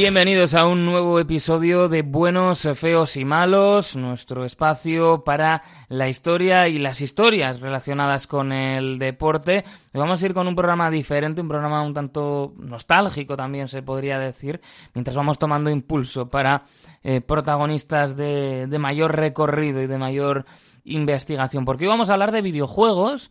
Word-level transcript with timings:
Bienvenidos 0.00 0.54
a 0.54 0.64
un 0.64 0.84
nuevo 0.84 1.18
episodio 1.18 1.88
de 1.88 2.02
Buenos, 2.02 2.68
Feos 2.76 3.16
y 3.16 3.24
Malos, 3.24 3.96
nuestro 3.96 4.44
espacio 4.44 5.24
para 5.24 5.64
la 5.88 6.08
historia 6.08 6.68
y 6.68 6.78
las 6.78 7.00
historias 7.00 7.58
relacionadas 7.58 8.28
con 8.28 8.52
el 8.52 9.00
deporte. 9.00 9.64
vamos 9.92 10.22
a 10.22 10.26
ir 10.26 10.34
con 10.34 10.46
un 10.46 10.54
programa 10.54 10.88
diferente, 10.88 11.40
un 11.40 11.48
programa 11.48 11.82
un 11.82 11.94
tanto 11.94 12.54
nostálgico 12.58 13.36
también 13.36 13.66
se 13.66 13.82
podría 13.82 14.20
decir, 14.20 14.60
mientras 14.94 15.16
vamos 15.16 15.36
tomando 15.36 15.68
impulso 15.68 16.30
para 16.30 16.62
eh, 17.02 17.20
protagonistas 17.20 18.16
de, 18.16 18.68
de 18.68 18.78
mayor 18.78 19.16
recorrido 19.16 19.82
y 19.82 19.88
de 19.88 19.98
mayor 19.98 20.46
investigación, 20.88 21.64
porque 21.64 21.84
hoy 21.84 21.88
vamos 21.88 22.10
a 22.10 22.14
hablar 22.14 22.32
de 22.32 22.42
videojuegos, 22.42 23.30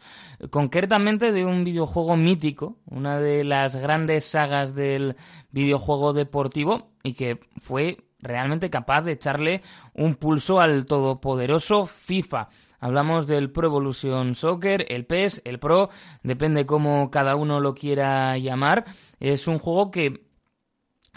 concretamente 0.50 1.32
de 1.32 1.46
un 1.46 1.64
videojuego 1.64 2.16
mítico, 2.16 2.78
una 2.86 3.20
de 3.20 3.44
las 3.44 3.76
grandes 3.76 4.26
sagas 4.26 4.76
del 4.76 5.16
videojuego 5.52 6.14
deportivo 6.14 6.92
y 7.04 7.14
que 7.14 7.40
fue 7.58 7.98
realmente 8.20 8.70
capaz 8.70 9.02
de 9.04 9.14
echarle 9.14 9.62
un 9.94 10.16
pulso 10.16 10.60
al 10.60 10.86
todopoderoso 10.86 11.86
FIFA. 11.86 12.50
Hablamos 12.80 13.28
del 13.28 13.52
Pro 13.52 13.68
Evolution 13.68 14.36
Soccer, 14.36 14.86
el 14.90 15.06
PES, 15.06 15.42
el 15.46 15.60
Pro, 15.60 15.90
depende 16.24 16.66
cómo 16.66 17.10
cada 17.10 17.36
uno 17.36 17.60
lo 17.60 17.74
quiera 17.74 18.38
llamar. 18.38 18.86
Es 19.20 19.48
un 19.48 19.60
juego 19.60 19.92
que 19.92 20.27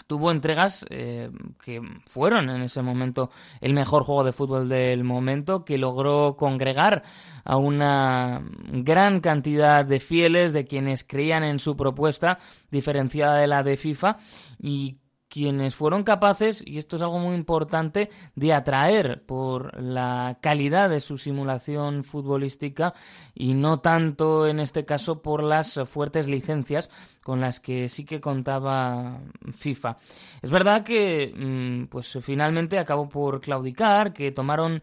tuvo 0.06 0.30
entregas 0.30 0.84
eh, 0.90 1.30
que 1.64 1.80
fueron 2.06 2.50
en 2.50 2.62
ese 2.62 2.82
momento 2.82 3.30
el 3.60 3.74
mejor 3.74 4.04
juego 4.04 4.24
de 4.24 4.32
fútbol 4.32 4.68
del 4.68 5.04
momento, 5.04 5.64
que 5.64 5.78
logró 5.78 6.36
congregar 6.36 7.02
a 7.44 7.56
una 7.56 8.42
gran 8.70 9.20
cantidad 9.20 9.84
de 9.84 10.00
fieles, 10.00 10.52
de 10.52 10.66
quienes 10.66 11.04
creían 11.04 11.44
en 11.44 11.58
su 11.58 11.76
propuesta, 11.76 12.38
diferenciada 12.70 13.38
de 13.38 13.46
la 13.46 13.62
de 13.62 13.76
FIFA, 13.76 14.18
y 14.58 14.98
quienes 15.30 15.76
fueron 15.76 16.02
capaces, 16.02 16.62
y 16.66 16.78
esto 16.78 16.96
es 16.96 17.02
algo 17.02 17.20
muy 17.20 17.36
importante, 17.36 18.10
de 18.34 18.52
atraer 18.52 19.22
por 19.24 19.80
la 19.80 20.38
calidad 20.42 20.90
de 20.90 21.00
su 21.00 21.16
simulación 21.16 22.02
futbolística 22.04 22.92
y 23.34 23.54
no 23.54 23.80
tanto 23.80 24.48
en 24.48 24.58
este 24.58 24.84
caso 24.84 25.22
por 25.22 25.42
las 25.42 25.80
fuertes 25.86 26.26
licencias 26.26 26.90
con 27.22 27.40
las 27.40 27.60
que 27.60 27.88
sí 27.88 28.04
que 28.04 28.20
contaba 28.20 29.20
FIFA. 29.54 29.96
Es 30.42 30.50
verdad 30.50 30.82
que 30.82 31.32
mm, 31.34 31.88
pues 31.88 32.18
finalmente 32.22 32.78
acabó 32.78 33.08
por 33.08 33.40
claudicar, 33.40 34.12
que 34.12 34.32
tomaron 34.32 34.82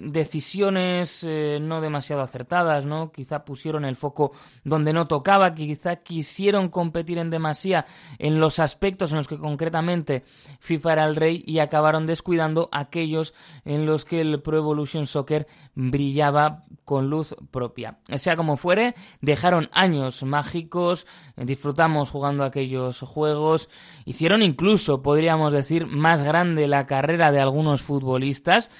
decisiones 0.00 1.22
eh, 1.22 1.58
no 1.60 1.80
demasiado 1.80 2.22
acertadas, 2.22 2.86
¿no? 2.86 3.12
Quizá 3.12 3.44
pusieron 3.44 3.84
el 3.84 3.96
foco 3.96 4.32
donde 4.64 4.92
no 4.92 5.06
tocaba, 5.06 5.54
quizá 5.54 5.96
quisieron 5.96 6.68
competir 6.68 7.18
en 7.18 7.30
demasía 7.30 7.86
en 8.18 8.40
los 8.40 8.58
aspectos 8.58 9.12
en 9.12 9.18
los 9.18 9.28
que 9.28 9.38
concretamente 9.38 10.24
FIFA 10.60 10.92
era 10.92 11.04
el 11.04 11.16
rey 11.16 11.42
y 11.46 11.58
acabaron 11.58 12.06
descuidando 12.06 12.68
aquellos 12.72 13.34
en 13.64 13.86
los 13.86 14.04
que 14.04 14.20
el 14.20 14.40
Pro 14.42 14.58
Evolution 14.58 15.06
Soccer 15.06 15.46
brillaba 15.74 16.64
con 16.84 17.08
luz 17.08 17.34
propia. 17.50 17.98
Sea 18.16 18.36
como 18.36 18.56
fuere, 18.56 18.94
dejaron 19.20 19.70
años 19.72 20.22
mágicos, 20.22 21.06
disfrutamos 21.36 22.10
jugando 22.10 22.44
aquellos 22.44 23.00
juegos, 23.00 23.68
hicieron 24.04 24.42
incluso, 24.42 25.02
podríamos 25.02 25.52
decir, 25.52 25.86
más 25.86 26.22
grande 26.22 26.68
la 26.68 26.86
carrera 26.86 27.32
de 27.32 27.40
algunos 27.40 27.82
futbolistas, 27.82 28.70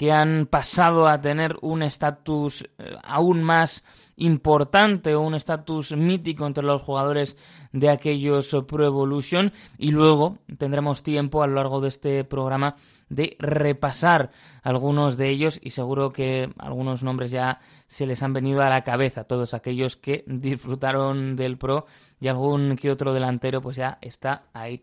que 0.00 0.12
han 0.12 0.46
pasado 0.46 1.06
a 1.08 1.20
tener 1.20 1.58
un 1.60 1.82
estatus 1.82 2.66
eh, 2.78 2.96
aún 3.02 3.42
más 3.42 3.84
importante 4.16 5.14
o 5.14 5.20
un 5.20 5.34
estatus 5.34 5.92
mítico 5.94 6.46
entre 6.46 6.64
los 6.64 6.80
jugadores 6.80 7.36
de 7.72 7.90
aquellos 7.90 8.56
Pro 8.66 8.86
Evolution 8.86 9.52
y 9.76 9.90
luego 9.90 10.38
tendremos 10.56 11.02
tiempo 11.02 11.42
a 11.42 11.46
lo 11.46 11.56
largo 11.56 11.82
de 11.82 11.88
este 11.88 12.24
programa 12.24 12.76
de 13.10 13.36
repasar 13.40 14.30
algunos 14.62 15.18
de 15.18 15.28
ellos 15.28 15.60
y 15.62 15.72
seguro 15.72 16.14
que 16.14 16.50
algunos 16.56 17.02
nombres 17.02 17.30
ya 17.30 17.60
se 17.86 18.06
les 18.06 18.22
han 18.22 18.32
venido 18.32 18.62
a 18.62 18.70
la 18.70 18.84
cabeza, 18.84 19.24
todos 19.24 19.52
aquellos 19.52 19.98
que 19.98 20.24
disfrutaron 20.26 21.36
del 21.36 21.58
Pro 21.58 21.84
y 22.18 22.28
algún 22.28 22.74
que 22.76 22.90
otro 22.90 23.12
delantero 23.12 23.60
pues 23.60 23.76
ya 23.76 23.98
está 24.00 24.44
ahí. 24.54 24.82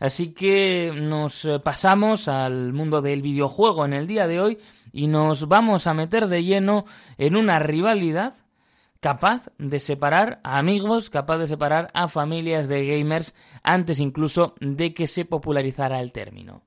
Así 0.00 0.32
que 0.32 0.92
nos 0.96 1.46
pasamos 1.62 2.26
al 2.26 2.72
mundo 2.72 3.02
del 3.02 3.20
videojuego 3.20 3.84
en 3.84 3.92
el 3.92 4.06
día 4.06 4.26
de 4.26 4.40
hoy 4.40 4.58
y 4.92 5.06
nos 5.06 5.46
vamos 5.46 5.86
a 5.86 5.94
meter 5.94 6.26
de 6.26 6.42
lleno 6.42 6.86
en 7.18 7.36
una 7.36 7.58
rivalidad 7.58 8.34
capaz 9.00 9.50
de 9.58 9.78
separar 9.78 10.40
a 10.42 10.58
amigos, 10.58 11.10
capaz 11.10 11.38
de 11.38 11.46
separar 11.46 11.90
a 11.94 12.08
familias 12.08 12.66
de 12.66 12.86
gamers 12.86 13.34
antes 13.62 14.00
incluso 14.00 14.54
de 14.60 14.94
que 14.94 15.06
se 15.06 15.26
popularizara 15.26 16.00
el 16.00 16.12
término. 16.12 16.62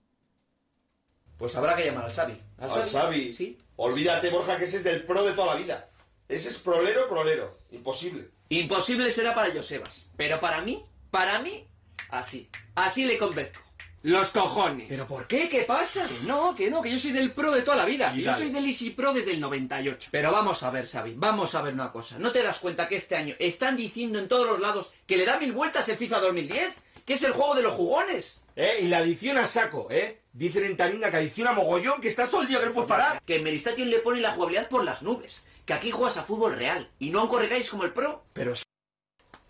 Pues 1.38 1.56
habrá 1.56 1.76
que 1.76 1.86
llamar 1.86 2.06
al 2.06 2.12
Xavi. 2.12 2.40
¿Al, 2.60 2.70
Xavi? 2.70 3.34
Sí. 3.34 3.58
Olvídate, 3.76 4.30
Borja, 4.30 4.58
que 4.58 4.66
ese 4.66 4.78
es 4.78 4.84
del 4.84 5.06
pro 5.06 5.24
de 5.26 5.34
toda 5.34 5.56
la 5.56 5.62
vida. 5.62 5.90
Ese 6.30 6.50
es 6.50 6.58
prolero, 6.60 7.10
prolero. 7.10 7.58
Imposible. 7.72 8.30
Imposible 8.50 9.12
será 9.12 9.36
para 9.36 9.52
Josebas. 9.52 10.10
Pero 10.16 10.40
para 10.40 10.62
mí, 10.62 10.84
para 11.10 11.40
mí, 11.40 11.68
Así. 12.10 12.50
Así 12.76 13.06
le 13.06 13.18
convenzco. 13.18 13.64
Los 14.04 14.32
cojones. 14.32 14.88
¿Pero 14.90 15.08
por 15.08 15.28
qué? 15.28 15.48
¿Qué 15.48 15.62
pasa? 15.62 16.06
Que 16.06 16.28
no, 16.28 16.54
que 16.54 16.70
no, 16.70 16.82
que 16.82 16.92
yo 16.92 17.00
soy 17.00 17.14
del 17.14 17.32
pro 17.32 17.52
de 17.52 17.62
toda 17.62 17.78
la 17.78 17.86
vida. 17.86 18.14
yo 18.14 18.38
soy 18.38 18.50
del 18.50 18.66
Easy 18.66 18.90
Pro 18.90 19.14
desde 19.14 19.32
el 19.32 19.40
98. 19.40 20.10
Pero 20.12 20.30
vamos 20.30 20.62
a 20.64 20.72
ver, 20.72 20.86
Xavi, 20.86 21.14
vamos 21.16 21.56
a 21.56 21.62
ver 21.62 21.74
una 21.74 21.90
cosa. 21.90 22.20
¿No 22.20 22.34
te 22.34 22.44
das 22.44 22.60
cuenta 22.60 22.90
que 22.90 22.98
este 22.98 23.16
año 23.16 23.34
están 23.40 23.78
diciendo 23.78 24.20
en 24.20 24.28
todos 24.28 24.46
los 24.46 24.60
lados 24.60 24.94
que 25.08 25.16
le 25.16 25.26
da 25.26 25.40
mil 25.40 25.54
vueltas 25.54 25.88
el 25.88 25.96
FIFA 25.96 26.20
2010? 26.20 26.74
Que 27.06 27.14
es 27.14 27.24
el 27.24 27.32
juego 27.32 27.56
de 27.56 27.64
los 27.64 27.74
jugones. 27.76 28.42
¿Eh? 28.58 28.80
Y 28.82 28.88
la 28.90 28.98
adicción 28.98 29.38
a 29.38 29.46
saco, 29.46 29.88
¿eh? 29.90 30.20
Dicen 30.34 30.66
en 30.66 30.76
Taringa 30.76 31.10
que 31.10 31.18
adicción 31.18 31.48
a 31.48 31.54
mogollón, 31.54 32.02
que 32.02 32.10
estás 32.10 32.30
todo 32.30 32.42
el 32.42 32.50
día 32.50 32.60
que 32.60 32.66
no 32.66 32.74
puedes 32.74 32.90
parar. 32.90 33.22
Que 33.26 33.38
en 33.38 33.44
Meristation 33.44 33.90
le 33.90 34.00
pone 34.00 34.20
la 34.20 34.34
jugabilidad 34.34 34.68
por 34.68 34.84
las 34.84 35.02
nubes. 35.02 35.46
Que 35.66 35.74
aquí 35.74 35.92
juegas 35.92 36.18
a 36.18 36.24
fútbol 36.24 36.56
real 36.56 36.90
y 37.00 37.10
no 37.10 37.22
a 37.22 37.24
un 37.24 37.30
correcáis 37.30 37.70
como 37.70 37.86
el 37.86 37.94
pro. 37.94 38.26
Pero 38.34 38.54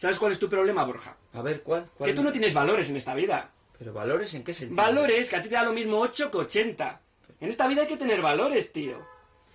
¿Sabes 0.04 0.20
cuál 0.20 0.34
es 0.34 0.40
tu 0.40 0.50
problema, 0.50 0.84
Borja? 0.84 1.16
A 1.32 1.42
ver, 1.42 1.64
¿cuál? 1.64 1.90
¿Cuál 1.98 2.10
que 2.10 2.14
tú 2.14 2.24
no 2.24 2.34
tienes 2.34 2.54
valores 2.54 2.90
en 2.90 2.98
esta 2.98 3.16
vida. 3.16 3.50
¿Pero 3.80 3.94
valores 3.94 4.34
en 4.34 4.44
qué 4.44 4.54
sentido? 4.54 4.76
Valores 4.84 5.30
que 5.30 5.38
a 5.38 5.42
ti 5.42 5.48
te 5.48 5.56
da 5.56 5.64
lo 5.64 5.72
mismo 5.72 5.98
8 5.98 6.30
que 6.30 6.40
80. 6.40 7.02
En 7.40 7.48
esta 7.48 7.68
vida 7.68 7.84
hay 7.84 7.88
que 7.88 7.96
tener 7.96 8.22
valores, 8.22 8.74
tío. 8.74 8.98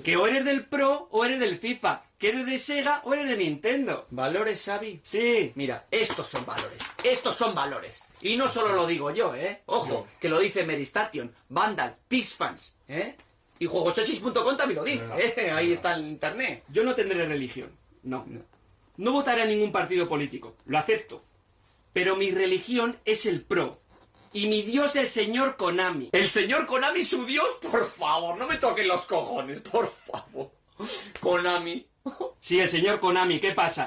Que 0.02 0.16
o 0.16 0.26
eres 0.26 0.46
del 0.46 0.64
Pro 0.64 1.06
o 1.10 1.26
eres 1.26 1.38
del 1.38 1.58
FIFA. 1.58 2.02
Que 2.16 2.30
eres 2.30 2.46
de 2.46 2.58
Sega 2.58 3.02
o 3.04 3.12
eres 3.12 3.28
de 3.28 3.36
Nintendo. 3.36 4.06
¿Valores, 4.08 4.64
Xavi? 4.64 5.02
Sí. 5.02 5.52
Mira, 5.54 5.84
estos 5.90 6.26
son 6.26 6.46
valores. 6.46 6.80
Estos 7.04 7.36
son 7.36 7.54
valores. 7.54 8.06
Y 8.22 8.38
no 8.38 8.48
solo 8.48 8.74
lo 8.74 8.86
digo 8.86 9.10
yo, 9.10 9.34
¿eh? 9.34 9.60
Ojo, 9.66 10.06
que 10.18 10.30
lo 10.30 10.38
dice 10.38 10.64
Meristation, 10.64 11.30
Vandal, 11.50 11.94
Pixfans, 12.08 12.74
¿eh? 12.88 13.16
Y 13.58 13.66
juegochachis.com 13.66 14.56
también 14.56 14.78
lo 14.78 14.84
dice, 14.84 15.04
¿eh? 15.18 15.50
Ahí 15.50 15.74
está 15.74 15.94
en 15.98 16.06
internet. 16.06 16.64
Yo 16.70 16.84
no 16.84 16.94
tendré 16.94 17.26
religión. 17.26 17.70
No. 18.02 18.24
No. 18.98 19.12
Votaré 19.12 19.42
a 19.42 19.46
ningún 19.46 19.72
partido 19.72 20.08
político, 20.08 20.56
lo 20.66 20.78
acepto. 20.78 21.24
Pero 21.92 22.16
mi 22.16 22.30
religión 22.30 22.98
es 23.04 23.24
el 23.26 23.42
pro. 23.42 23.80
Y 24.32 24.46
mi 24.46 24.62
dios 24.62 24.94
el 24.96 25.08
señor 25.08 25.56
Konami. 25.56 26.10
¿El 26.12 26.28
señor 26.28 26.66
Konami 26.66 27.02
su 27.02 27.24
dios? 27.24 27.58
Por 27.62 27.86
favor, 27.86 28.36
no 28.38 28.46
me 28.46 28.58
toquen 28.58 28.86
los 28.86 29.06
cojones, 29.06 29.60
por 29.60 29.90
favor. 29.90 30.50
Konami. 31.20 31.86
Sí, 32.40 32.60
el 32.60 32.68
señor 32.68 33.00
Konami, 33.00 33.40
¿qué 33.40 33.52
pasa? 33.52 33.86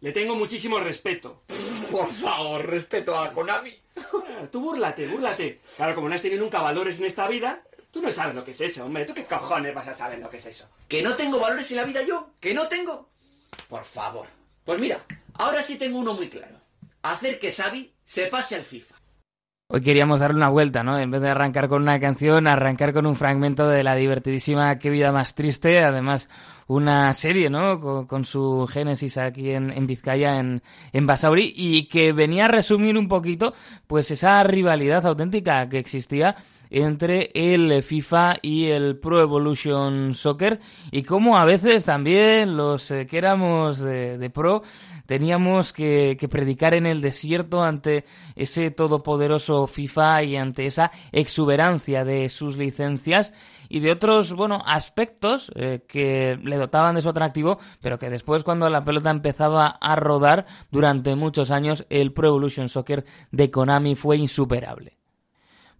Le 0.00 0.12
tengo 0.12 0.34
muchísimo 0.34 0.80
respeto. 0.80 1.42
Por 1.90 2.10
favor, 2.10 2.66
respeto 2.66 3.16
a 3.16 3.32
Konami. 3.32 3.72
Ah, 3.96 4.46
tú 4.50 4.60
búrlate, 4.60 5.06
búrlate. 5.06 5.60
Claro, 5.76 5.94
como 5.94 6.08
no 6.08 6.14
has 6.14 6.22
tenido 6.22 6.42
nunca 6.42 6.60
valores 6.60 6.98
en 6.98 7.04
esta 7.04 7.28
vida, 7.28 7.62
tú 7.90 8.02
no 8.02 8.10
sabes 8.10 8.34
lo 8.34 8.44
que 8.44 8.50
es 8.50 8.60
eso, 8.60 8.84
hombre. 8.84 9.04
¿Tú 9.04 9.14
qué 9.14 9.24
cojones 9.24 9.74
vas 9.74 9.88
a 9.88 9.94
saber 9.94 10.18
lo 10.18 10.28
que 10.28 10.38
es 10.38 10.46
eso? 10.46 10.68
¿Que 10.88 11.02
no 11.02 11.14
tengo 11.14 11.38
valores 11.38 11.70
en 11.70 11.76
la 11.76 11.84
vida 11.84 12.02
yo? 12.02 12.30
¿Que 12.40 12.52
no 12.52 12.66
tengo? 12.68 13.08
Por 13.68 13.84
favor. 13.84 14.26
Pues 14.64 14.80
mira, 14.80 14.98
ahora 15.34 15.62
sí 15.62 15.78
tengo 15.78 15.98
uno 15.98 16.14
muy 16.14 16.28
claro. 16.28 16.56
Hacer 17.02 17.38
que 17.38 17.50
Xavi 17.50 17.92
se 18.02 18.26
pase 18.28 18.56
al 18.56 18.62
FIFA. 18.62 18.94
Hoy 19.70 19.82
queríamos 19.82 20.20
darle 20.20 20.36
una 20.36 20.48
vuelta, 20.48 20.82
¿no? 20.82 20.98
En 20.98 21.10
vez 21.10 21.20
de 21.20 21.30
arrancar 21.30 21.68
con 21.68 21.82
una 21.82 22.00
canción, 22.00 22.46
arrancar 22.46 22.92
con 22.92 23.06
un 23.06 23.16
fragmento 23.16 23.68
de 23.68 23.82
la 23.82 23.94
divertidísima 23.94 24.76
Qué 24.76 24.90
vida 24.90 25.12
más 25.12 25.34
triste, 25.34 25.82
además 25.82 26.28
una 26.66 27.12
serie, 27.12 27.50
¿no? 27.50 28.06
Con, 28.06 28.24
su 28.24 28.66
génesis 28.66 29.18
aquí 29.18 29.50
en, 29.50 29.86
Vizcaya, 29.86 30.38
en, 30.38 30.60
Basauri, 31.06 31.52
y 31.56 31.86
que 31.88 32.12
venía 32.12 32.46
a 32.46 32.48
resumir 32.48 32.96
un 32.96 33.08
poquito, 33.08 33.54
pues 33.86 34.10
esa 34.10 34.42
rivalidad 34.44 35.06
auténtica 35.06 35.68
que 35.68 35.78
existía 35.78 36.36
entre 36.70 37.30
el 37.34 37.82
FIFA 37.82 38.38
y 38.42 38.64
el 38.66 38.96
Pro 38.98 39.20
Evolution 39.20 40.14
Soccer 40.14 40.58
y 40.90 41.02
cómo 41.04 41.38
a 41.38 41.44
veces 41.44 41.84
también 41.84 42.56
los 42.56 42.90
eh, 42.90 43.06
que 43.06 43.18
éramos 43.18 43.78
de, 43.78 44.30
Pro 44.34 44.62
teníamos 45.06 45.72
que, 45.72 46.18
predicar 46.28 46.74
en 46.74 46.86
el 46.86 47.00
desierto 47.00 47.62
ante 47.62 48.04
ese 48.34 48.72
todopoderoso 48.72 49.68
FIFA 49.68 50.24
y 50.24 50.36
ante 50.36 50.66
esa 50.66 50.90
exuberancia 51.12 52.04
de 52.04 52.28
sus 52.28 52.56
licencias 52.56 53.32
y 53.74 53.80
de 53.80 53.90
otros, 53.90 54.32
bueno, 54.34 54.62
aspectos 54.64 55.50
eh, 55.56 55.82
que 55.88 56.38
le 56.44 56.58
dotaban 56.58 56.94
de 56.94 57.02
su 57.02 57.08
atractivo, 57.08 57.58
pero 57.80 57.98
que 57.98 58.08
después 58.08 58.44
cuando 58.44 58.70
la 58.70 58.84
pelota 58.84 59.10
empezaba 59.10 59.66
a 59.66 59.96
rodar 59.96 60.46
durante 60.70 61.16
muchos 61.16 61.50
años, 61.50 61.84
el 61.90 62.12
Pro 62.12 62.28
Evolution 62.28 62.68
Soccer 62.68 63.04
de 63.32 63.50
Konami 63.50 63.96
fue 63.96 64.16
insuperable. 64.16 64.96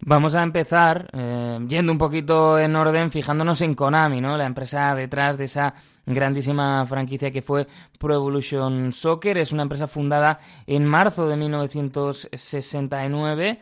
Vamos 0.01 0.35
a 0.35 0.43
empezar 0.43 1.09
eh, 1.13 1.57
yendo 1.69 1.93
un 1.93 1.97
poquito 1.97 2.59
en 2.59 2.75
orden, 2.75 3.11
fijándonos 3.11 3.61
en 3.61 3.75
Konami, 3.75 4.19
¿no? 4.19 4.35
La 4.35 4.45
empresa 4.45 4.93
detrás 4.93 5.37
de 5.37 5.45
esa 5.45 5.73
grandísima 6.05 6.85
franquicia 6.85 7.31
que 7.31 7.41
fue 7.41 7.65
Pro 7.97 8.13
Evolution 8.13 8.91
Soccer. 8.91 9.37
Es 9.37 9.53
una 9.53 9.63
empresa 9.63 9.87
fundada 9.87 10.39
en 10.67 10.85
marzo 10.85 11.29
de 11.29 11.37
1969 11.37 13.59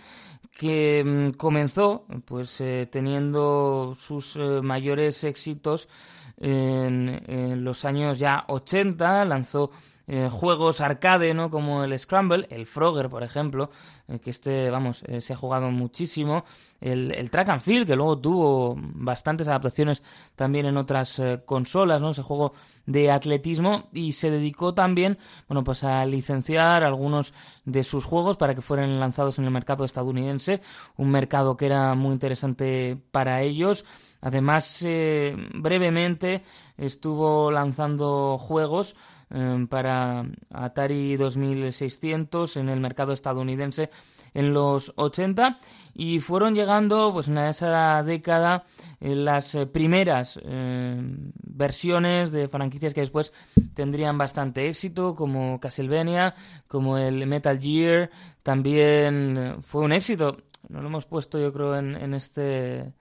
que 0.54 1.04
mm, 1.04 1.32
comenzó 1.32 2.06
pues 2.26 2.62
eh, 2.62 2.88
teniendo 2.92 3.94
sus 3.96 4.36
eh, 4.36 4.62
mayores 4.62 5.24
éxitos 5.24 5.88
en, 6.38 7.64
los 7.64 7.86
años 7.86 8.20
ya 8.20 8.44
80, 8.48 9.26
lanzó 9.26 9.72
eh, 10.08 10.28
juegos 10.30 10.82
arcade, 10.82 11.34
¿no? 11.34 11.50
Como 11.50 11.84
el 11.84 11.98
Scramble, 11.98 12.48
el 12.50 12.66
Frogger, 12.66 13.10
por 13.10 13.24
ejemplo, 13.24 13.72
eh, 14.08 14.20
que 14.20 14.32
este, 14.32 14.70
vamos, 14.70 15.04
se 15.20 15.34
ha 15.34 15.38
jugado 15.38 15.72
muchísimo. 15.72 16.44
El, 16.84 17.30
Track 17.32 17.50
and 17.50 17.62
Field, 17.62 17.88
que 17.88 17.96
luego 17.96 18.20
tuvo 18.20 18.76
bastantes 18.78 19.48
adaptaciones 19.48 20.04
también 20.36 20.66
en 20.66 20.78
otras 20.78 21.22
consolas, 21.46 22.02
¿no? 22.02 22.12
Ese 22.12 22.22
juego 22.22 22.54
de 22.86 23.10
atletismo 23.10 23.90
y 23.94 24.14
se 24.14 24.30
dedicó 24.30 24.74
también, 24.74 25.18
bueno, 25.48 25.64
pues 25.64 25.84
a 25.84 26.06
licenciar 26.06 26.84
algunos 26.84 27.34
de 27.64 27.84
sus 27.84 28.04
juegos 28.06 28.38
para 28.38 28.54
que 28.54 28.62
fueran 28.62 29.00
lanzados 29.00 29.40
en 29.40 29.46
el 29.46 29.52
mercado 29.52 29.86
estadounidense, 29.86 30.62
un 30.98 31.10
mercado 31.10 31.56
que 31.56 31.68
era 31.68 31.96
muy 31.96 32.14
interesante 32.14 32.98
para 33.12 33.42
ellos. 33.42 33.86
Además, 34.20 34.86
brevemente 35.54 36.44
estuvo 36.78 37.52
lanzando 37.52 38.38
juegos 38.38 38.96
Em, 39.34 39.68
para 39.68 40.26
Atari 40.52 41.18
2600 41.18 42.58
en 42.58 42.70
el 42.70 42.80
mercado 42.80 43.14
estadounidense 43.14 43.90
en 44.34 44.54
los 44.54 44.94
80 44.96 45.60
y 45.94 46.20
fueron 46.20 46.56
llegando 46.56 47.14
pues 47.14 47.28
en 47.28 47.38
esa 47.38 48.02
década 48.04 48.66
en 49.00 49.26
las 49.26 49.54
eh, 49.56 49.66
primeras 49.68 50.40
em, 50.44 51.32
versiones 51.44 52.32
de 52.32 52.48
franquicias 52.48 52.94
que 52.94 53.02
después 53.02 53.32
tendrían 53.74 54.18
bastante 54.18 54.68
éxito 54.70 55.16
como 55.16 55.60
Castlevania 55.60 56.36
como 56.68 56.98
el 56.98 57.28
Metal 57.28 57.60
Gear 57.60 58.10
también 58.42 59.38
eh, 59.38 59.56
fue 59.62 59.82
un 59.82 59.94
éxito 59.94 60.38
no 60.70 60.82
lo 60.82 60.88
hemos 60.88 61.06
puesto 61.06 61.40
yo 61.40 61.54
creo 61.54 61.76
en, 61.76 61.96
en 61.96 62.14
este 62.14 62.94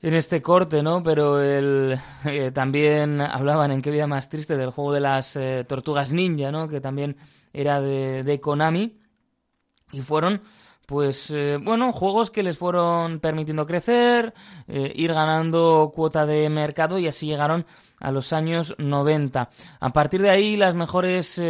en 0.00 0.14
este 0.14 0.40
corte, 0.42 0.82
¿no? 0.82 1.02
Pero 1.02 1.40
el, 1.42 1.98
eh, 2.24 2.50
también 2.52 3.20
hablaban 3.20 3.70
en 3.70 3.82
qué 3.82 3.90
vida 3.90 4.06
más 4.06 4.28
triste 4.28 4.56
del 4.56 4.70
juego 4.70 4.92
de 4.92 5.00
las 5.00 5.36
eh, 5.36 5.64
tortugas 5.66 6.12
ninja, 6.12 6.52
¿no? 6.52 6.68
Que 6.68 6.80
también 6.80 7.16
era 7.52 7.80
de, 7.80 8.22
de 8.22 8.40
Konami. 8.40 8.98
Y 9.92 10.00
fueron, 10.00 10.42
pues, 10.86 11.30
eh, 11.30 11.58
bueno, 11.62 11.92
juegos 11.92 12.30
que 12.30 12.42
les 12.42 12.58
fueron 12.58 13.20
permitiendo 13.20 13.66
crecer, 13.66 14.34
ir 14.68 15.12
ganando 15.12 15.92
cuota 15.94 16.26
de 16.26 16.48
mercado 16.48 16.98
y 16.98 17.08
así 17.08 17.26
llegaron 17.26 17.66
a 18.00 18.10
los 18.10 18.32
años 18.32 18.74
90. 18.78 19.50
A 19.80 19.92
partir 19.92 20.22
de 20.22 20.30
ahí, 20.30 20.56
las 20.56 20.74
mejores, 20.74 21.40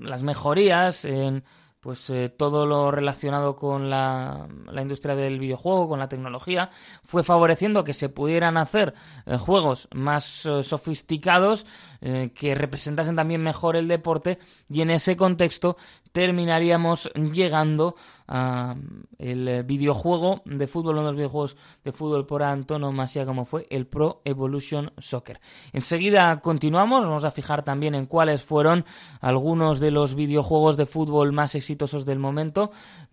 las 0.00 0.22
mejorías 0.22 1.04
en 1.04 1.44
pues 1.84 2.08
eh, 2.08 2.30
todo 2.30 2.64
lo 2.64 2.90
relacionado 2.90 3.56
con 3.56 3.90
la, 3.90 4.48
la, 4.72 4.80
industria 4.80 5.14
del 5.14 5.38
videojuego, 5.38 5.86
con 5.86 5.98
la 5.98 6.08
tecnología, 6.08 6.70
fue 7.02 7.22
favoreciendo 7.22 7.84
que 7.84 7.92
se 7.92 8.08
pudieran 8.08 8.56
hacer 8.56 8.94
eh, 9.26 9.36
juegos 9.36 9.88
más 9.92 10.46
eh, 10.46 10.62
sofisticados 10.62 11.66
que 12.00 12.54
representasen 12.54 13.16
también 13.16 13.42
mejor 13.42 13.76
el 13.76 13.88
deporte 13.88 14.38
y 14.68 14.80
en 14.82 14.90
ese 14.90 15.16
contexto 15.16 15.76
terminaríamos 16.12 17.10
llegando 17.14 17.96
a 18.28 18.76
el 19.18 19.64
videojuego 19.64 20.42
de 20.44 20.66
fútbol, 20.66 20.98
uno 20.98 21.06
de 21.06 21.08
los 21.08 21.16
videojuegos 21.16 21.56
de 21.84 21.92
fútbol 21.92 22.26
por 22.26 22.42
antonomasia 22.42 23.26
como 23.26 23.44
fue 23.44 23.66
el 23.68 23.86
Pro 23.86 24.22
Evolution 24.24 24.92
Soccer. 24.98 25.40
Enseguida 25.72 26.40
continuamos, 26.40 27.02
vamos 27.02 27.24
a 27.24 27.30
fijar 27.30 27.64
también 27.64 27.94
en 27.94 28.06
cuáles 28.06 28.44
fueron 28.44 28.84
algunos 29.20 29.80
de 29.80 29.90
los 29.90 30.14
videojuegos 30.14 30.76
de 30.76 30.86
fútbol 30.86 31.32
más 31.32 31.54
exitosos 31.54 32.04
del 32.04 32.18
momento, 32.18 32.70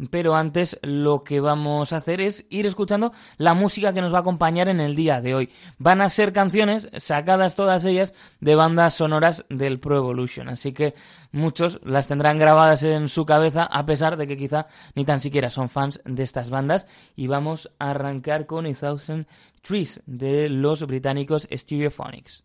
pero 0.10 0.36
antes 0.36 0.77
lo 0.82 1.24
que 1.24 1.39
vamos 1.39 1.94
a 1.94 1.98
hacer 1.98 2.22
es 2.22 2.46
ir 2.50 2.65
escuchando 2.65 3.13
la 3.38 3.53
música 3.53 3.94
que 3.94 4.01
nos 4.01 4.13
va 4.13 4.20
a 4.20 4.22
acompañar 4.22 4.70
en 4.70 4.79
el 4.79 4.96
día 4.96 5.22
de 5.22 5.36
hoy. 5.36 5.50
Van 5.77 6.01
a 6.01 6.10
ser 6.10 6.34
canciones 6.34 6.89
sacadas 6.98 7.56
todas 7.56 7.84
ellas 7.86 8.13
de 8.39 8.56
bandas 8.56 8.81
sonoras 8.90 9.46
del 9.50 9.80
Pro 9.80 9.98
Evolution, 9.98 10.50
así 10.50 10.74
que 10.74 10.94
muchos 11.32 11.80
las 11.84 12.08
tendrán 12.08 12.40
grabadas 12.40 12.84
en 12.84 13.08
su 13.08 13.26
cabeza, 13.26 13.64
a 13.64 13.86
pesar 13.86 14.18
de 14.18 14.28
que 14.28 14.38
quizá 14.38 14.68
ni 14.96 15.06
tan 15.06 15.22
siquiera 15.22 15.50
son 15.50 15.70
fans 15.70 16.02
de 16.06 16.24
estas 16.24 16.50
bandas. 16.50 16.88
Y 17.16 17.28
vamos 17.28 17.72
a 17.80 17.92
arrancar 17.92 18.46
con 18.46 18.66
A 18.66 18.74
Thousand 18.74 19.28
Trees 19.62 20.02
de 20.06 20.50
los 20.50 20.86
británicos 20.86 21.48
Stereophonics. 21.52 22.44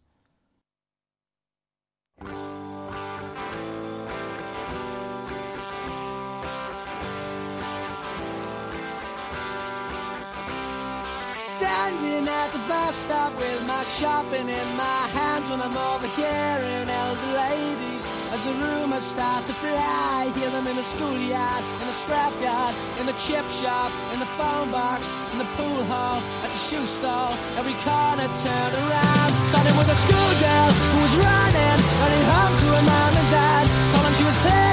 Standing 11.86 12.26
at 12.26 12.50
the 12.52 12.58
bus 12.66 12.96
stop 12.96 13.30
with 13.38 13.62
my 13.64 13.84
shopping 13.84 14.48
in 14.48 14.68
my 14.74 15.02
hands 15.14 15.48
when 15.48 15.62
I'm 15.62 15.76
overhearing 15.76 16.90
elder 16.90 17.30
ladies 17.46 18.02
as 18.34 18.42
the 18.42 18.54
rumors 18.58 19.04
start 19.04 19.46
to 19.46 19.54
fly. 19.54 20.32
Hear 20.34 20.50
them 20.50 20.66
in 20.66 20.74
the 20.74 20.82
schoolyard, 20.82 21.62
in 21.80 21.86
the 21.86 21.94
scrapyard, 21.94 22.74
in 22.98 23.06
the 23.06 23.12
chip 23.12 23.46
shop, 23.50 23.92
in 24.12 24.18
the 24.18 24.26
phone 24.34 24.72
box, 24.72 25.12
in 25.30 25.38
the 25.38 25.48
pool 25.54 25.84
hall, 25.84 26.18
at 26.42 26.50
the 26.50 26.58
shoe 26.58 26.86
stall. 26.86 27.38
Every 27.54 27.78
corner 27.86 28.26
turn 28.34 28.70
around. 28.82 29.30
Starting 29.46 29.76
with 29.78 29.86
a 29.86 29.94
schoolgirl 29.94 30.70
who 30.90 30.98
was 31.06 31.14
running, 31.22 31.78
running 32.02 32.24
home 32.34 32.54
to 32.62 32.66
her 32.74 32.82
mom 32.82 33.12
and 33.14 33.28
dad. 33.30 33.64
Told 33.94 34.04
them 34.06 34.14
she 34.18 34.24
was 34.26 34.38
playing 34.42 34.65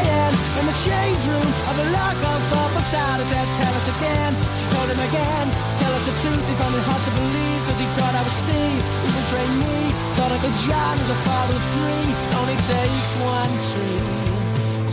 in 0.64 0.72
the 0.72 0.80
change 0.88 1.24
room 1.28 1.50
of 1.68 1.76
the 1.76 1.88
local 1.92 2.36
football 2.48 2.88
side. 2.88 3.20
I 3.20 3.26
said, 3.28 3.48
tell 3.60 3.74
us 3.76 3.88
again. 3.96 4.32
She 4.60 4.66
told 4.72 4.88
him 4.88 5.02
again, 5.12 5.46
tell 5.76 5.94
us 6.00 6.06
the 6.08 6.16
truth. 6.24 6.44
He 6.48 6.56
found 6.56 6.74
it 6.76 6.86
hard 6.88 7.04
to 7.04 7.12
believe, 7.20 7.60
cause 7.68 7.80
he 7.84 7.88
thought 7.96 8.16
I 8.16 8.24
was 8.24 8.36
Steve. 8.44 8.84
He 9.04 9.10
betrayed 9.20 9.56
me, 9.60 9.78
thought 10.16 10.32
Uncle 10.32 10.56
John 10.64 10.94
was 11.04 11.10
a 11.12 11.20
father 11.28 11.56
of 11.60 11.66
three. 11.76 12.08
Only 12.40 12.58
takes 12.64 13.10
one 13.36 13.54
tree 13.72 14.04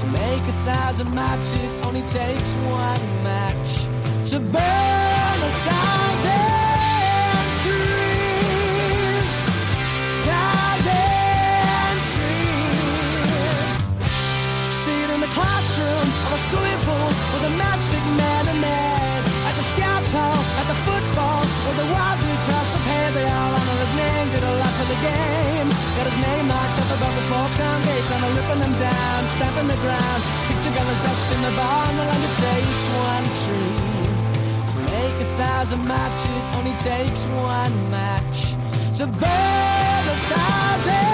to 0.00 0.04
make 0.10 0.44
a 0.54 0.56
thousand 0.66 1.08
matches. 1.14 1.70
Only 1.86 2.02
takes 2.02 2.50
one 2.66 3.02
match 3.22 3.70
to 4.34 4.36
burn 4.42 5.38
a 5.50 5.52
thousand 5.70 6.39
with 17.40 17.52
a 17.52 17.54
matchstick 17.56 18.06
man 18.20 18.44
and 18.52 18.60
man. 18.60 19.20
At 19.48 19.54
the 19.56 19.64
scouts 19.64 20.12
hall, 20.12 20.40
at 20.60 20.66
the 20.68 20.78
football, 20.84 21.40
with 21.64 21.76
the 21.80 21.88
walls 21.88 22.20
we 22.20 22.34
trust 22.44 22.70
the 22.76 22.80
pay, 22.84 23.06
they 23.16 23.24
all 23.24 23.52
honor 23.56 23.78
his 23.80 23.94
name, 23.96 24.26
get 24.36 24.44
a 24.44 24.54
lot 24.60 24.72
for 24.76 24.88
the 24.92 25.00
game. 25.00 25.68
Got 25.96 26.06
his 26.12 26.20
name 26.20 26.44
marked 26.52 26.76
up 26.84 26.90
above 27.00 27.14
the 27.16 27.24
sports 27.24 27.56
and 27.56 28.20
they're 28.20 28.36
ripping 28.36 28.60
them 28.60 28.76
down, 28.76 29.18
stamping 29.32 29.68
the 29.72 29.80
ground. 29.80 30.20
Picture 30.52 30.74
colors 30.76 31.00
dust 31.00 31.32
in 31.32 31.40
the 31.40 31.54
barn, 31.56 31.92
the 31.96 32.04
it 32.28 32.34
takes 32.44 32.80
one 33.08 33.26
tree. 33.40 33.88
To 34.72 34.78
make 34.92 35.16
a 35.24 35.28
thousand 35.40 35.82
matches, 35.88 36.42
only 36.56 36.76
takes 36.76 37.24
one 37.24 37.74
match. 37.90 38.38
To 39.00 39.06
burn 39.06 40.04
a 40.12 40.18
thousand 40.28 41.09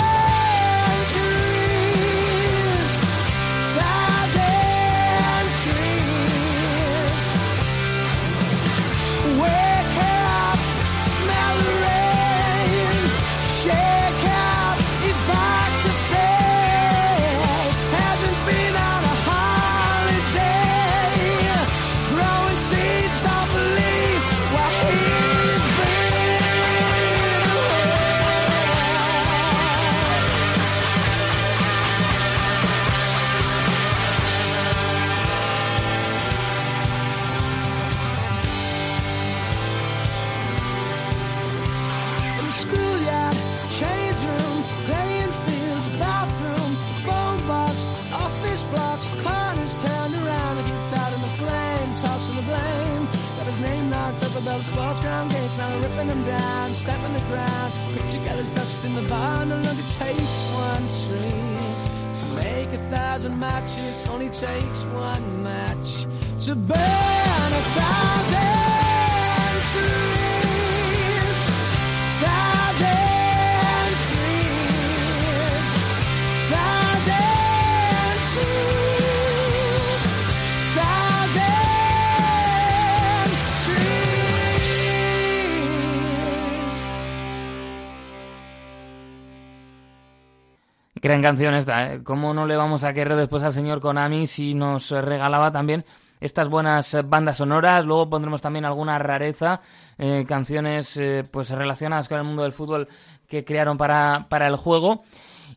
canción 91.26 91.54
esta, 91.54 91.92
¿eh? 91.92 92.04
¿Cómo 92.04 92.32
no 92.32 92.46
le 92.46 92.54
vamos 92.54 92.84
a 92.84 92.92
querer 92.92 93.16
después 93.16 93.42
al 93.42 93.52
señor 93.52 93.80
Konami 93.80 94.28
si 94.28 94.54
nos 94.54 94.92
regalaba 94.92 95.50
también 95.50 95.84
estas 96.20 96.48
buenas 96.48 96.94
eh, 96.94 97.02
bandas 97.02 97.38
sonoras? 97.38 97.84
Luego 97.84 98.08
pondremos 98.08 98.40
también 98.40 98.64
alguna 98.64 98.96
rareza, 99.00 99.60
eh, 99.98 100.24
canciones 100.28 100.96
eh, 100.98 101.24
pues 101.28 101.50
relacionadas 101.50 102.06
con 102.06 102.18
el 102.18 102.22
mundo 102.22 102.44
del 102.44 102.52
fútbol 102.52 102.86
que 103.26 103.44
crearon 103.44 103.76
para, 103.76 104.26
para 104.28 104.46
el 104.46 104.54
juego. 104.54 105.02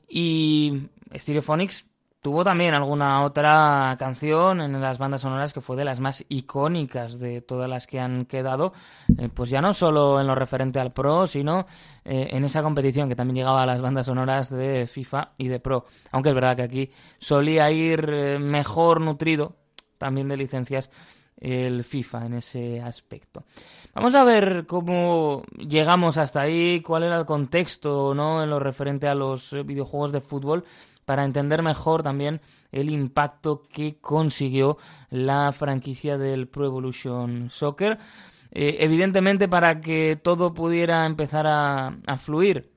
Y 0.07 0.87
Stereophonics 1.15 1.85
tuvo 2.21 2.43
también 2.43 2.73
alguna 2.73 3.23
otra 3.23 3.95
canción 3.97 4.61
en 4.61 4.79
las 4.81 4.97
bandas 4.97 5.21
sonoras 5.21 5.53
que 5.53 5.61
fue 5.61 5.77
de 5.77 5.85
las 5.85 5.99
más 5.99 6.25
icónicas 6.27 7.19
de 7.19 7.41
todas 7.41 7.69
las 7.69 7.87
que 7.87 7.99
han 7.99 8.25
quedado, 8.25 8.73
eh, 9.17 9.29
pues 9.33 9.49
ya 9.49 9.61
no 9.61 9.73
solo 9.73 10.19
en 10.19 10.27
lo 10.27 10.35
referente 10.35 10.79
al 10.79 10.91
Pro, 10.91 11.27
sino 11.27 11.65
eh, 12.03 12.27
en 12.31 12.43
esa 12.43 12.61
competición 12.61 13.07
que 13.07 13.15
también 13.15 13.37
llegaba 13.37 13.63
a 13.63 13.65
las 13.65 13.81
bandas 13.81 14.07
sonoras 14.07 14.49
de 14.49 14.87
FIFA 14.87 15.31
y 15.37 15.47
de 15.47 15.59
Pro. 15.59 15.85
Aunque 16.11 16.29
es 16.29 16.35
verdad 16.35 16.57
que 16.57 16.63
aquí 16.63 16.91
solía 17.19 17.71
ir 17.71 18.09
eh, 18.11 18.39
mejor 18.39 18.99
nutrido 19.01 19.55
también 19.97 20.27
de 20.27 20.37
licencias 20.37 20.89
el 21.37 21.85
FIFA 21.85 22.25
en 22.25 22.33
ese 22.33 22.81
aspecto. 22.81 23.45
Vamos 23.93 24.13
a 24.15 24.25
ver 24.25 24.65
cómo 24.67 25.43
llegamos 25.57 26.17
hasta 26.17 26.41
ahí, 26.41 26.81
cuál 26.81 27.03
era 27.03 27.17
el 27.17 27.25
contexto, 27.25 28.13
¿no? 28.13 28.43
En 28.43 28.49
lo 28.49 28.59
referente 28.59 29.07
a 29.07 29.15
los 29.15 29.55
videojuegos 29.65 30.11
de 30.11 30.19
fútbol 30.19 30.65
para 31.09 31.25
entender 31.25 31.63
mejor 31.63 32.03
también 32.03 32.39
el 32.71 32.87
impacto 32.91 33.63
que 33.63 33.97
consiguió 33.99 34.77
la 35.09 35.51
franquicia 35.51 36.19
del 36.19 36.47
Pro 36.47 36.67
Evolution 36.67 37.49
Soccer. 37.49 37.97
Eh, 38.51 38.77
evidentemente, 38.81 39.47
para 39.47 39.81
que 39.81 40.19
todo 40.21 40.53
pudiera 40.53 41.07
empezar 41.07 41.47
a, 41.47 41.97
fluir, 42.17 42.71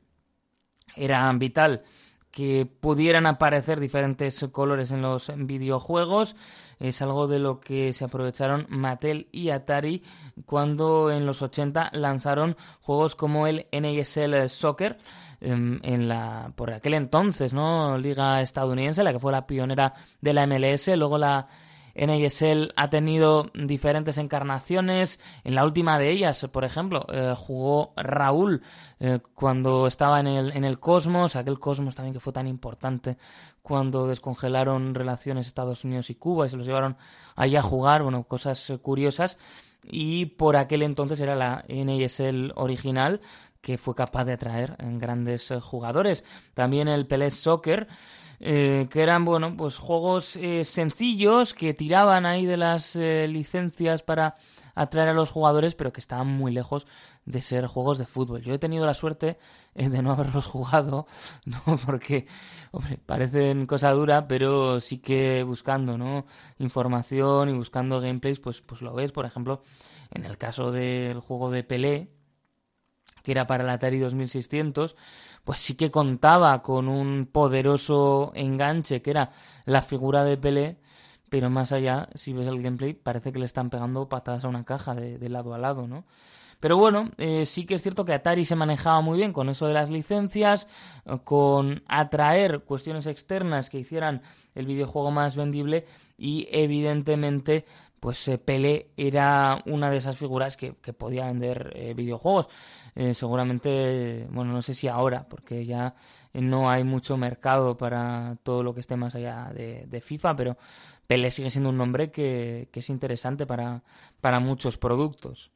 era 0.97 1.31
vital 1.35 1.83
que 2.31 2.65
pudieran 2.65 3.27
aparecer 3.27 3.79
diferentes 3.79 4.43
colores 4.51 4.93
en 4.93 5.03
los 5.03 5.31
videojuegos. 5.37 6.35
Es 6.79 7.03
algo 7.03 7.29
de 7.29 7.39
lo 7.39 7.61
que 7.61 7.93
se 7.93 8.07
aprovecharon 8.07 8.65
Mattel 8.71 9.29
y 9.31 9.51
Atari 9.51 10.03
cuando 10.47 11.11
en 11.11 11.27
los 11.27 11.43
80 11.43 11.91
lanzaron 11.93 12.57
juegos 12.81 13.15
como 13.15 13.47
el 13.47 13.67
NASL 13.73 14.49
Soccer 14.49 14.97
en 15.43 16.09
la 16.09 16.53
por 16.57 16.73
aquel 16.73 16.95
entonces, 16.95 17.53
¿no? 17.53 17.99
Liga 17.99 18.43
estadounidense, 18.43 19.03
la 19.03 19.13
que 19.13 19.19
fue 19.19 19.33
la 19.33 19.47
pionera 19.47 19.95
de 20.21 20.33
la 20.33 20.47
MLS, 20.47 20.89
luego 20.97 21.19
la 21.19 21.49
NASL 21.95 22.73
ha 22.77 22.91
tenido 22.91 23.51
diferentes 23.55 24.19
encarnaciones. 24.19 25.21
En 25.45 25.55
la 25.55 25.65
última 25.65 25.99
de 25.99 26.11
ellas, 26.11 26.47
por 26.51 26.65
ejemplo, 26.65 27.07
eh, 27.13 27.35
jugó 27.37 27.93
Raúl 27.97 28.63
eh, 29.01 29.19
cuando 29.35 29.87
estaba 29.87 30.21
en 30.21 30.27
el, 30.27 30.53
en 30.53 30.65
el 30.65 30.79
Cosmos, 30.79 31.37
aquel 31.37 31.59
Cosmos 31.59 31.95
también 31.95 32.15
que 32.15 32.21
fue 32.21 32.33
tan 32.33 32.47
importante 32.47 33.19
cuando 33.63 34.07
descongelaron 34.07 34.95
relaciones 34.95 35.47
Estados 35.47 35.85
Unidos 35.85 36.11
y 36.11 36.15
Cuba 36.15 36.47
y 36.47 36.51
se 36.51 36.57
los 36.57 36.67
llevaron 36.67 36.97
allá 37.37 37.61
a 37.61 37.63
jugar. 37.63 38.03
Bueno, 38.03 38.25
cosas 38.25 38.71
eh, 38.71 38.79
curiosas. 38.79 39.39
Y 39.85 40.27
por 40.27 40.57
aquel 40.57 40.83
entonces 40.83 41.19
era 41.19 41.35
la 41.35 41.65
NASL 41.69 42.53
original 42.55 43.21
que 43.63 43.79
fue 43.79 43.95
capaz 43.95 44.27
de 44.27 44.35
atraer 44.35 44.77
grandes 44.79 45.51
eh, 45.51 45.61
jugadores. 45.61 46.25
También 46.53 46.89
el 46.89 47.07
Pelé 47.07 47.31
Soccer 47.31 47.89
eh, 48.45 48.89
que 48.91 49.03
eran, 49.03 49.25
bueno, 49.25 49.57
pues 49.57 49.77
juegos 49.77 50.35
eh, 50.35 50.65
sencillos 50.65 51.55
que 51.55 51.75
tiraban 51.75 52.27
ahí 52.27 52.45
de 52.45 52.57
las 52.57 52.97
eh, 52.97 53.29
licencias 53.29 54.03
para 54.03 54.35
atraer 54.75 55.11
a 55.11 55.15
los 55.15 55.31
jugadores, 55.31 55.77
pero 55.77 55.93
que 55.93 56.01
estaban 56.01 56.27
muy 56.27 56.51
lejos 56.51 56.89
de 57.25 57.41
ser 57.41 57.69
juegos 57.69 57.99
de 57.99 58.07
fútbol. 58.07 58.43
Yo 58.43 58.53
he 58.53 58.59
tenido 58.59 58.85
la 58.85 58.95
suerte 58.95 59.39
de 59.77 60.03
no 60.03 60.11
haberlos 60.11 60.47
jugado, 60.49 61.07
¿no? 61.45 61.63
Porque, 61.87 62.27
hombre, 62.73 62.99
parecen 62.99 63.67
cosa 63.67 63.93
dura, 63.93 64.27
pero 64.27 64.81
sí 64.81 64.99
que 64.99 65.45
buscando, 65.45 65.97
¿no? 65.97 66.27
Información 66.59 67.49
y 67.49 67.53
buscando 67.53 68.01
gameplays, 68.01 68.41
pues, 68.41 68.61
pues 68.61 68.83
lo 68.83 68.93
ves. 68.93 69.13
Por 69.13 69.25
ejemplo, 69.25 69.63
en 70.11 70.25
el 70.25 70.37
caso 70.37 70.73
del 70.73 71.21
juego 71.21 71.53
de 71.53 71.63
Pelé, 71.63 72.11
que 73.23 73.33
era 73.33 73.47
para 73.47 73.65
el 73.65 73.71
Atari 73.71 73.99
2600, 73.99 74.97
pues 75.45 75.59
sí 75.61 75.75
que 75.75 75.91
contaba 75.91 76.63
con 76.63 76.89
un 76.89 77.27
poderoso 77.27 78.33
enganche 78.35 79.03
que 79.03 79.11
era 79.11 79.31
la 79.65 79.83
figura 79.83 80.25
de 80.25 80.37
Pelé, 80.37 80.79
pero 81.29 81.49
más 81.49 81.73
allá, 81.73 82.09
si 82.15 82.33
ves 82.33 82.47
el 82.47 82.61
gameplay, 82.61 82.93
parece 82.93 83.33
que 83.33 83.39
le 83.39 83.47
están 83.47 83.71
pegando 83.71 84.09
patadas 84.09 84.45
a 84.45 84.49
una 84.49 84.65
caja 84.65 84.95
de, 84.95 85.29
lado 85.29 85.55
a 85.55 85.59
lado, 85.59 85.89
¿no? 85.89 86.05
Pero 86.61 86.77
bueno, 86.77 87.11
eh, 87.19 87.45
sí 87.45 87.65
que 87.65 87.75
es 87.75 87.83
cierto 87.83 88.05
que 88.05 88.13
Atari 88.13 88.45
se 88.45 88.55
manejaba 88.55 89.01
muy 89.01 89.19
bien 89.19 89.33
con 89.33 89.49
eso 89.49 89.67
de 89.67 89.75
las 89.75 89.91
licencias, 89.91 90.69
con 91.25 91.83
atraer 91.89 92.61
cuestiones 92.61 93.07
externas 93.07 93.69
que 93.69 93.79
hicieran 93.79 94.23
el 94.55 94.67
videojuego 94.67 95.11
más 95.11 95.35
vendible 95.35 95.87
y 96.17 96.47
evidentemente 96.53 97.65
pues 98.03 98.27
eh, 98.27 98.37
Pelé 98.37 98.91
era 98.97 99.63
una 99.65 99.89
de 99.89 99.99
esas 99.99 100.19
figuras 100.19 100.57
que, 100.57 100.75
que 100.83 100.93
podía 100.93 101.27
vender 101.27 101.73
eh, 101.77 101.95
videojuegos. 101.95 102.49
Eh, 102.95 103.15
seguramente, 103.15 104.27
bueno, 104.31 104.53
no 104.53 104.61
sé 104.61 104.75
si 104.75 104.87
ahora, 104.87 105.27
porque 105.29 105.65
ya 105.65 105.95
no 106.35 106.71
hay 106.71 106.85
mucho 106.85 107.17
mercado 107.17 107.77
para 107.77 108.37
todo 108.43 108.63
lo 108.63 108.75
que 108.75 108.81
esté 108.81 108.97
más 108.97 109.15
allá 109.15 109.51
de, 109.55 109.87
de 109.87 110.01
FIFA, 110.01 110.37
pero 110.37 110.57
Pelé 111.07 111.31
sigue 111.31 111.51
siendo 111.51 111.71
un 111.71 111.79
nombre 111.79 112.11
que, 112.11 112.69
que 112.71 112.81
es 112.81 112.91
interesante 112.91 113.47
para, 113.47 113.83
para 114.21 114.41
muchos 114.41 114.77
productos. 114.77 115.51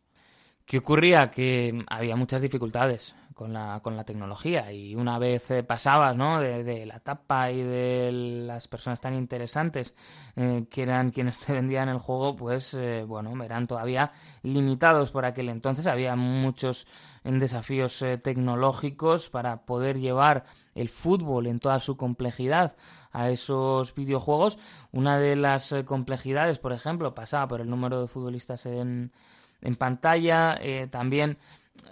¿Qué 0.64 0.78
ocurría? 0.78 1.31
Que 1.31 1.85
había 1.88 2.16
muchas 2.16 2.43
dificultades 2.43 3.14
con 3.37 3.52
la, 3.52 3.81
con 3.83 3.99
la 3.99 4.05
tecnología 4.05 4.73
y 4.73 4.95
una 4.97 5.19
vez 5.19 5.50
eh, 5.50 5.62
pasabas 5.62 6.16
¿no? 6.16 6.40
de, 6.40 6.87
la 6.87 7.00
tapa 7.00 7.52
y 7.52 7.62
de 7.62 8.11
las 8.11 8.66
personas 8.66 8.99
tan 8.99 9.12
interesantes 9.12 9.93
eh, 10.37 10.64
que 10.71 10.83
eran 10.83 11.11
quienes 11.11 11.38
te 11.40 11.52
vendían 11.52 11.90
el 11.90 11.99
juego, 11.99 12.35
pues 12.35 12.73
eh, 12.73 13.05
bueno, 13.07 13.45
eran 13.45 13.66
todavía 13.66 14.11
limitados 14.43 15.11
por 15.11 15.26
aquel 15.26 15.50
entonces. 15.50 15.87
Había 15.87 16.16
muchos 16.16 16.87
desafíos 17.25 18.02
tecnológicos 18.23 19.28
para 19.28 19.66
poder 19.66 19.99
llevar 19.99 20.45
el 20.75 20.88
fútbol 20.88 21.47
en 21.47 21.61
toda 21.61 21.78
su 21.81 21.99
complejidad 21.99 22.75
a 23.12 23.28
esos 23.28 23.95
videojuegos. 23.95 24.59
Una 24.93 25.19
de 25.19 25.37
las 25.37 25.75
complejidades, 25.85 26.59
por 26.59 26.73
ejemplo, 26.73 27.14
pasaba 27.14 27.49
por 27.49 27.61
el 27.61 27.69
número 27.69 28.00
de 28.00 28.09
futbolistas 28.09 28.64
en, 28.64 29.12
en 29.61 29.76
pantalla, 29.76 30.59
también 30.90 31.37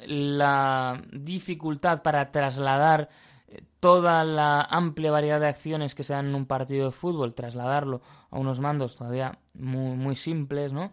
la 0.07 1.03
dificultad 1.13 2.03
para 2.03 2.31
trasladar 2.31 3.09
eh, 3.49 3.63
toda 3.81 4.25
la 4.25 4.63
amplia 4.63 5.11
variedad 5.11 5.41
de 5.41 5.49
acciones 5.49 5.95
que 5.95 6.05
se 6.05 6.13
dan 6.13 6.27
en 6.29 6.35
un 6.35 6.47
partido 6.47 6.87
de 6.87 6.93
fútbol, 6.93 7.35
trasladarlo 7.35 8.03
a 8.31 8.39
unos 8.39 8.61
mandos 8.61 8.97
todavía 8.97 9.39
muy, 9.55 10.17
simples, 10.17 10.73
¿no? 10.73 10.93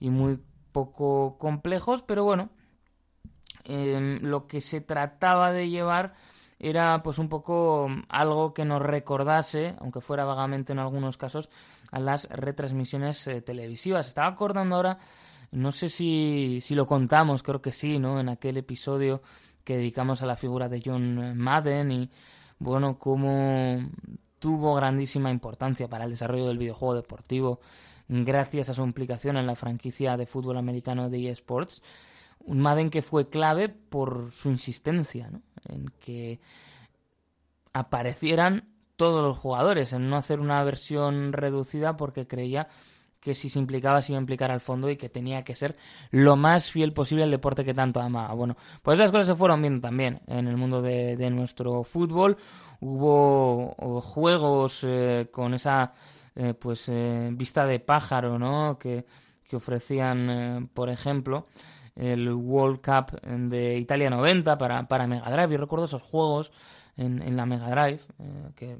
Y 0.00 0.10
muy 0.10 0.40
poco 0.72 1.38
complejos, 1.38 2.02
pero 2.02 2.24
bueno, 2.24 2.50
eh, 3.64 4.18
lo 4.20 4.46
que 4.46 4.60
se 4.60 4.80
trataba 4.80 5.52
de 5.52 5.68
llevar 5.68 6.14
era 6.62 7.02
pues 7.02 7.18
un 7.18 7.28
poco 7.28 7.88
algo 8.08 8.54
que 8.54 8.64
nos 8.64 8.80
recordase, 8.80 9.74
aunque 9.80 10.00
fuera 10.00 10.24
vagamente 10.24 10.72
en 10.72 10.78
algunos 10.78 11.18
casos, 11.18 11.50
a 11.90 11.98
las 11.98 12.28
retransmisiones 12.30 13.26
eh, 13.26 13.42
televisivas. 13.42 14.06
Estaba 14.06 14.28
acordando 14.28 14.76
ahora 14.76 14.98
no 15.52 15.70
sé 15.70 15.88
si, 15.88 16.60
si 16.62 16.74
lo 16.74 16.86
contamos, 16.86 17.42
creo 17.42 17.62
que 17.62 17.72
sí, 17.72 17.98
¿no? 17.98 18.18
En 18.18 18.28
aquel 18.28 18.56
episodio 18.56 19.22
que 19.64 19.76
dedicamos 19.76 20.22
a 20.22 20.26
la 20.26 20.36
figura 20.36 20.68
de 20.68 20.82
John 20.84 21.36
Madden 21.36 21.92
y, 21.92 22.10
bueno, 22.58 22.98
cómo 22.98 23.78
tuvo 24.38 24.74
grandísima 24.74 25.30
importancia 25.30 25.88
para 25.88 26.04
el 26.04 26.10
desarrollo 26.10 26.48
del 26.48 26.58
videojuego 26.58 26.94
deportivo 26.94 27.60
gracias 28.08 28.68
a 28.68 28.74
su 28.74 28.82
implicación 28.82 29.36
en 29.36 29.46
la 29.46 29.54
franquicia 29.54 30.16
de 30.16 30.26
fútbol 30.26 30.56
americano 30.56 31.08
de 31.08 31.30
eSports. 31.30 31.82
Un 32.40 32.60
Madden 32.60 32.90
que 32.90 33.02
fue 33.02 33.28
clave 33.28 33.68
por 33.68 34.32
su 34.32 34.50
insistencia, 34.50 35.30
¿no? 35.30 35.42
En 35.68 35.92
que 36.00 36.40
aparecieran 37.72 38.68
todos 38.96 39.22
los 39.22 39.38
jugadores, 39.38 39.92
en 39.92 40.10
no 40.10 40.16
hacer 40.16 40.40
una 40.40 40.62
versión 40.64 41.32
reducida 41.32 41.96
porque 41.96 42.26
creía 42.26 42.68
que 43.22 43.36
si 43.36 43.48
se 43.48 43.60
implicaba 43.60 44.02
se 44.02 44.12
iba 44.12 44.18
a 44.18 44.20
implicar 44.20 44.50
al 44.50 44.60
fondo 44.60 44.90
y 44.90 44.96
que 44.96 45.08
tenía 45.08 45.44
que 45.44 45.54
ser 45.54 45.76
lo 46.10 46.34
más 46.34 46.70
fiel 46.70 46.92
posible 46.92 47.22
al 47.22 47.30
deporte 47.30 47.64
que 47.64 47.72
tanto 47.72 48.00
amaba. 48.00 48.34
Bueno, 48.34 48.56
pues 48.82 48.98
esas 48.98 49.12
cosas 49.12 49.28
se 49.28 49.36
fueron 49.36 49.62
viendo 49.62 49.80
también 49.80 50.20
en 50.26 50.48
el 50.48 50.56
mundo 50.56 50.82
de, 50.82 51.30
nuestro 51.30 51.84
fútbol. 51.84 52.36
Hubo 52.80 54.00
juegos 54.00 54.84
eh, 54.84 55.28
con 55.30 55.54
esa 55.54 55.92
eh, 56.34 56.52
pues 56.54 56.88
eh, 56.88 57.30
vista 57.32 57.64
de 57.64 57.78
pájaro, 57.78 58.40
¿no? 58.40 58.76
Que, 58.76 59.06
que 59.46 59.54
ofrecían, 59.54 60.68
por 60.74 60.90
ejemplo, 60.90 61.44
el 61.94 62.28
World 62.28 62.80
Cup 62.80 63.20
de 63.22 63.78
Italia 63.78 64.10
90 64.10 64.58
para, 64.58 64.88
para 64.88 65.06
Mega 65.06 65.30
Drive. 65.30 65.52
Yo 65.52 65.58
recuerdo 65.58 65.84
esos 65.84 66.02
juegos 66.02 66.50
en, 66.96 67.22
en 67.22 67.36
la 67.36 67.46
Mega 67.46 67.70
Drive, 67.70 68.00
que 68.56 68.78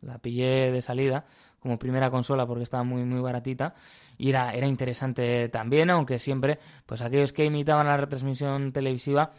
la 0.00 0.18
pillé 0.18 0.72
de 0.72 0.82
salida 0.82 1.24
como 1.66 1.78
primera 1.80 2.10
consola 2.10 2.46
porque 2.46 2.62
estaba 2.62 2.84
muy 2.84 3.04
muy 3.04 3.20
baratita 3.20 3.74
y 4.16 4.30
era, 4.30 4.54
era 4.54 4.68
interesante 4.68 5.48
también, 5.48 5.90
aunque 5.90 6.20
siempre 6.20 6.60
pues 6.86 7.02
aquellos 7.02 7.32
que 7.32 7.44
imitaban 7.44 7.88
la 7.88 7.96
retransmisión 7.96 8.72
televisiva 8.72 9.32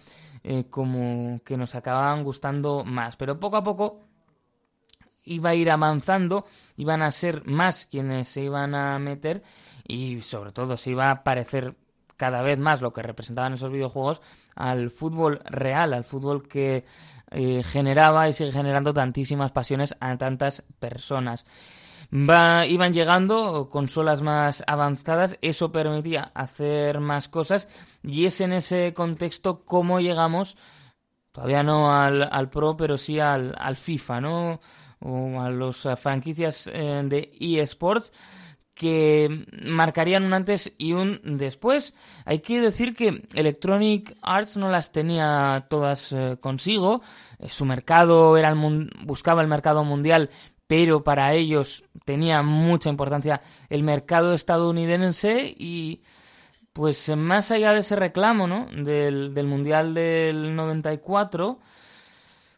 eh, 0.44 0.66
como 0.70 1.40
que 1.46 1.56
nos 1.56 1.74
acababan 1.74 2.24
gustando 2.24 2.84
más. 2.84 3.16
Pero 3.16 3.40
poco 3.40 3.56
a 3.58 3.64
poco 3.64 4.02
iba 5.24 5.52
a 5.52 5.56
ir 5.56 5.72
avanzando, 5.72 6.46
iban 6.76 7.02
a 7.02 7.12
ser 7.12 7.46
más 7.46 7.86
quienes 7.86 8.28
se 8.28 8.42
iban 8.42 8.76
a 8.76 9.00
meter 9.00 9.44
y 9.88 10.22
sobre 10.22 10.52
todo 10.52 10.78
se 10.78 10.92
iba 10.92 11.10
a 11.10 11.24
parecer 11.24 11.76
cada 12.18 12.42
vez 12.42 12.58
más 12.58 12.82
lo 12.82 12.92
que 12.92 13.04
representaban 13.04 13.54
esos 13.54 13.72
videojuegos 13.72 14.22
al 14.56 14.90
fútbol 14.92 15.40
real, 15.46 15.94
al 15.94 16.04
fútbol 16.04 16.48
que 16.48 16.84
eh, 17.32 17.62
generaba 17.64 18.28
y 18.28 18.34
sigue 18.34 18.52
generando 18.52 18.94
tantísimas 18.94 19.52
pasiones 19.52 19.96
a 20.00 20.18
tantas 20.18 20.64
personas 20.80 21.46
iban 22.12 22.94
llegando 22.94 23.70
consolas 23.70 24.22
más 24.22 24.64
avanzadas, 24.68 25.38
eso 25.42 25.72
permitía 25.72 26.32
hacer 26.34 27.00
más 27.00 27.28
cosas 27.28 27.68
y 28.04 28.26
es 28.26 28.42
en 28.42 28.54
ese 28.54 28.94
contexto 28.94 29.66
cómo 29.66 30.00
llegamos, 30.00 30.58
todavía 31.32 31.64
no 31.64 31.94
al, 31.94 32.50
Pro, 32.50 32.78
pero 32.78 32.98
sí 32.98 33.20
al, 33.20 33.54
al, 33.58 33.76
FIFA, 33.76 34.22
¿no? 34.22 34.60
O 35.00 35.42
a 35.42 35.50
las 35.50 35.88
franquicias 36.00 36.70
eh, 36.74 37.04
de 37.06 37.32
eSports 37.40 38.12
que 38.78 39.46
marcarían 39.66 40.24
un 40.24 40.34
antes 40.34 40.74
y 40.78 40.94
un 40.94 41.20
después. 41.24 41.94
Hay 42.26 42.40
que 42.40 42.62
decir 42.62 42.96
que 42.96 43.28
Electronic 43.34 44.16
Arts 44.22 44.56
no 44.56 44.70
las 44.70 44.92
tenía 44.92 45.66
todas 45.70 46.12
eh, 46.12 46.38
consigo. 46.40 47.02
Eh, 47.40 47.48
su 47.50 47.66
mercado 47.66 48.38
era 48.38 48.50
el 48.50 48.90
buscaba 49.02 49.42
el 49.42 49.48
mercado 49.48 49.84
mundial, 49.84 50.30
pero 50.68 51.04
para 51.04 51.34
ellos 51.34 51.86
tenía 52.06 52.44
mucha 52.44 52.90
importancia 52.90 53.42
el 53.70 53.84
mercado 53.84 54.34
estadounidense 54.34 55.54
y 55.58 56.02
pues 56.74 57.10
más 57.18 57.50
allá 57.50 57.74
de 57.74 57.80
ese 57.80 57.96
reclamo 57.96 58.46
¿no? 58.46 58.68
del, 58.68 59.34
del 59.34 59.48
Mundial 59.48 59.96
del 59.96 60.56
94, 60.56 61.60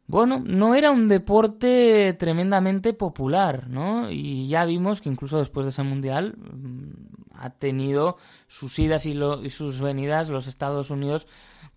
bueno, 0.07 0.41
no 0.43 0.73
era 0.73 0.91
un 0.91 1.07
deporte 1.07 2.13
tremendamente 2.19 2.93
popular, 2.93 3.69
¿no? 3.69 4.09
Y 4.09 4.47
ya 4.47 4.65
vimos 4.65 5.01
que 5.01 5.09
incluso 5.09 5.37
después 5.37 5.65
de 5.65 5.69
ese 5.69 5.83
Mundial 5.83 6.35
mm, 6.35 7.35
ha 7.35 7.51
tenido 7.51 8.17
sus 8.47 8.79
idas 8.79 9.05
y, 9.05 9.11
y 9.11 9.49
sus 9.51 9.81
venidas 9.81 10.29
los 10.29 10.47
Estados 10.47 10.89
Unidos 10.89 11.27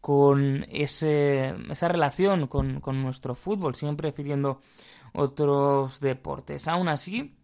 con 0.01 0.67
ese, 0.71 1.55
esa 1.71 1.89
relación 1.89 2.47
con, 2.47 2.81
con 2.81 3.03
nuestro 3.03 3.35
fútbol, 3.35 3.75
siempre 3.75 4.13
pidiendo 4.13 4.63
otros 5.13 6.01
deportes. 6.01 6.69
Aún 6.69 6.89
así, 6.89 7.37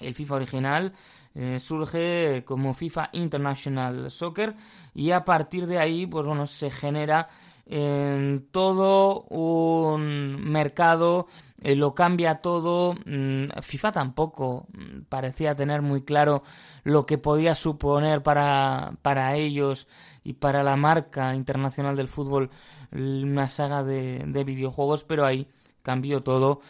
el 0.00 0.14
FIFA 0.14 0.34
original 0.34 0.92
eh, 1.34 1.58
surge 1.60 2.44
como 2.44 2.74
FIFA 2.74 3.10
International 3.12 4.10
Soccer 4.10 4.54
y 4.94 5.10
a 5.10 5.24
partir 5.24 5.66
de 5.66 5.78
ahí, 5.78 6.06
pues 6.06 6.26
bueno, 6.26 6.46
se 6.46 6.70
genera 6.70 7.28
en 7.66 8.46
todo 8.52 9.22
un 9.24 10.40
mercado, 10.50 11.26
eh, 11.60 11.74
lo 11.74 11.94
cambia 11.94 12.36
todo. 12.36 12.94
Mm, 13.04 13.48
FIFA 13.60 13.92
tampoco 13.92 14.66
mm, 14.72 15.02
parecía 15.08 15.54
tener 15.54 15.82
muy 15.82 16.02
claro 16.02 16.42
lo 16.84 17.06
que 17.06 17.18
podía 17.18 17.54
suponer 17.54 18.22
para, 18.22 18.92
para 19.02 19.34
ellos 19.34 19.88
y 20.24 20.34
para 20.34 20.62
la 20.62 20.76
marca 20.76 21.34
internacional 21.34 21.96
del 21.96 22.08
fútbol 22.08 22.50
una 22.92 23.48
saga 23.48 23.82
de, 23.82 24.22
de 24.26 24.44
videojuegos, 24.44 25.04
pero 25.04 25.26
ahí 25.26 25.48
cambió 25.86 26.24
todo 26.24 26.60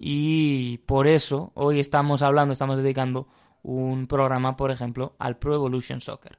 y 0.00 0.78
por 0.78 1.06
eso 1.06 1.52
hoy 1.54 1.78
estamos 1.78 2.22
hablando, 2.22 2.52
estamos 2.52 2.76
dedicando 2.76 3.28
un 3.62 4.08
programa, 4.08 4.56
por 4.56 4.72
ejemplo, 4.72 5.14
al 5.20 5.38
Pro 5.38 5.54
Evolution 5.54 6.00
Soccer. 6.00 6.38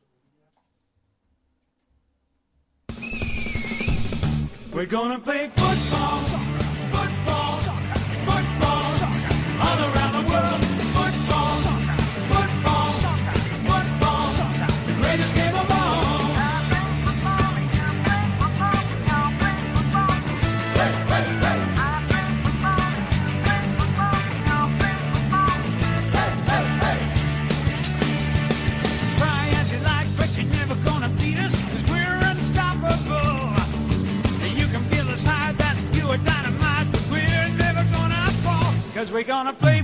Cause 39.05 39.13
we're 39.13 39.23
gonna 39.23 39.53
play 39.53 39.83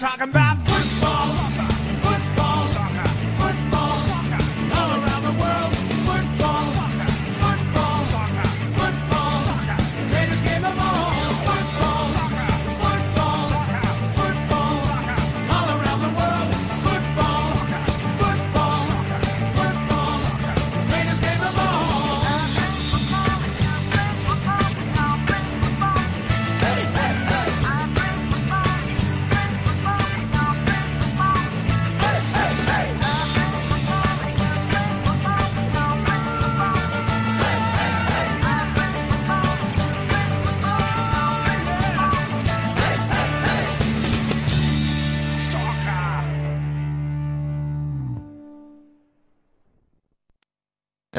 talking 0.00 0.30
about 0.30 0.59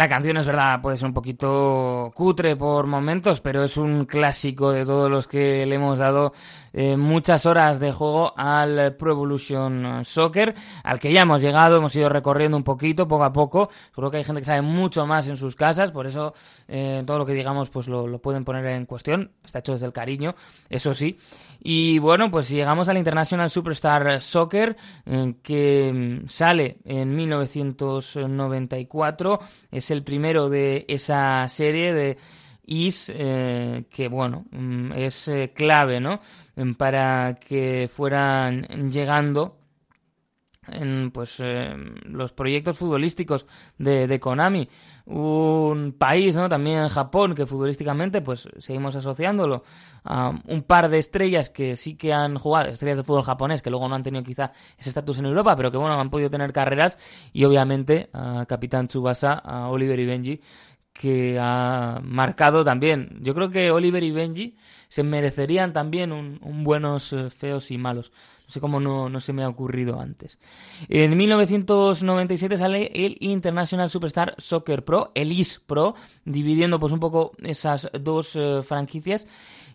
La 0.01 0.09
canción 0.09 0.35
es 0.37 0.47
verdad, 0.47 0.81
puede 0.81 0.97
ser 0.97 1.05
un 1.05 1.13
poquito 1.13 2.11
cutre 2.15 2.55
por 2.55 2.87
momentos, 2.87 3.39
pero 3.39 3.63
es 3.63 3.77
un 3.77 4.05
clásico 4.05 4.71
de 4.71 4.83
todos 4.83 5.11
los 5.11 5.27
que 5.27 5.63
le 5.67 5.75
hemos 5.75 5.99
dado 5.99 6.33
eh, 6.73 6.97
muchas 6.97 7.45
horas 7.45 7.79
de 7.79 7.91
juego 7.91 8.33
al 8.37 8.95
Pro 8.95 9.11
Evolution 9.11 10.03
Soccer, 10.05 10.55
al 10.83 10.99
que 10.99 11.11
ya 11.11 11.21
hemos 11.21 11.41
llegado, 11.41 11.77
hemos 11.77 11.95
ido 11.95 12.09
recorriendo 12.09 12.57
un 12.57 12.63
poquito, 12.63 13.07
poco 13.07 13.23
a 13.23 13.33
poco. 13.33 13.69
Seguro 13.89 14.11
que 14.11 14.17
hay 14.17 14.23
gente 14.23 14.41
que 14.41 14.45
sabe 14.45 14.61
mucho 14.61 15.05
más 15.05 15.27
en 15.27 15.37
sus 15.37 15.55
casas, 15.55 15.91
por 15.91 16.07
eso 16.07 16.33
eh, 16.67 17.03
todo 17.05 17.19
lo 17.19 17.25
que 17.25 17.33
digamos 17.33 17.69
pues 17.69 17.87
lo, 17.87 18.07
lo, 18.07 18.19
pueden 18.19 18.43
poner 18.43 18.65
en 18.67 18.85
cuestión. 18.85 19.31
Está 19.43 19.59
hecho 19.59 19.73
desde 19.73 19.85
el 19.85 19.93
cariño, 19.93 20.35
eso 20.69 20.93
sí. 20.93 21.17
Y 21.63 21.99
bueno, 21.99 22.31
pues 22.31 22.49
llegamos 22.49 22.89
al 22.89 22.97
International 22.97 23.49
Superstar 23.49 24.21
Soccer, 24.21 24.75
eh, 25.05 25.35
que 25.43 26.21
mm, 26.23 26.27
sale 26.27 26.77
en 26.85 27.15
1994 27.15 29.39
es 29.71 29.91
el 29.91 30.03
primero 30.03 30.49
de 30.49 30.85
esa 30.87 31.47
serie 31.49 31.93
de 31.93 32.17
Is, 32.65 33.11
eh, 33.13 33.85
que 33.89 34.07
bueno, 34.07 34.45
mm, 34.51 34.91
es 34.93 35.27
eh, 35.27 35.51
clave, 35.53 35.99
¿no? 35.99 36.19
Para 36.77 37.35
que 37.35 37.89
fueran 37.91 38.91
llegando 38.91 39.61
en 40.67 41.11
pues 41.11 41.37
eh, 41.39 41.73
los 42.05 42.33
proyectos 42.33 42.77
futbolísticos 42.77 43.47
de, 43.77 44.07
de, 44.07 44.19
Konami. 44.19 44.69
Un 45.05 45.93
país 45.97 46.35
no 46.35 46.47
también 46.47 46.87
Japón 46.87 47.33
que 47.33 47.45
futbolísticamente 47.47 48.21
pues 48.21 48.47
seguimos 48.59 48.95
asociándolo 48.95 49.63
a 50.03 50.33
un 50.47 50.61
par 50.63 50.89
de 50.89 50.99
estrellas 50.99 51.49
que 51.49 51.75
sí 51.75 51.95
que 51.95 52.13
han 52.13 52.37
jugado 52.37 52.69
estrellas 52.69 52.97
de 52.97 53.03
fútbol 53.03 53.23
japonés 53.23 53.61
que 53.61 53.69
luego 53.71 53.87
no 53.87 53.95
han 53.95 54.03
tenido 54.03 54.23
quizá 54.23 54.51
ese 54.77 54.89
estatus 54.89 55.17
en 55.17 55.25
Europa 55.25 55.55
pero 55.55 55.71
que 55.71 55.77
bueno 55.77 55.99
han 55.99 56.09
podido 56.09 56.29
tener 56.29 56.53
carreras. 56.53 56.97
Y 57.33 57.43
obviamente 57.43 58.09
a 58.13 58.45
Capitán 58.47 58.87
Tsubasa 58.87 59.33
a 59.33 59.69
Oliver 59.69 59.99
y 59.99 60.05
Benji 60.05 60.41
que 60.93 61.37
ha 61.39 61.99
marcado 62.03 62.63
también. 62.63 63.17
Yo 63.21 63.33
creo 63.33 63.49
que 63.49 63.71
Oliver 63.71 64.03
y 64.03 64.11
Benji 64.11 64.55
se 64.87 65.03
merecerían 65.03 65.73
también 65.73 66.11
un, 66.11 66.39
buenos 66.63 67.13
eh, 67.13 67.29
feos 67.29 67.71
y 67.71 67.77
malos. 67.77 68.11
No 68.45 68.53
sé 68.53 68.59
cómo 68.59 68.81
no, 68.81 69.09
no, 69.09 69.21
se 69.21 69.31
me 69.31 69.43
ha 69.43 69.47
ocurrido 69.47 70.01
antes. 70.01 70.37
En 70.89 71.15
1997 71.15 72.57
sale 72.57 72.91
el 72.93 73.15
International 73.21 73.89
Superstar 73.89 74.35
Soccer 74.37 74.83
Pro, 74.83 75.11
el 75.15 75.31
IS 75.31 75.61
Pro, 75.65 75.95
dividiendo 76.25 76.77
pues 76.77 76.91
un 76.91 76.99
poco 76.99 77.31
esas 77.41 77.89
dos 77.93 78.35
eh, 78.35 78.61
franquicias 78.61 79.27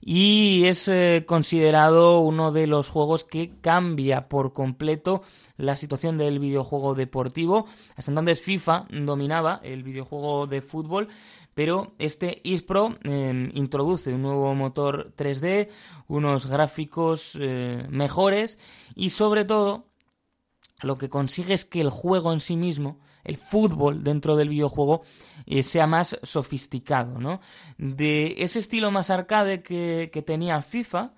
y 0.08 0.66
es 0.66 0.86
eh, 0.86 1.24
considerado 1.26 2.20
uno 2.20 2.52
de 2.52 2.68
los 2.68 2.90
juegos 2.90 3.24
que 3.24 3.58
cambia 3.60 4.28
por 4.28 4.52
completo 4.52 5.22
la 5.56 5.74
situación 5.74 6.16
del 6.16 6.38
videojuego 6.38 6.94
deportivo. 6.94 7.66
Hasta 7.96 8.12
entonces 8.12 8.40
FIFA 8.40 8.86
dominaba 8.88 9.60
el 9.64 9.82
videojuego 9.82 10.46
de 10.46 10.62
fútbol, 10.62 11.08
pero 11.54 11.96
este 11.98 12.40
eSpro 12.48 12.96
eh, 13.02 13.50
introduce 13.54 14.14
un 14.14 14.22
nuevo 14.22 14.54
motor 14.54 15.12
3D, 15.16 15.70
unos 16.06 16.46
gráficos 16.46 17.36
eh, 17.40 17.84
mejores 17.90 18.60
y 18.94 19.10
sobre 19.10 19.44
todo 19.44 19.88
lo 20.82 20.98
que 20.98 21.08
consigue 21.08 21.54
es 21.54 21.64
que 21.64 21.80
el 21.80 21.90
juego 21.90 22.32
en 22.32 22.38
sí 22.38 22.54
mismo, 22.54 23.00
el 23.26 23.36
fútbol 23.36 24.02
dentro 24.02 24.36
del 24.36 24.48
videojuego, 24.48 25.02
eh, 25.44 25.62
sea 25.62 25.86
más 25.86 26.18
sofisticado, 26.22 27.18
¿no? 27.18 27.40
De 27.76 28.36
ese 28.38 28.60
estilo 28.60 28.90
más 28.90 29.10
arcade 29.10 29.62
que, 29.62 30.10
que 30.12 30.22
tenía 30.22 30.62
FIFA, 30.62 31.12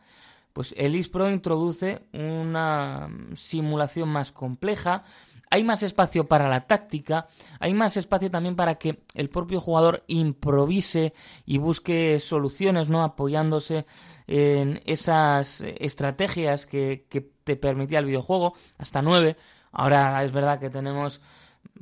pues 0.53 0.75
el 0.77 0.97
eSpro 0.97 1.31
introduce 1.31 2.01
una 2.13 3.09
simulación 3.37 4.09
más 4.09 4.33
compleja, 4.33 5.05
hay 5.51 5.65
más 5.65 5.83
espacio 5.83 6.27
para 6.27 6.49
la 6.49 6.67
táctica, 6.67 7.29
hay 7.59 7.73
más 7.73 7.97
espacio 7.97 8.31
también 8.31 8.55
para 8.57 8.75
que 8.75 9.05
el 9.15 9.31
propio 9.31 9.61
jugador 9.61 10.05
improvise 10.07 11.15
y 11.47 11.59
busque 11.59 12.21
soluciones, 12.21 12.89
¿no? 12.91 13.03
Apoyándose 13.03 13.87
en 14.27 14.83
esas 14.85 15.63
estrategias 15.63 16.67
que, 16.67 17.07
que 17.09 17.23
te 17.45 17.57
permitía 17.57 18.01
el 18.01 18.05
videojuego, 18.05 18.55
hasta 18.77 19.01
nueve. 19.01 19.37
Ahora 19.73 20.23
es 20.23 20.33
verdad 20.33 20.61
que 20.61 20.71
tenemos, 20.71 21.21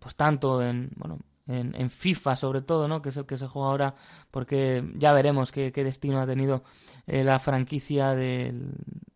pues 0.00 0.14
tanto 0.14 0.62
en, 0.62 0.90
bueno, 0.96 1.18
en, 1.46 1.90
FIFA 1.90 2.36
sobre 2.36 2.62
todo, 2.62 2.88
¿no? 2.88 3.02
Que 3.02 3.10
es 3.10 3.16
el 3.16 3.26
que 3.26 3.38
se 3.38 3.46
juega 3.46 3.68
ahora, 3.68 3.94
porque 4.30 4.84
ya 4.96 5.12
veremos 5.12 5.52
qué, 5.52 5.70
destino 5.70 6.20
ha 6.20 6.26
tenido 6.26 6.64
eh, 7.06 7.24
la 7.24 7.38
franquicia 7.38 8.14
del, 8.14 8.72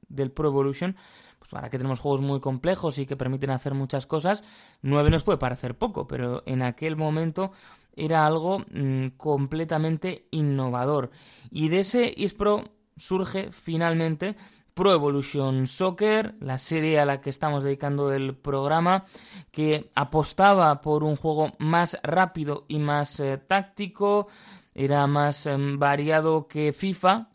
del 0.08 0.30
Pro 0.30 0.48
Evolution 0.48 0.96
pues 1.40 1.54
ahora 1.54 1.70
que 1.70 1.78
tenemos 1.78 1.98
juegos 1.98 2.20
muy 2.20 2.38
complejos 2.38 2.98
y 2.98 3.06
que 3.06 3.16
permiten 3.16 3.50
hacer 3.50 3.74
muchas 3.74 4.06
cosas, 4.06 4.44
9 4.82 5.10
nos 5.10 5.24
puede 5.24 5.38
parecer 5.38 5.76
poco, 5.76 6.06
pero 6.06 6.42
en 6.46 6.62
aquel 6.62 6.96
momento 6.96 7.50
era 7.96 8.26
algo 8.26 8.60
mmm, 8.70 9.08
completamente 9.16 10.28
innovador. 10.30 11.10
Y 11.50 11.68
de 11.70 11.80
ese 11.80 12.14
eSpro 12.22 12.64
surge 12.96 13.50
finalmente 13.52 14.36
Pro 14.80 14.94
Evolution 14.94 15.66
Soccer, 15.66 16.36
la 16.40 16.56
serie 16.56 17.00
a 17.00 17.04
la 17.04 17.20
que 17.20 17.28
estamos 17.28 17.62
dedicando 17.62 18.14
el 18.14 18.34
programa, 18.34 19.04
que 19.50 19.90
apostaba 19.94 20.80
por 20.80 21.04
un 21.04 21.16
juego 21.16 21.52
más 21.58 21.98
rápido 22.02 22.64
y 22.66 22.78
más 22.78 23.20
eh, 23.20 23.36
táctico, 23.36 24.28
era 24.74 25.06
más 25.06 25.44
eh, 25.44 25.54
variado 25.58 26.48
que 26.48 26.72
FIFA, 26.72 27.28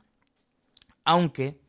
aunque 1.04 1.62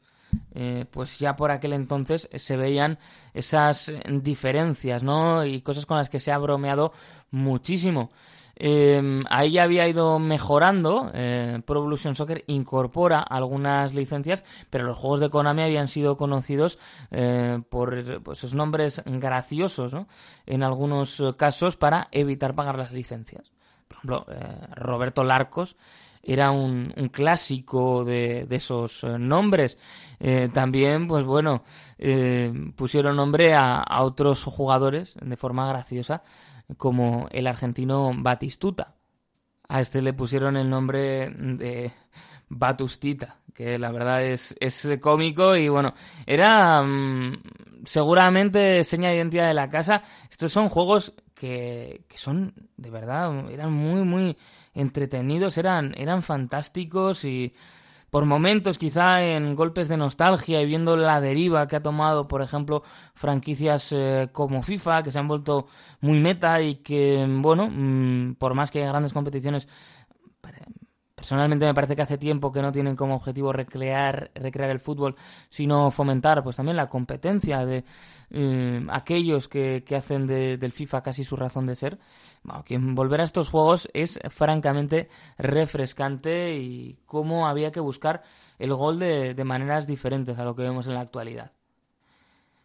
eh, 0.54 0.86
pues 0.90 1.18
ya 1.18 1.36
por 1.36 1.50
aquel 1.50 1.74
entonces 1.74 2.30
se 2.34 2.56
veían 2.56 2.98
esas 3.34 3.92
diferencias, 4.22 5.02
¿no? 5.02 5.44
Y 5.44 5.60
cosas 5.60 5.84
con 5.84 5.98
las 5.98 6.08
que 6.08 6.20
se 6.20 6.32
ha 6.32 6.38
bromeado 6.38 6.94
muchísimo. 7.30 8.08
Eh, 8.58 9.22
ahí 9.28 9.52
ya 9.52 9.64
había 9.64 9.86
ido 9.86 10.18
mejorando. 10.18 11.10
Eh, 11.14 11.60
Pro 11.66 11.80
Evolution 11.80 12.14
Soccer 12.14 12.44
incorpora 12.46 13.20
algunas 13.20 13.94
licencias, 13.94 14.44
pero 14.70 14.84
los 14.84 14.98
juegos 14.98 15.20
de 15.20 15.30
Konami 15.30 15.62
habían 15.62 15.88
sido 15.88 16.16
conocidos 16.16 16.78
eh, 17.10 17.60
por 17.68 18.22
pues, 18.22 18.38
esos 18.38 18.54
nombres 18.54 19.02
graciosos, 19.04 19.92
¿no? 19.92 20.08
En 20.46 20.62
algunos 20.62 21.22
casos 21.36 21.76
para 21.76 22.08
evitar 22.12 22.54
pagar 22.54 22.78
las 22.78 22.92
licencias. 22.92 23.52
Por 23.88 23.98
ejemplo, 23.98 24.26
eh, 24.28 24.66
Roberto 24.74 25.22
Larcos 25.22 25.76
era 26.26 26.50
un, 26.50 26.92
un 26.96 27.08
clásico 27.08 28.04
de, 28.04 28.46
esos 28.50 29.04
eh, 29.04 29.18
nombres. 29.18 29.78
Eh, 30.18 30.48
también, 30.52 31.06
pues 31.06 31.24
bueno, 31.24 31.62
eh, 31.98 32.52
pusieron 32.74 33.16
nombre 33.16 33.54
a, 33.54 33.84
otros 34.00 34.42
jugadores 34.44 35.14
de 35.20 35.36
forma 35.36 35.68
graciosa, 35.68 36.22
como 36.76 37.28
el 37.30 37.46
argentino 37.46 38.12
Batistuta. 38.16 38.94
A 39.68 39.80
este 39.80 40.02
le 40.02 40.12
pusieron 40.12 40.56
el 40.56 40.70
nombre 40.70 41.30
de 41.30 41.92
Batustita, 42.48 43.38
que 43.52 43.78
la 43.78 43.90
verdad 43.90 44.22
es, 44.22 44.54
es 44.60 44.88
cómico 45.00 45.56
y 45.56 45.68
bueno, 45.68 45.94
era 46.24 46.82
mmm, 46.82 47.36
seguramente 47.84 48.84
seña 48.84 49.08
de 49.08 49.16
identidad 49.16 49.48
de 49.48 49.54
la 49.54 49.68
casa. 49.68 50.02
Estos 50.30 50.52
son 50.52 50.68
juegos 50.68 51.14
que, 51.34 52.04
que 52.08 52.18
son, 52.18 52.54
de 52.76 52.90
verdad, 52.90 53.50
eran 53.50 53.72
muy, 53.72 54.02
muy 54.02 54.36
entretenidos, 54.74 55.58
eran, 55.58 55.94
eran 55.96 56.22
fantásticos 56.22 57.24
y 57.24 57.52
por 58.16 58.24
momentos 58.24 58.78
quizá 58.78 59.22
en 59.22 59.54
golpes 59.54 59.88
de 59.88 59.98
nostalgia 59.98 60.62
y 60.62 60.66
viendo 60.66 60.96
la 60.96 61.20
deriva 61.20 61.68
que 61.68 61.76
ha 61.76 61.82
tomado, 61.82 62.26
por 62.26 62.40
ejemplo, 62.40 62.82
franquicias 63.14 63.92
eh, 63.92 64.30
como 64.32 64.62
FIFA, 64.62 65.02
que 65.02 65.12
se 65.12 65.18
han 65.18 65.28
vuelto 65.28 65.66
muy 66.00 66.18
meta 66.18 66.62
y 66.62 66.76
que, 66.76 67.26
bueno, 67.28 67.68
mmm, 67.70 68.36
por 68.36 68.54
más 68.54 68.70
que 68.70 68.78
haya 68.78 68.88
grandes 68.88 69.12
competiciones, 69.12 69.68
personalmente 71.16 71.64
me 71.64 71.72
parece 71.72 71.96
que 71.96 72.02
hace 72.02 72.18
tiempo 72.18 72.52
que 72.52 72.60
no 72.60 72.70
tienen 72.70 72.94
como 72.94 73.16
objetivo 73.16 73.50
recrear, 73.50 74.30
recrear 74.34 74.68
el 74.70 74.80
fútbol, 74.80 75.16
sino 75.48 75.90
fomentar 75.90 76.44
pues 76.44 76.56
también 76.56 76.76
la 76.76 76.90
competencia 76.90 77.64
de 77.64 77.84
eh, 78.30 78.86
aquellos 78.90 79.48
que, 79.48 79.82
que 79.82 79.96
hacen 79.96 80.26
de, 80.26 80.58
del 80.58 80.72
FIFA 80.72 81.02
casi 81.02 81.24
su 81.24 81.34
razón 81.34 81.66
de 81.66 81.74
ser. 81.74 81.98
Bueno, 82.44 82.62
que 82.64 82.76
volver 82.78 83.22
a 83.22 83.24
estos 83.24 83.48
juegos 83.48 83.88
es 83.94 84.20
francamente 84.28 85.08
refrescante 85.38 86.58
y 86.58 86.98
cómo 87.06 87.48
había 87.48 87.72
que 87.72 87.80
buscar 87.80 88.22
el 88.58 88.74
gol 88.74 88.98
de, 88.98 89.32
de 89.32 89.44
maneras 89.44 89.86
diferentes 89.86 90.38
a 90.38 90.44
lo 90.44 90.54
que 90.54 90.62
vemos 90.62 90.86
en 90.86 90.94
la 90.94 91.00
actualidad 91.00 91.52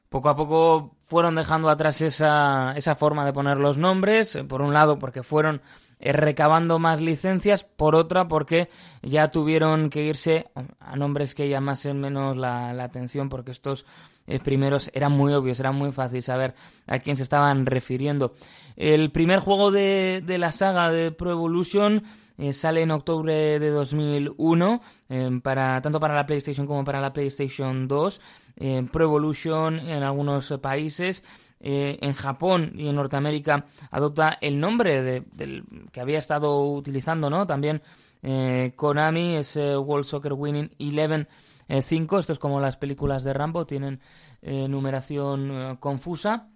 poco 0.10 0.28
a 0.28 0.36
poco 0.36 0.98
fueron 1.00 1.36
dejando 1.36 1.70
atrás 1.70 2.02
esa, 2.02 2.74
esa 2.76 2.96
forma 2.96 3.24
de 3.24 3.32
poner 3.32 3.58
los 3.58 3.78
nombres, 3.78 4.38
por 4.50 4.62
un 4.62 4.74
lado 4.74 5.00
porque 5.00 5.24
fueron 5.24 5.62
recabando 6.04 6.80
más 6.80 7.02
licencias, 7.02 7.64
por 7.64 7.96
otra 7.96 8.28
porque 8.28 8.70
ya 9.02 9.32
tuvieron 9.32 9.90
que 9.90 10.04
irse 10.06 10.48
a 10.80 10.96
nombres 10.96 11.36
que 11.36 11.50
llamasen 11.50 12.00
menos 12.00 12.36
la, 12.38 12.70
atención 12.84 13.30
porque 13.30 13.52
estos 13.52 13.86
eh, 14.28 14.40
primeros 14.40 14.90
eran 14.94 15.12
muy 15.12 15.34
obvios, 15.34 15.60
era 15.60 15.72
muy 15.72 15.92
fácil 15.92 16.24
saber 16.24 16.56
a 16.88 17.00
quién 17.00 17.18
se 17.18 17.24
estaban 17.24 17.66
refiriendo. 17.66 18.34
El 18.76 19.12
primer 19.12 19.40
juego 19.40 19.72
de, 19.72 20.24
de 20.26 20.38
la 20.38 20.52
saga 20.52 20.92
de 20.92 21.12
Pro 21.12 21.32
Evolution 21.32 22.04
eh, 22.42 22.54
sale 22.54 22.82
en 22.82 22.90
octubre 22.90 23.60
de 23.60 23.70
2001, 23.70 24.82
eh, 25.10 25.40
para, 25.44 25.80
tanto 25.80 26.00
para 26.00 26.16
la 26.16 26.26
PlayStation 26.26 26.66
como 26.66 26.84
para 26.84 27.00
la 27.00 27.14
PlayStation 27.14 27.88
2. 27.88 28.22
Eh, 28.56 28.88
Pro 28.92 29.04
Evolution 29.04 29.78
en 29.78 30.02
algunos 30.02 30.52
países 30.60 31.24
eh, 31.64 31.98
en 32.02 32.14
Japón 32.14 32.74
y 32.76 32.88
en 32.88 32.96
Norteamérica 32.96 33.66
adopta 33.92 34.38
el 34.42 34.60
nombre 34.60 35.04
de, 35.04 35.64
que 35.92 36.02
había 36.02 36.20
estado 36.20 36.66
utilizando, 36.72 37.30
¿no? 37.30 37.46
También 37.46 37.82
eh, 38.24 38.74
Konami, 38.76 39.36
ese 39.36 39.78
World 39.78 40.06
Soccer 40.06 40.34
Winning 40.34 40.72
Eleven 40.80 41.28
5. 41.70 42.20
Esto 42.20 42.34
es 42.34 42.40
como 42.40 42.60
las 42.60 42.78
películas 42.78 43.24
de 43.24 43.34
Rambo, 43.34 43.66
tienen 43.66 44.02
numeración 44.42 45.78
confusa. 45.80 46.50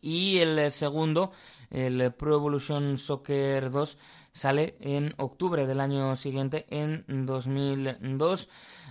Y 0.00 0.38
el 0.38 0.72
segundo, 0.72 1.30
el 1.70 2.12
Pro 2.14 2.34
Evolution 2.34 2.98
Soccer 2.98 3.70
2, 3.70 3.98
sale 4.32 4.76
en 4.80 5.14
octubre 5.18 5.64
del 5.64 5.78
año 5.78 6.16
siguiente, 6.16 6.66
en 6.70 7.04
2002. 7.24 8.48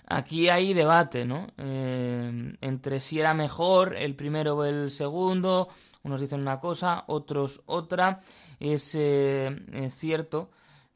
Aquí 0.08 0.50
hay 0.50 0.74
debate, 0.74 1.26
¿no? 1.26 1.48
Eh, 1.58 2.56
entre 2.60 3.00
si 3.00 3.20
era 3.20 3.34
mejor 3.34 3.96
el 3.96 4.16
primero 4.16 4.58
o 4.58 4.66
el 4.66 4.92
segundo. 4.92 5.70
Unos 6.04 6.20
dicen 6.20 6.42
una 6.42 6.60
cosa, 6.60 7.06
otros 7.08 7.62
otra. 7.66 8.20
Es 8.60 8.94
eh, 8.96 9.90
cierto 9.90 10.52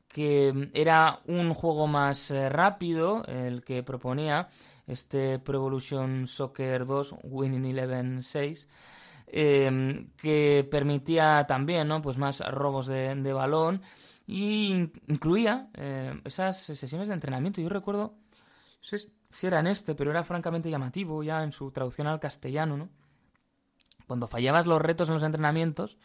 que 0.07 0.69
era 0.73 1.21
un 1.27 1.53
juego 1.53 1.87
más 1.87 2.31
eh, 2.31 2.49
rápido 2.49 3.23
el 3.25 3.63
que 3.63 3.83
proponía 3.83 4.47
este 4.87 5.39
Pro 5.39 5.59
Evolution 5.59 6.27
Soccer 6.27 6.85
2 6.85 7.15
Winning 7.23 7.65
Eleven 7.65 8.23
6. 8.23 8.67
que 9.31 10.67
permitía 10.69 11.45
también 11.47 11.87
¿no? 11.87 12.01
pues 12.01 12.17
más 12.17 12.39
robos 12.39 12.87
de, 12.87 13.15
de 13.15 13.33
balón 13.33 13.81
y 14.27 14.89
incluía 15.07 15.69
esas 16.23 16.57
sesiones 16.57 17.07
de 17.07 17.13
entrenamiento. 17.13 17.61
Yo 17.61 17.69
recuerdo 17.69 18.15
si 19.29 19.47
era 19.47 19.59
en 19.59 19.67
este, 19.67 19.95
pero 19.95 20.11
era 20.11 20.23
francamente 20.23 20.69
llamativo 20.69 21.23
ya 21.23 21.43
en 21.43 21.51
su 21.51 21.71
traducción 21.71 22.07
al 22.07 22.19
castellano, 22.19 22.77
¿no? 22.77 22.89
Cuando 24.07 24.27
fallabas 24.27 24.67
los 24.67 24.81
retos 24.81 25.07
en 25.09 25.15
los 25.15 25.23
entrenamientos, 25.23 25.97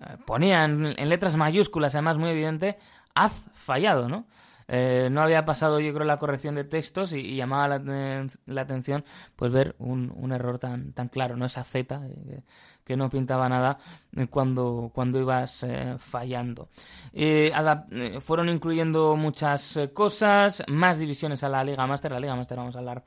eh, 0.00 0.16
ponían 0.24 0.94
en, 0.96 1.08
letras 1.08 1.36
mayúsculas, 1.36 1.94
además 1.94 2.18
muy 2.18 2.30
evidente, 2.30 2.78
haz 3.14 3.48
fallado, 3.54 4.08
¿no? 4.08 4.26
Eh, 4.68 5.08
no 5.10 5.20
había 5.20 5.44
pasado, 5.44 5.80
yo 5.80 5.92
creo, 5.92 6.06
la 6.06 6.20
corrección 6.20 6.54
de 6.54 6.62
textos 6.62 7.12
y, 7.12 7.34
llamaba 7.34 7.80
la, 8.46 8.60
atención 8.60 9.04
pues 9.34 9.50
ver 9.50 9.74
un, 9.78 10.30
error 10.32 10.60
tan, 10.60 10.92
tan 10.92 11.08
claro, 11.08 11.36
¿no? 11.36 11.46
Esa 11.46 11.64
Z 11.64 12.00
eh, 12.06 12.42
que 12.90 12.96
no 12.96 13.08
pintaba 13.08 13.48
nada 13.48 13.78
eh, 14.16 14.26
cuando, 14.26 14.90
cuando 14.92 15.20
ibas 15.20 15.62
eh, 15.62 15.94
fallando. 15.96 16.70
Eh, 17.12 17.52
fueron 18.20 18.48
incluyendo 18.48 19.14
muchas 19.14 19.78
cosas, 19.94 20.64
más 20.66 20.98
divisiones 20.98 21.44
a 21.44 21.48
la 21.48 21.62
Liga 21.62 21.86
Master, 21.86 22.10
la 22.10 22.18
Liga 22.18 22.34
Master 22.34 22.58
vamos 22.58 22.74
a 22.74 22.80
hablar 22.80 23.04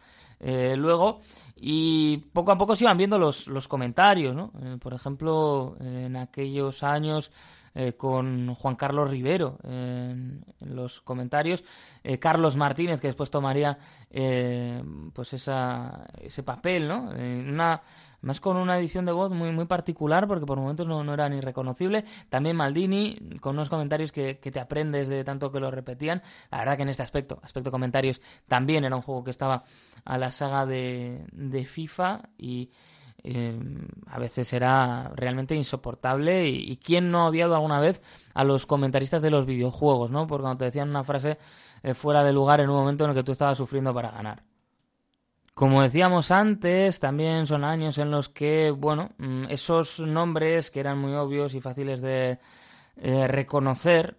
luego, 0.75 1.19
y 1.55 2.17
poco 2.33 2.51
a 2.51 2.57
poco 2.57 2.75
se 2.75 2.83
iban 2.83 2.97
viendo 2.97 3.17
los, 3.17 3.47
los 3.47 3.69
comentarios, 3.69 4.35
¿no? 4.35 4.51
por 4.79 4.93
ejemplo, 4.93 5.77
en 5.79 6.17
aquellos 6.17 6.83
años 6.83 7.31
eh, 7.75 7.93
con 7.93 8.53
Juan 8.53 8.75
Carlos 8.75 9.09
Rivero 9.09 9.57
en, 9.63 10.45
los 10.59 11.01
comentarios, 11.01 11.63
eh, 12.03 12.19
Carlos 12.19 12.55
Martínez, 12.55 13.01
que 13.01 13.07
después 13.07 13.31
tomaría 13.31 13.77
eh, 14.11 14.83
pues 15.13 15.33
esa, 15.33 16.05
ese 16.21 16.43
papel, 16.43 16.87
¿no? 16.87 17.09
una, 17.09 17.81
más 18.21 18.39
con 18.39 18.57
una 18.57 18.77
edición 18.77 19.05
de 19.05 19.11
voz 19.11 19.31
muy, 19.31 19.51
muy 19.51 19.65
particular, 19.65 20.27
porque 20.27 20.45
por 20.45 20.59
momentos 20.59 20.87
no, 20.87 21.03
no 21.03 21.13
era 21.13 21.27
ni 21.29 21.41
reconocible. 21.41 22.05
También 22.29 22.55
Maldini, 22.55 23.17
con 23.41 23.55
unos 23.55 23.69
comentarios 23.69 24.11
que, 24.11 24.39
que 24.39 24.51
te 24.51 24.59
aprendes 24.59 25.07
de 25.07 25.23
tanto 25.23 25.51
que 25.51 25.59
lo 25.59 25.71
repetían. 25.71 26.21
La 26.51 26.59
verdad 26.59 26.77
que 26.77 26.83
en 26.83 26.89
este 26.89 27.03
aspecto, 27.03 27.39
aspecto 27.43 27.71
comentarios, 27.71 28.21
también 28.47 28.85
era 28.85 28.95
un 28.95 29.01
juego 29.01 29.23
que 29.23 29.31
estaba 29.31 29.63
a 30.05 30.17
la 30.17 30.31
saga 30.31 30.65
de, 30.65 31.25
de 31.31 31.65
FIFA 31.65 32.29
y 32.37 32.69
eh, 33.25 33.57
a 34.07 34.19
veces 34.19 34.51
era 34.51 35.11
realmente 35.15 35.55
insoportable 35.55 36.45
y, 36.47 36.75
quién 36.77 37.09
no 37.09 37.21
ha 37.21 37.27
odiado 37.27 37.55
alguna 37.55 37.79
vez 37.79 38.01
a 38.33 38.43
los 38.43 38.65
comentaristas 38.65 39.21
de 39.21 39.31
los 39.31 39.45
videojuegos, 39.45 40.11
¿no? 40.11 40.27
Porque 40.27 40.41
cuando 40.41 40.59
te 40.59 40.65
decían 40.65 40.89
una 40.89 41.05
frase 41.05 41.37
eh, 41.83 41.93
fuera 41.93 42.23
de 42.23 42.33
lugar 42.33 42.59
en 42.59 42.69
un 42.69 42.75
momento 42.75 43.05
en 43.05 43.11
el 43.11 43.15
que 43.15 43.23
tú 43.23 43.31
estabas 43.31 43.57
sufriendo 43.57 43.93
para 43.93 44.11
ganar. 44.11 44.43
Como 45.53 45.81
decíamos 45.83 46.31
antes, 46.31 46.99
también 46.99 47.45
son 47.45 47.63
años 47.63 47.97
en 47.97 48.11
los 48.11 48.27
que, 48.27 48.71
bueno, 48.71 49.11
mm, 49.17 49.45
esos 49.49 49.99
nombres 49.99 50.69
que 50.69 50.79
eran 50.81 50.97
muy 50.97 51.13
obvios 51.13 51.53
y 51.53 51.61
fáciles 51.61 52.01
de 52.01 52.39
eh, 52.97 53.27
reconocer, 53.27 54.17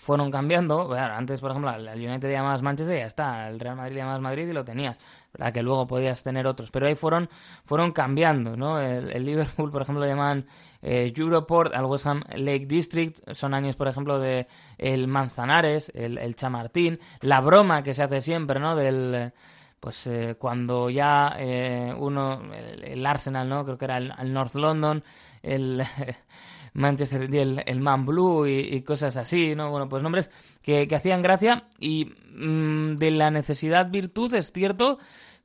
fueron 0.00 0.30
cambiando. 0.30 0.92
antes, 0.94 1.40
por 1.40 1.50
ejemplo, 1.50 1.70
el 1.70 1.88
United 1.88 2.30
llamabas 2.30 2.62
Manchester 2.62 2.96
y 2.96 3.00
ya 3.00 3.06
está. 3.06 3.48
El 3.48 3.60
Real 3.60 3.76
Madrid 3.76 3.96
llamabas 3.96 4.20
Madrid 4.20 4.48
y 4.48 4.52
lo 4.52 4.64
tenías. 4.64 4.96
¿Verdad? 5.32 5.52
Que 5.52 5.62
luego 5.62 5.86
podías 5.86 6.22
tener 6.22 6.46
otros. 6.46 6.70
Pero 6.70 6.86
ahí 6.86 6.94
fueron, 6.94 7.28
fueron 7.64 7.92
cambiando, 7.92 8.56
¿no? 8.56 8.80
El, 8.80 9.24
Liverpool, 9.24 9.70
por 9.70 9.82
ejemplo, 9.82 10.04
lo 10.04 10.10
llamaban 10.10 10.46
eh, 10.82 11.12
Europort, 11.16 11.74
al 11.74 11.84
West 11.86 12.06
Ham 12.06 12.22
Lake 12.34 12.66
District. 12.66 13.32
Son 13.32 13.54
años, 13.54 13.76
por 13.76 13.88
ejemplo, 13.88 14.18
de 14.18 14.46
el 14.78 15.08
Manzanares, 15.08 15.90
el, 15.94 16.34
Chamartín. 16.34 16.98
La 17.20 17.40
broma 17.40 17.82
que 17.82 17.94
se 17.94 18.02
hace 18.02 18.20
siempre, 18.20 18.60
¿no? 18.60 18.76
Del 18.76 19.32
pues 19.78 20.06
eh, 20.06 20.36
cuando 20.38 20.90
ya 20.90 21.36
eh, 21.38 21.94
uno, 21.96 22.42
el, 22.52 23.06
Arsenal, 23.06 23.48
¿no? 23.48 23.64
Creo 23.64 23.78
que 23.78 23.86
era 23.86 23.96
el 23.96 24.32
North 24.32 24.54
London, 24.54 25.02
el 25.42 25.82
Manchester 26.72 27.22
el, 27.22 27.62
el 27.66 27.80
Man 27.80 28.06
Blue 28.06 28.46
y, 28.46 28.82
cosas 28.82 29.16
así, 29.16 29.54
¿no? 29.54 29.70
Bueno, 29.70 29.88
pues 29.88 30.02
nombres 30.02 30.30
que, 30.62 30.88
hacían 30.94 31.22
gracia 31.22 31.68
y 31.78 32.12
mm, 32.34 32.96
de 32.96 33.10
la 33.10 33.30
necesidad 33.30 33.90
virtud 33.90 34.32
es 34.34 34.52
cierto 34.52 34.98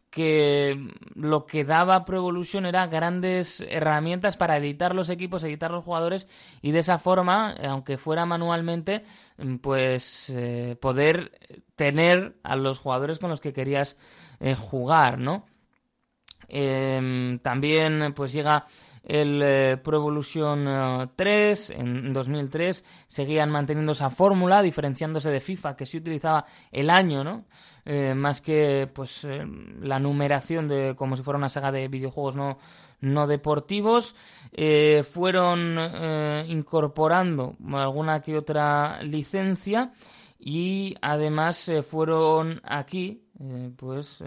que 0.09 0.93
lo 1.13 1.45
que 1.45 1.65
daba 1.65 2.05
Pro 2.05 2.17
Evolution 2.17 2.65
era 2.65 2.87
grandes 2.87 3.59
herramientas 3.67 4.37
para 4.37 4.55
editar 4.57 4.95
los 4.95 5.09
equipos, 5.09 5.43
editar 5.43 5.71
los 5.71 5.83
jugadores 5.83 6.27
y 6.61 6.71
de 6.71 6.79
esa 6.79 6.99
forma, 6.99 7.51
aunque 7.67 7.97
fuera 7.97 8.25
manualmente, 8.25 9.03
mm, 9.37 9.57
pues 9.57 10.29
eh, 10.29 10.77
poder 10.79 11.31
tener 11.75 12.37
a 12.43 12.55
los 12.55 12.79
jugadores 12.79 13.19
con 13.19 13.29
los 13.29 13.41
que 13.41 13.53
querías 13.53 13.97
eh, 14.39 14.55
jugar, 14.55 15.19
¿no? 15.19 15.45
Em, 16.47 17.39
también 17.39 18.13
pues 18.15 18.31
llega 18.31 18.65
el 19.05 19.39
eh, 19.43 19.77
Pro 19.81 19.97
Evolution 19.97 21.11
3 21.15 21.69
eh, 21.69 21.75
en 21.77 22.11
2003 22.11 22.83
seguían 23.07 23.51
manteniendo 23.51 23.91
esa 23.91 24.09
fórmula 24.09 24.63
diferenciándose 24.63 25.29
de 25.29 25.39
FIFA 25.39 25.75
que 25.75 25.85
sí 25.85 25.97
utilizaba 25.97 26.45
el 26.71 26.89
año 26.89 27.23
no 27.23 27.45
eh, 27.85 28.15
más 28.15 28.41
que 28.41 28.89
pues 28.91 29.27
la 29.79 29.99
numeración 29.99 30.67
de 30.67 30.95
como 30.97 31.15
si 31.15 31.21
fuera 31.21 31.37
una 31.37 31.49
saga 31.49 31.71
de 31.71 31.87
videojuegos 31.87 32.35
no 32.35 32.57
no 33.01 33.27
deportivos. 33.27 34.15
Fueron 35.11 35.77
incorporando 36.47 37.55
alguna 37.73 38.21
que 38.21 38.37
otra 38.37 39.03
licencia 39.03 39.91
y 40.39 40.95
además 41.01 41.69
fueron 41.87 42.61
aquí 42.63 43.21
pues 43.75 44.23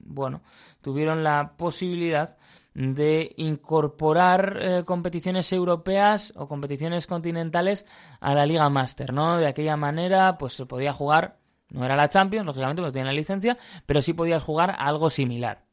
bueno 0.00 0.42
tuvieron 0.80 1.22
la 1.22 1.52
posibilidad 1.56 2.36
de 2.78 3.34
incorporar 3.38 4.56
eh, 4.60 4.84
competiciones 4.84 5.52
europeas 5.52 6.32
o 6.36 6.46
competiciones 6.46 7.08
continentales 7.08 7.84
a 8.20 8.34
la 8.34 8.46
Liga 8.46 8.68
Master, 8.70 9.12
¿no? 9.12 9.36
De 9.36 9.48
aquella 9.48 9.76
manera, 9.76 10.38
pues 10.38 10.52
se 10.54 10.64
podía 10.64 10.92
jugar, 10.92 11.40
no 11.70 11.84
era 11.84 11.96
la 11.96 12.08
Champions, 12.08 12.46
lógicamente, 12.46 12.80
no 12.80 12.92
tiene 12.92 13.06
la 13.06 13.14
licencia, 13.14 13.58
pero 13.84 14.00
sí 14.00 14.12
podías 14.12 14.44
jugar 14.44 14.76
algo 14.78 15.10
similar 15.10 15.68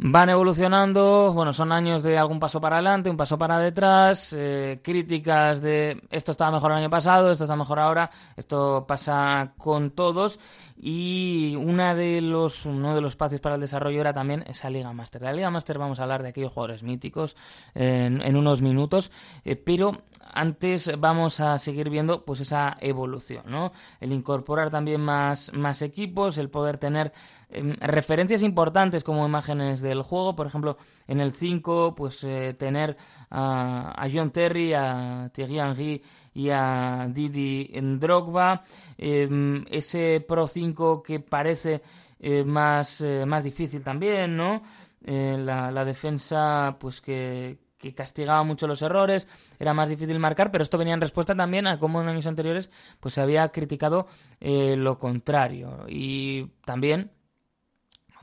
van 0.00 0.30
evolucionando, 0.30 1.32
bueno, 1.34 1.52
son 1.52 1.72
años 1.72 2.04
de 2.04 2.16
algún 2.16 2.38
paso 2.38 2.60
para 2.60 2.76
adelante, 2.76 3.10
un 3.10 3.16
paso 3.16 3.36
para 3.36 3.58
detrás, 3.58 4.32
eh, 4.32 4.80
críticas 4.82 5.60
de 5.60 6.00
esto 6.10 6.30
estaba 6.30 6.52
mejor 6.52 6.70
el 6.70 6.78
año 6.78 6.90
pasado, 6.90 7.32
esto 7.32 7.44
está 7.44 7.56
mejor 7.56 7.80
ahora, 7.80 8.08
esto 8.36 8.84
pasa 8.86 9.54
con 9.58 9.90
todos 9.90 10.38
y 10.80 11.56
una 11.56 11.94
de 11.94 12.20
los, 12.20 12.64
uno 12.64 12.94
de 12.94 13.00
los 13.00 13.12
espacios 13.12 13.40
para 13.40 13.56
el 13.56 13.60
desarrollo 13.60 14.00
era 14.00 14.12
también 14.12 14.44
esa 14.46 14.70
Liga 14.70 14.92
Master. 14.92 15.22
La 15.22 15.32
Liga 15.32 15.50
Master 15.50 15.78
vamos 15.78 15.98
a 15.98 16.04
hablar 16.04 16.22
de 16.22 16.28
aquellos 16.28 16.52
jugadores 16.52 16.82
míticos 16.84 17.36
en, 17.74 18.36
unos 18.36 18.62
minutos, 18.62 19.10
eh, 19.44 19.56
pero 19.56 20.02
antes 20.32 20.90
vamos 20.98 21.40
a 21.40 21.58
seguir 21.58 21.90
viendo 21.90 22.24
pues 22.24 22.40
esa 22.40 22.76
evolución, 22.80 23.42
¿no? 23.46 23.72
El 24.00 24.12
incorporar 24.12 24.70
también 24.70 25.00
más, 25.00 25.52
más 25.52 25.82
equipos, 25.82 26.38
el 26.38 26.48
poder 26.48 26.78
tener 26.78 27.12
em, 27.50 27.74
referencias 27.80 28.42
importantes 28.42 29.02
como 29.02 29.26
imágenes 29.26 29.80
del 29.80 30.02
juego, 30.02 30.36
por 30.36 30.46
ejemplo, 30.46 30.76
en 31.08 31.20
el 31.20 31.32
5, 31.32 31.94
pues 31.96 32.22
eh, 32.22 32.54
tener 32.54 32.96
a, 33.30 34.06
John 34.12 34.30
Terry, 34.30 34.74
a 34.74 35.30
Thierry 35.32 35.58
Henry 35.58 36.02
y 36.38 36.50
a 36.50 37.08
Didi 37.10 37.68
Drogba, 37.98 38.62
em, 38.96 39.64
ese 39.68 40.24
Pro 40.26 40.46
5 40.46 41.02
que 41.02 41.18
parece 41.18 41.82
eh, 42.20 42.44
más, 42.44 43.00
eh, 43.00 43.24
más 43.26 43.42
difícil 43.42 43.82
también, 43.82 44.36
¿no? 44.36 44.62
la, 45.00 45.70
la 45.70 45.84
defensa, 45.84 46.76
pues 46.78 47.00
que, 47.00 47.58
que 47.76 47.94
castigaba 47.94 48.42
mucho 48.44 48.66
los 48.68 48.82
errores, 48.82 49.26
era 49.58 49.74
más 49.74 49.88
difícil 49.88 50.18
marcar, 50.18 50.50
pero 50.52 50.62
esto 50.62 50.78
venía 50.78 50.94
en 50.94 51.00
respuesta 51.00 51.34
también 51.34 51.66
a 51.66 51.78
cómo 51.78 52.02
en 52.02 52.08
años 52.08 52.26
anteriores 52.26 52.70
pues 53.00 53.14
se 53.14 53.20
había 53.20 53.48
criticado 53.48 54.06
eh, 54.40 54.76
lo 54.76 54.98
contrario. 54.98 55.86
Y 55.88 56.46
también 56.64 57.10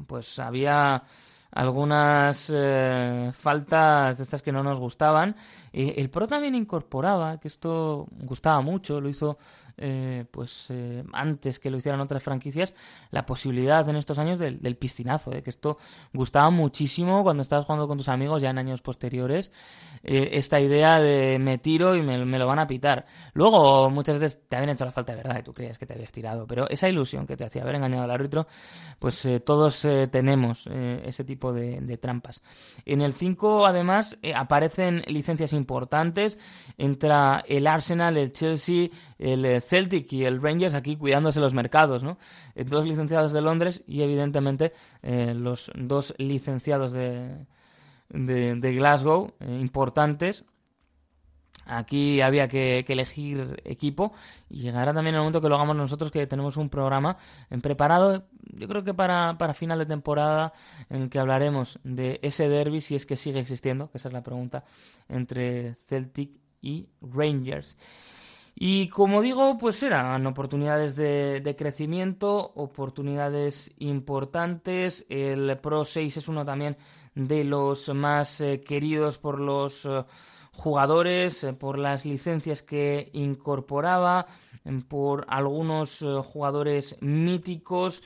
pues 0.08 0.39
había 0.39 1.04
algunas 1.55 2.51
eh, 2.53 3.31
faltas 3.33 4.17
de 4.17 4.23
estas 4.23 4.41
que 4.41 4.51
no 4.51 4.61
nos 4.61 4.77
gustaban. 4.77 5.35
Eh, 5.71 5.95
el 5.97 6.09
Pro 6.09 6.27
también 6.27 6.53
incorporaba, 6.53 7.39
que 7.39 7.47
esto 7.47 8.07
gustaba 8.11 8.61
mucho, 8.61 9.01
lo 9.01 9.09
hizo 9.09 9.37
eh, 9.77 10.25
pues 10.31 10.67
eh, 10.69 11.03
antes 11.13 11.59
que 11.59 11.69
lo 11.69 11.77
hicieran 11.77 11.99
otras 12.01 12.23
franquicias, 12.23 12.73
la 13.11 13.25
posibilidad 13.25 13.88
en 13.89 13.95
estos 13.95 14.19
años 14.19 14.39
del, 14.39 14.61
del 14.61 14.77
piscinazo, 14.77 15.33
eh, 15.33 15.43
que 15.43 15.49
esto 15.49 15.77
gustaba 16.13 16.49
muchísimo 16.49 17.23
cuando 17.23 17.43
estabas 17.43 17.65
jugando 17.65 17.88
con 17.88 17.97
tus 17.97 18.09
amigos 18.09 18.41
ya 18.41 18.49
en 18.49 18.57
años 18.57 18.81
posteriores, 18.81 19.51
eh, 20.07 20.38
esta 20.38 20.59
idea 20.59 20.99
de 20.99 21.39
me 21.39 21.57
tiro 21.57 21.95
y 21.95 22.03
me, 22.03 22.23
me 22.25 22.38
lo 22.38 22.45
van 22.45 22.59
a 22.59 22.67
pitar. 22.67 23.07
Luego 23.33 23.89
muchas 23.89 24.19
veces 24.19 24.39
te 24.47 24.55
habían 24.55 24.69
hecho 24.69 24.85
la 24.85 24.91
falta 24.91 25.13
de 25.13 25.17
verdad 25.17 25.39
y 25.39 25.43
tú 25.43 25.51
creías 25.51 25.79
que 25.79 25.88
te 25.88 25.93
habías 25.93 26.11
tirado, 26.11 26.45
pero 26.45 26.69
esa 26.69 26.88
ilusión 26.88 27.25
que 27.25 27.35
te 27.35 27.43
hacía 27.43 27.63
haber 27.63 27.75
engañado 27.75 28.03
al 28.03 28.11
árbitro, 28.11 28.45
pues 28.99 29.25
eh, 29.25 29.39
todos 29.39 29.83
eh, 29.85 30.07
tenemos 30.07 30.67
ese 30.67 31.23
tipo 31.23 31.53
de, 31.53 31.97
trampas. 31.97 32.41
En 32.85 33.01
el 33.01 33.13
5 33.13 33.65
además 33.65 34.17
aparecen 34.35 35.03
licencias 35.07 35.53
importantes, 35.53 36.38
entra 36.77 37.43
el 37.47 37.65
Arsenal, 37.65 38.17
el 38.17 38.31
Chelsea, 38.31 38.89
el 39.17 39.61
Celtic 39.65 40.12
y 40.13 40.25
el 40.25 40.41
Rangers 40.41 40.73
aquí 40.73 40.95
cuidándose 40.95 41.39
los 41.39 41.54
mercados, 41.54 42.04
¿no? 42.04 42.17
Eh, 42.56 42.63
Dos 42.63 42.86
licenciados 42.86 43.34
de 43.34 43.41
Londres 43.41 43.84
y 43.88 44.01
evidentemente 44.01 44.73
eh, 45.01 45.34
los 45.36 45.71
dos 45.75 46.13
licenciados 46.17 46.91
de, 46.93 47.45
de, 48.10 48.75
Glasgow, 48.75 49.34
eh, 49.39 49.58
importantes. 49.60 50.45
Aquí 51.67 52.21
había 52.21 52.47
que, 52.47 52.84
que 52.86 52.93
elegir 52.93 53.60
equipo 53.65 54.13
y 54.49 54.60
llegará 54.60 54.93
también 54.93 55.15
el 55.15 55.21
momento 55.21 55.41
que 55.41 55.49
lo 55.49 55.56
hagamos 55.56 55.75
nosotros, 55.75 56.12
que 56.12 56.28
tenemos 56.28 56.58
un 56.58 56.69
programa 56.69 57.17
en 57.49 57.60
preparado, 57.60 58.28
yo 58.54 58.67
creo 58.67 58.84
que 58.84 58.93
para, 58.93 59.38
para 59.38 59.54
final 59.54 59.80
de 59.80 59.86
temporada, 59.86 60.54
en 60.89 61.04
el 61.04 61.10
que 61.10 61.19
hablaremos 61.19 61.80
de 61.84 62.19
ese 62.21 62.49
derby, 62.49 62.82
si 62.82 62.95
es 62.95 63.06
que 63.06 63.17
sigue 63.17 63.39
existiendo, 63.39 63.89
que 63.89 63.97
esa 63.97 64.10
es 64.10 64.13
la 64.13 64.23
pregunta, 64.23 64.63
entre 65.10 65.78
Celtic 65.88 66.32
y 66.62 66.88
Rangers. 67.01 67.78
Y 68.57 68.87
como 68.87 69.21
digo, 69.21 69.57
pues 69.57 69.83
eran 69.83 70.25
oportunidades 70.25 70.95
de, 70.95 71.41
de 71.41 71.55
crecimiento, 71.57 72.53
oportunidades 72.55 73.73
importantes. 73.79 75.05
El 75.09 75.57
Pro 75.57 75.83
6 75.83 76.15
es 76.15 76.27
uno 76.29 76.45
también 76.45 76.77
de 77.15 77.43
los 77.43 77.89
más 77.93 78.39
eh, 78.41 78.61
queridos 78.61 79.17
por 79.17 79.39
los 79.39 79.85
eh, 79.85 80.03
jugadores, 80.51 81.43
eh, 81.43 81.53
por 81.53 81.79
las 81.79 82.05
licencias 82.05 82.61
que 82.61 83.09
incorporaba, 83.13 84.27
por 84.87 85.25
algunos 85.29 86.03
jugadores 86.23 86.95
míticos 87.01 88.01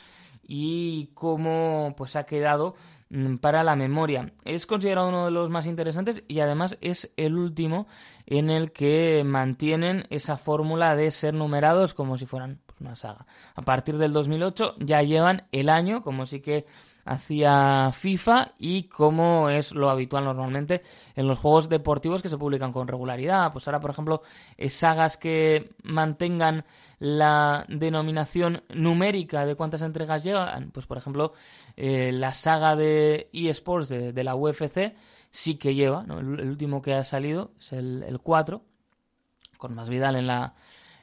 y 0.51 1.11
cómo 1.13 1.93
pues 1.95 2.15
ha 2.15 2.23
quedado 2.23 2.73
mm, 3.11 3.35
para 3.35 3.63
la 3.63 3.75
memoria. 3.75 4.33
Es 4.43 4.65
considerado 4.65 5.09
uno 5.09 5.25
de 5.25 5.31
los 5.31 5.51
más 5.51 5.67
interesantes 5.67 6.23
y 6.27 6.39
además 6.39 6.75
es 6.81 7.11
el 7.17 7.37
último 7.37 7.87
en 8.25 8.49
el 8.49 8.71
que 8.71 9.21
mantienen 9.23 10.07
esa 10.09 10.37
fórmula 10.37 10.95
de 10.95 11.11
ser 11.11 11.35
numerados 11.35 11.93
como 11.93 12.17
si 12.17 12.25
fueran 12.25 12.59
pues, 12.65 12.81
una 12.81 12.95
saga. 12.95 13.27
A 13.53 13.61
partir 13.61 13.99
del 13.99 14.11
2008 14.11 14.77
ya 14.79 15.03
llevan 15.03 15.43
el 15.51 15.69
año, 15.69 16.01
como 16.01 16.25
sí 16.25 16.39
que 16.39 16.65
hacía 17.09 17.91
FIFA 17.91 18.53
y 18.59 18.83
como 18.83 19.49
es 19.49 19.71
lo 19.71 19.89
habitual 19.89 20.25
normalmente 20.25 20.83
en 21.15 21.27
los 21.27 21.39
juegos 21.39 21.67
deportivos 21.67 22.21
que 22.21 22.29
se 22.29 22.37
publican 22.37 22.71
con 22.71 22.87
regularidad. 22.87 23.51
Pues 23.51 23.67
ahora, 23.67 23.79
por 23.79 23.89
ejemplo, 23.89 24.21
eh, 24.57 24.69
sagas 24.69 25.17
que 25.17 25.71
mantengan 25.81 26.65
la 26.99 27.65
denominación 27.67 28.61
numérica 28.69 29.45
de 29.45 29.55
cuántas 29.55 29.81
entregas 29.81 30.23
llegan. 30.23 30.69
Pues, 30.69 30.85
por 30.85 30.97
ejemplo, 30.97 31.33
eh, 31.75 32.11
la 32.11 32.31
saga 32.31 32.75
de 32.75 33.29
eSports 33.33 33.89
de, 33.89 34.23
la 34.23 34.35
UFC 34.35 34.93
sí 35.31 35.55
que 35.55 35.73
lleva, 35.73 36.03
¿no? 36.03 36.19
el, 36.19 36.39
el 36.39 36.49
último 36.49 36.81
que 36.81 36.93
ha 36.93 37.03
salido 37.03 37.51
es 37.59 37.73
el, 37.73 38.03
el 38.03 38.19
4, 38.19 38.61
con 39.57 39.73
más 39.73 39.89
Vidal 39.89 40.15
en 40.15 40.27
la, 40.27 40.53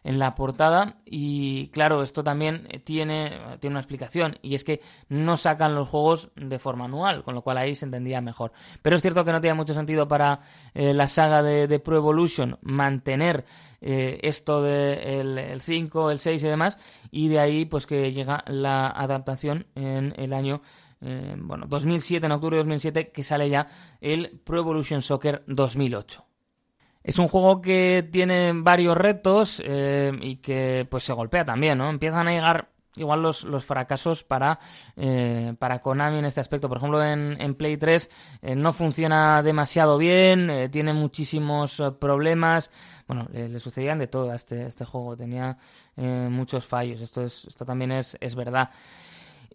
en 0.06 0.20
la 0.20 0.36
portada 0.36 0.98
y 1.04 1.66
claro, 1.68 2.04
esto 2.04 2.22
también 2.22 2.68
tiene, 2.84 3.32
tiene 3.58 3.74
una 3.74 3.80
explicación 3.80 4.38
y 4.40 4.54
es 4.54 4.62
que 4.62 4.80
no 5.08 5.36
sacan 5.36 5.74
los 5.74 5.88
juegos 5.88 6.30
de 6.36 6.60
forma 6.60 6.84
anual, 6.84 7.24
con 7.24 7.34
lo 7.34 7.42
cual 7.42 7.58
ahí 7.58 7.74
se 7.74 7.86
entendía 7.86 8.20
mejor. 8.20 8.52
Pero 8.82 8.94
es 8.94 9.02
cierto 9.02 9.24
que 9.24 9.32
no 9.32 9.40
tiene 9.40 9.54
mucho 9.54 9.74
sentido 9.74 10.06
para 10.06 10.42
eh, 10.74 10.94
la 10.94 11.08
saga 11.08 11.42
de, 11.42 11.66
de, 11.66 11.80
Pro 11.80 11.96
Evolution 11.96 12.56
mantener 12.62 13.44
eh, 13.80 14.20
esto 14.22 14.62
de 14.62 15.20
el, 15.20 15.38
el 15.38 15.60
5, 15.60 16.12
el 16.12 16.20
6 16.20 16.40
y 16.40 16.46
demás 16.46 16.78
y 17.10 17.26
de 17.26 17.40
ahí 17.40 17.64
pues 17.64 17.84
que 17.84 18.12
llega 18.12 18.44
la 18.46 18.86
adaptación 18.86 19.66
en 19.74 20.14
el 20.16 20.32
año 20.32 20.62
eh, 21.00 21.34
bueno, 21.36 21.66
2007, 21.68 22.24
en 22.24 22.32
octubre 22.32 22.56
de 22.56 22.62
2007, 22.62 23.10
que 23.10 23.24
sale 23.24 23.50
ya 23.50 23.68
el 24.00 24.40
Pro 24.44 24.60
Evolution 24.60 25.02
Soccer 25.02 25.42
2008. 25.48 26.24
Es 27.06 27.20
un 27.20 27.28
juego 27.28 27.62
que 27.62 28.08
tiene 28.10 28.50
varios 28.52 28.96
retos 28.96 29.62
eh, 29.64 30.10
y 30.20 30.38
que 30.38 30.88
pues 30.90 31.04
se 31.04 31.12
golpea 31.12 31.44
también, 31.44 31.78
¿no? 31.78 31.88
Empiezan 31.88 32.26
a 32.26 32.32
llegar 32.32 32.68
igual 32.96 33.22
los, 33.22 33.44
los 33.44 33.64
fracasos 33.64 34.24
para, 34.24 34.58
eh, 34.96 35.54
para 35.60 35.78
Konami 35.78 36.18
en 36.18 36.24
este 36.24 36.40
aspecto. 36.40 36.68
Por 36.68 36.78
ejemplo, 36.78 37.04
en, 37.04 37.40
en 37.40 37.54
Play 37.54 37.76
3 37.76 38.10
eh, 38.42 38.56
no 38.56 38.72
funciona 38.72 39.40
demasiado 39.44 39.98
bien, 39.98 40.50
eh, 40.50 40.68
tiene 40.68 40.92
muchísimos 40.92 41.80
problemas. 42.00 42.72
Bueno, 43.06 43.28
le 43.32 43.60
sucedían 43.60 44.00
de 44.00 44.08
todo 44.08 44.32
a 44.32 44.34
este, 44.34 44.66
este 44.66 44.84
juego, 44.84 45.16
tenía 45.16 45.56
muchos 45.94 46.66
fallos. 46.66 47.00
Esto, 47.00 47.22
es, 47.22 47.44
esto 47.44 47.64
también 47.64 47.92
es, 47.92 48.16
es 48.20 48.34
verdad. 48.34 48.70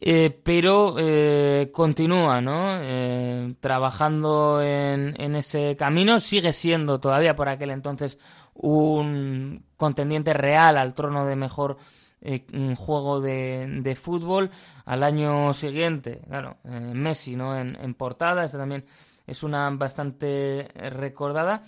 Eh, 0.04 0.32
pero 0.44 0.96
eh, 0.98 1.70
continúa, 1.72 2.42
¿no? 2.42 2.80
Eh, 2.82 3.54
trabajando 3.60 4.60
en, 4.60 5.14
en, 5.22 5.36
ese 5.36 5.76
camino, 5.78 6.20
sigue 6.20 6.54
siendo 6.54 7.00
todavía 7.00 7.36
por 7.36 7.48
aquel 7.48 7.70
entonces 7.70 8.18
un 8.56 9.64
contendiente 9.78 10.34
real 10.34 10.78
al 10.78 10.96
trono 10.96 11.28
de 11.28 11.36
mejor 11.36 11.78
eh, 12.22 12.46
juego 12.76 13.22
de, 13.22 13.96
fútbol. 14.00 14.50
Al 14.86 15.04
año 15.04 15.54
siguiente, 15.54 16.22
claro, 16.28 16.58
eh, 16.66 16.80
Messi, 16.80 17.36
¿no? 17.36 17.56
En, 17.56 17.76
en 17.76 17.94
portada, 17.94 18.44
esta 18.44 18.58
también 18.58 18.86
es 19.28 19.44
una 19.44 19.70
bastante 19.70 20.68
recordada. 20.76 21.62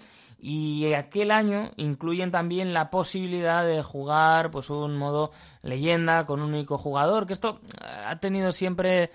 Y 0.45 0.93
aquel 0.93 1.31
año 1.31 1.71
incluyen 1.77 2.29
también 2.29 2.73
la 2.73 2.89
posibilidad 2.89 3.65
de 3.65 3.81
jugar 3.81 4.51
pues 4.51 4.69
un 4.69 4.97
modo 4.97 5.31
leyenda 5.61 6.25
con 6.25 6.41
un 6.41 6.53
único 6.53 6.77
jugador, 6.77 7.25
que 7.25 7.31
esto 7.31 7.61
ha 7.79 8.19
tenido 8.19 8.51
siempre 8.51 9.09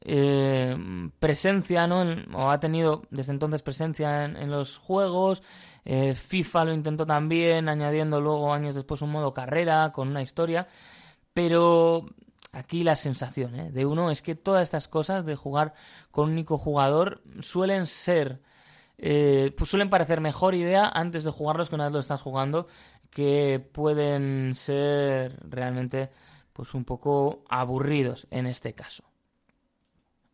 eh, 0.00 0.74
presencia, 1.18 1.86
¿no? 1.86 2.02
O 2.34 2.48
ha 2.48 2.58
tenido 2.60 3.02
desde 3.10 3.32
entonces 3.32 3.60
presencia 3.60 4.24
en, 4.24 4.38
en 4.38 4.50
los 4.50 4.78
juegos. 4.78 5.42
Eh, 5.84 6.14
FIFA 6.14 6.64
lo 6.64 6.72
intentó 6.72 7.04
también, 7.04 7.68
añadiendo 7.68 8.18
luego 8.18 8.50
años 8.50 8.74
después 8.74 9.02
un 9.02 9.10
modo 9.10 9.34
carrera 9.34 9.92
con 9.92 10.08
una 10.08 10.22
historia. 10.22 10.66
Pero 11.34 12.06
aquí 12.52 12.84
la 12.84 12.96
sensación 12.96 13.54
¿eh? 13.54 13.70
de 13.70 13.84
uno 13.84 14.10
es 14.10 14.22
que 14.22 14.34
todas 14.34 14.62
estas 14.62 14.88
cosas 14.88 15.26
de 15.26 15.36
jugar 15.36 15.74
con 16.10 16.24
un 16.24 16.32
único 16.32 16.56
jugador 16.56 17.22
suelen 17.40 17.86
ser 17.86 18.40
eh, 19.02 19.52
pues 19.56 19.70
suelen 19.70 19.90
parecer 19.90 20.20
mejor 20.20 20.54
idea 20.54 20.88
antes 20.88 21.24
de 21.24 21.30
jugarlos 21.30 21.68
que 21.68 21.74
una 21.74 21.84
vez 21.84 21.92
lo 21.92 22.00
estás 22.00 22.20
jugando, 22.20 22.66
que 23.10 23.66
pueden 23.72 24.54
ser 24.54 25.38
realmente 25.48 26.10
pues 26.52 26.74
un 26.74 26.84
poco 26.84 27.44
aburridos 27.48 28.26
en 28.30 28.46
este 28.46 28.74
caso. 28.74 29.04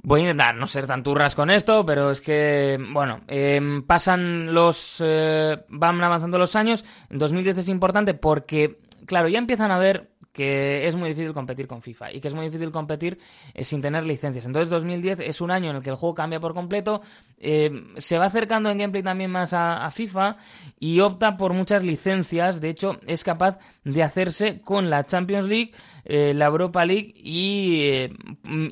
Voy 0.02 0.20
a 0.20 0.24
intentar 0.24 0.54
no 0.54 0.66
ser 0.66 0.86
tan 0.86 1.02
turras 1.02 1.34
con 1.34 1.50
esto, 1.50 1.84
pero 1.84 2.10
es 2.10 2.20
que, 2.20 2.78
bueno, 2.92 3.22
eh, 3.26 3.82
pasan 3.86 4.54
los... 4.54 5.02
Eh, 5.04 5.64
van 5.68 6.00
avanzando 6.00 6.38
los 6.38 6.54
años. 6.54 6.84
En 7.10 7.18
2010 7.18 7.58
es 7.58 7.68
importante 7.68 8.14
porque, 8.14 8.78
claro, 9.04 9.26
ya 9.26 9.38
empiezan 9.38 9.72
a 9.72 9.78
ver 9.78 10.12
que 10.36 10.86
es 10.86 10.94
muy 10.94 11.08
difícil 11.08 11.32
competir 11.32 11.66
con 11.66 11.80
FIFA 11.80 12.12
y 12.12 12.20
que 12.20 12.28
es 12.28 12.34
muy 12.34 12.44
difícil 12.44 12.70
competir 12.70 13.18
eh, 13.54 13.64
sin 13.64 13.80
tener 13.80 14.04
licencias. 14.04 14.44
Entonces 14.44 14.68
2010 14.68 15.20
es 15.20 15.40
un 15.40 15.50
año 15.50 15.70
en 15.70 15.76
el 15.76 15.82
que 15.82 15.88
el 15.88 15.96
juego 15.96 16.14
cambia 16.14 16.40
por 16.40 16.52
completo, 16.52 17.00
eh, 17.38 17.70
se 17.96 18.18
va 18.18 18.26
acercando 18.26 18.68
en 18.68 18.76
gameplay 18.76 19.02
también 19.02 19.30
más 19.30 19.54
a, 19.54 19.90
FIFA 19.90 20.36
y 20.78 21.00
opta 21.00 21.38
por 21.38 21.54
muchas 21.54 21.82
licencias, 21.82 22.60
de 22.60 22.68
hecho 22.68 22.98
es 23.06 23.24
capaz 23.24 23.56
de 23.84 24.02
hacerse 24.02 24.60
con 24.60 24.90
la 24.90 25.06
Champions 25.06 25.48
League, 25.48 25.70
eh, 26.04 26.34
la 26.34 26.44
Europa 26.44 26.84
League 26.84 27.14
y 27.16 27.80
eh, 27.84 28.12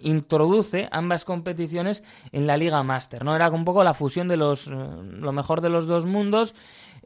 introduce 0.02 0.86
ambas 0.92 1.24
competiciones 1.24 2.02
en 2.30 2.46
la 2.46 2.58
Liga 2.58 2.82
Master, 2.82 3.24
¿no? 3.24 3.34
Era 3.34 3.48
un 3.48 3.64
poco 3.64 3.82
la 3.84 3.94
fusión 3.94 4.28
de 4.28 4.36
los 4.36 4.66
lo 4.66 5.32
mejor 5.32 5.62
de 5.62 5.70
los 5.70 5.86
dos 5.86 6.04
mundos 6.04 6.54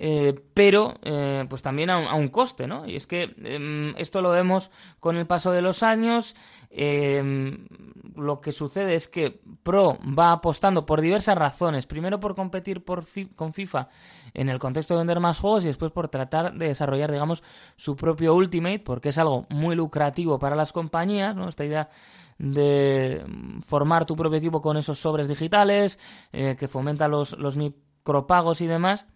eh, 0.00 0.32
pero 0.54 0.94
eh, 1.02 1.44
pues 1.50 1.60
también 1.60 1.90
a 1.90 1.98
un, 1.98 2.06
a 2.06 2.14
un, 2.14 2.28
coste, 2.28 2.68
¿no? 2.68 2.86
Y 2.86 2.94
es 2.94 3.08
que 3.08 3.34
eh, 3.36 3.94
esto 3.96 4.22
lo 4.22 4.30
vemos 4.30 4.70
con 5.00 5.16
el 5.16 5.26
paso 5.26 5.50
de 5.50 5.60
los 5.60 5.82
años. 5.82 6.36
Em, 6.70 7.66
lo 8.14 8.40
que 8.40 8.52
sucede 8.52 8.94
es 8.94 9.08
que 9.08 9.40
Pro 9.64 9.98
va 10.16 10.30
apostando 10.30 10.86
por 10.86 11.00
diversas 11.00 11.36
razones. 11.36 11.86
Primero 11.86 12.20
por 12.20 12.36
competir 12.36 12.84
por 12.84 13.06
con 13.34 13.52
FIFA 13.52 13.88
en 14.34 14.48
el 14.48 14.60
contexto 14.60 14.94
de 14.94 14.98
vender 14.98 15.18
más 15.18 15.40
juegos 15.40 15.64
y 15.64 15.66
después 15.66 15.90
por 15.90 16.08
tratar 16.08 16.54
de 16.54 16.68
desarrollar, 16.68 17.10
digamos, 17.10 17.42
su 17.74 17.96
propio 17.96 18.36
Ultimate, 18.36 18.78
porque 18.78 19.08
es 19.08 19.18
algo 19.18 19.46
muy 19.50 19.74
lucrativo 19.74 20.38
para 20.38 20.54
las 20.54 20.72
compañías, 20.72 21.34
¿no? 21.34 21.48
Esta 21.48 21.64
idea 21.64 21.88
de 22.38 23.24
formar 23.66 24.06
tu 24.06 24.14
propio 24.14 24.38
equipo 24.38 24.60
con 24.60 24.76
esos 24.76 25.00
sobres 25.00 25.26
digitales, 25.26 25.98
eh, 26.32 26.54
que 26.56 26.68
fomenta 26.68 27.08
los, 27.08 27.36
los 27.36 27.56
micropagos 27.56 28.60
y 28.60 28.68
demás. 28.68 29.06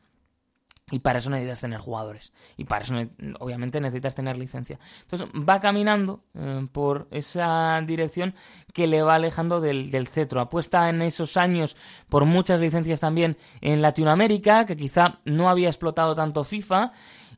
Y 0.90 0.98
para 0.98 1.20
eso 1.20 1.30
necesitas 1.30 1.60
tener 1.60 1.80
jugadores. 1.80 2.32
Y 2.56 2.64
para 2.64 2.84
eso, 2.84 2.94
obviamente, 3.38 3.80
necesitas 3.80 4.14
tener 4.14 4.36
licencia. 4.36 4.78
Entonces, 5.02 5.28
va 5.48 5.60
caminando 5.60 6.24
eh, 6.34 6.66
por 6.70 7.08
esa 7.10 7.80
dirección 7.86 8.34
que 8.74 8.86
le 8.86 9.02
va 9.02 9.14
alejando 9.14 9.60
del, 9.60 9.90
del, 9.90 10.08
cetro. 10.08 10.40
Apuesta 10.40 10.90
en 10.90 11.00
esos 11.00 11.36
años 11.36 11.76
por 12.08 12.26
muchas 12.26 12.60
licencias 12.60 13.00
también 13.00 13.38
en 13.60 13.80
Latinoamérica, 13.80 14.66
que 14.66 14.76
quizá 14.76 15.20
no 15.24 15.48
había 15.48 15.68
explotado 15.68 16.14
tanto 16.14 16.44
FIFA. 16.44 16.92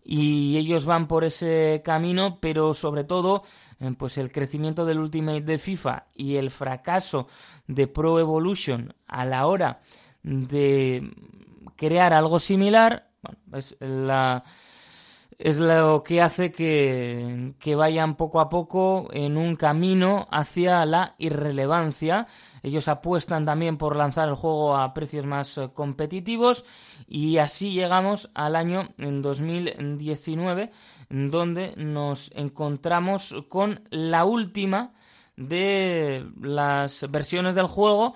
Y 0.07 0.59
ellos 0.59 0.85
van 0.85 1.07
por 1.07 1.25
ese 1.25 1.81
camino, 1.85 2.39
pero 2.41 2.75
sobre 2.75 3.05
todo, 3.05 3.43
eh, 3.79 3.95
pues 3.97 4.19
el 4.19 4.33
crecimiento 4.33 4.85
del 4.85 4.99
Ultimate 4.99 5.43
de 5.43 5.59
FIFA 5.59 6.07
y 6.15 6.37
el 6.37 6.51
fracaso 6.51 7.29
de 7.67 7.87
Pro 7.87 8.19
Evolution 8.19 8.95
a 9.07 9.25
la 9.25 9.47
hora 9.47 9.81
de 10.23 11.11
crear 11.77 12.13
algo 12.13 12.39
similar 12.39 13.14
bueno, 13.25 14.43
es 15.39 15.59
lo 15.59 16.03
que 16.05 16.23
hace 16.23 16.53
que, 16.53 17.55
que, 17.59 17.75
vayan 17.75 18.17
poco 18.17 18.41
a 18.41 18.49
poco 18.49 19.09
en 19.13 19.37
un 19.37 19.57
camino 19.57 20.29
hacia 20.31 20.85
la 20.87 21.15
irrelevancia. 21.19 22.29
Ellos 22.63 22.87
apuestan 22.89 23.45
también 23.45 23.77
por 23.77 23.97
lanzar 23.97 24.29
el 24.29 24.37
juego 24.37 24.77
a 24.77 24.95
precios 24.95 25.27
más 25.27 25.61
competitivos 25.73 26.65
y 27.09 27.39
así 27.39 27.73
llegamos 27.73 28.31
al 28.35 28.57
año 28.57 28.89
2019 28.99 30.71
donde 31.11 31.75
nos 31.77 32.31
encontramos 32.35 33.35
con 33.49 33.87
la 33.91 34.25
última 34.25 34.95
de 35.37 36.27
las 36.41 37.11
versiones 37.11 37.55
del 37.55 37.67
juego 37.67 38.15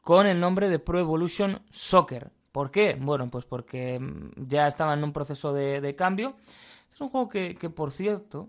con 0.00 0.26
el 0.26 0.40
nombre 0.40 0.68
de 0.68 0.78
Pro 0.78 0.98
Evolution 0.98 1.62
Soccer. 1.70 2.30
¿Por 2.52 2.70
qué? 2.70 2.96
Bueno, 3.00 3.30
pues 3.30 3.44
porque 3.44 4.00
ya 4.36 4.66
estaba 4.66 4.94
en 4.94 5.04
un 5.04 5.12
proceso 5.12 5.52
de, 5.52 5.80
de 5.80 5.94
cambio. 5.94 6.36
Es 6.92 7.00
un 7.00 7.10
juego 7.10 7.28
que, 7.28 7.54
que 7.54 7.70
por 7.70 7.92
cierto, 7.92 8.48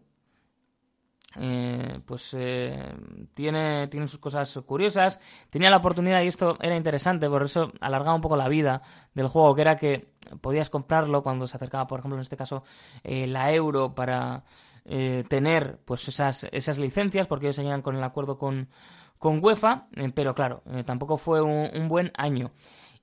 eh, 1.35 1.99
pues 2.05 2.33
eh, 2.33 2.91
tiene, 3.35 3.87
tiene 3.87 4.07
sus 4.07 4.19
cosas 4.19 4.57
curiosas. 4.65 5.19
Tenía 5.49 5.69
la 5.69 5.77
oportunidad, 5.77 6.21
y 6.23 6.27
esto 6.27 6.57
era 6.61 6.75
interesante, 6.75 7.29
por 7.29 7.43
eso 7.43 7.71
alargaba 7.81 8.15
un 8.15 8.21
poco 8.21 8.37
la 8.37 8.47
vida 8.47 8.81
del 9.13 9.27
juego, 9.27 9.53
que 9.55 9.61
era 9.61 9.77
que 9.77 10.13
podías 10.41 10.69
comprarlo 10.69 11.21
cuando 11.21 11.47
se 11.47 11.57
acercaba, 11.57 11.87
por 11.87 11.99
ejemplo, 11.99 12.17
en 12.17 12.21
este 12.21 12.37
caso, 12.37 12.63
eh, 13.03 13.27
la 13.27 13.53
euro 13.53 13.93
para 13.93 14.43
eh, 14.85 15.23
tener 15.29 15.79
pues 15.85 16.07
esas, 16.07 16.47
esas 16.51 16.79
licencias, 16.79 17.27
porque 17.27 17.47
ellos 17.47 17.57
seguían 17.57 17.81
con 17.81 17.95
el 17.95 18.03
acuerdo 18.03 18.37
con, 18.37 18.69
con 19.19 19.43
UEFA, 19.43 19.87
pero 20.15 20.33
claro, 20.33 20.63
tampoco 20.85 21.17
fue 21.17 21.41
un 21.41 21.87
buen 21.87 22.11
año. 22.15 22.51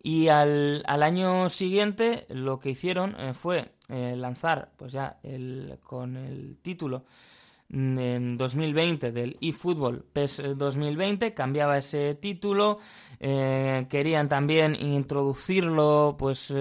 Y 0.06 0.28
al, 0.28 0.84
al, 0.86 1.02
año 1.02 1.48
siguiente 1.48 2.26
lo 2.28 2.60
que 2.60 2.70
hicieron 2.70 3.16
eh, 3.18 3.34
fue 3.34 3.72
eh, 3.88 4.14
lanzar, 4.16 4.70
pues 4.76 4.92
ya 4.92 5.18
el, 5.24 5.80
con 5.82 6.16
el 6.16 6.58
título 6.62 7.06
en 7.68 8.36
2020 8.36 9.10
del 9.10 9.36
eFootball 9.40 10.04
PES 10.12 10.56
2020, 10.56 11.34
cambiaba 11.34 11.76
ese 11.76 12.14
título, 12.14 12.78
eh, 13.18 13.88
querían 13.90 14.28
también 14.28 14.76
introducirlo 14.76 16.14
pues 16.16 16.54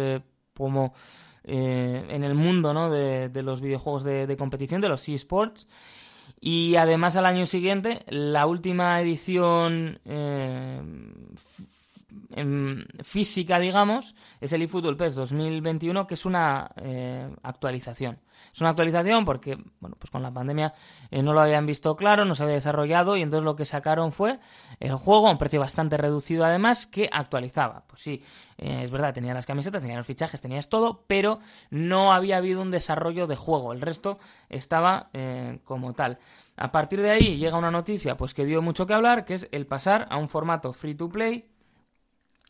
como 0.55 0.95
en 1.43 2.23
el 2.23 2.33
mundo 2.33 2.73
¿no? 2.73 2.89
de, 2.89 3.29
de, 3.29 3.43
los 3.43 3.61
videojuegos 3.61 4.03
de, 4.03 4.37
competición, 4.37 4.81
de 4.81 4.89
los 4.89 5.07
eSports. 5.07 5.67
Y 6.41 6.77
además 6.77 7.15
al 7.15 7.27
año 7.27 7.45
siguiente, 7.45 8.05
la 8.07 8.47
última 8.47 8.99
edición 8.99 9.99
en 12.31 12.85
física, 13.03 13.59
digamos, 13.59 14.15
es 14.39 14.51
el 14.53 14.61
eFootball 14.61 14.97
PES 14.97 15.15
2021, 15.15 16.07
que 16.07 16.13
es 16.13 16.25
una 16.25 16.71
eh, 16.77 17.29
actualización. 17.43 18.19
Es 18.53 18.59
una 18.61 18.71
actualización 18.71 19.25
porque, 19.25 19.57
bueno, 19.79 19.95
pues 19.97 20.11
con 20.11 20.21
la 20.21 20.33
pandemia 20.33 20.73
eh, 21.11 21.23
no 21.23 21.33
lo 21.33 21.41
habían 21.41 21.65
visto 21.65 21.95
claro, 21.95 22.25
no 22.25 22.35
se 22.35 22.43
había 22.43 22.55
desarrollado 22.55 23.15
y 23.15 23.21
entonces 23.21 23.45
lo 23.45 23.55
que 23.55 23.65
sacaron 23.65 24.11
fue 24.11 24.39
el 24.79 24.95
juego 24.95 25.27
a 25.27 25.31
un 25.31 25.37
precio 25.37 25.59
bastante 25.59 25.97
reducido 25.97 26.45
además 26.45 26.85
que 26.85 27.09
actualizaba. 27.11 27.85
Pues 27.87 28.01
sí, 28.01 28.23
eh, 28.57 28.81
es 28.83 28.91
verdad, 28.91 29.13
tenía 29.13 29.33
las 29.33 29.45
camisetas, 29.45 29.81
tenía 29.81 29.97
los 29.97 30.07
fichajes, 30.07 30.41
tenías 30.41 30.69
todo, 30.69 31.05
pero 31.07 31.39
no 31.69 32.13
había 32.13 32.37
habido 32.37 32.61
un 32.61 32.71
desarrollo 32.71 33.27
de 33.27 33.35
juego. 33.35 33.73
El 33.73 33.81
resto 33.81 34.19
estaba 34.49 35.09
como 35.63 35.93
tal. 35.93 36.19
A 36.57 36.71
partir 36.71 37.01
de 37.01 37.11
ahí 37.11 37.37
llega 37.37 37.57
una 37.57 37.71
noticia 37.71 38.15
pues 38.15 38.33
que 38.33 38.45
dio 38.45 38.61
mucho 38.61 38.85
que 38.85 38.93
hablar, 38.93 39.25
que 39.25 39.35
es 39.35 39.47
el 39.51 39.67
pasar 39.67 40.07
a 40.09 40.17
un 40.17 40.29
formato 40.29 40.73
free 40.73 40.95
to 40.95 41.09
play 41.09 41.54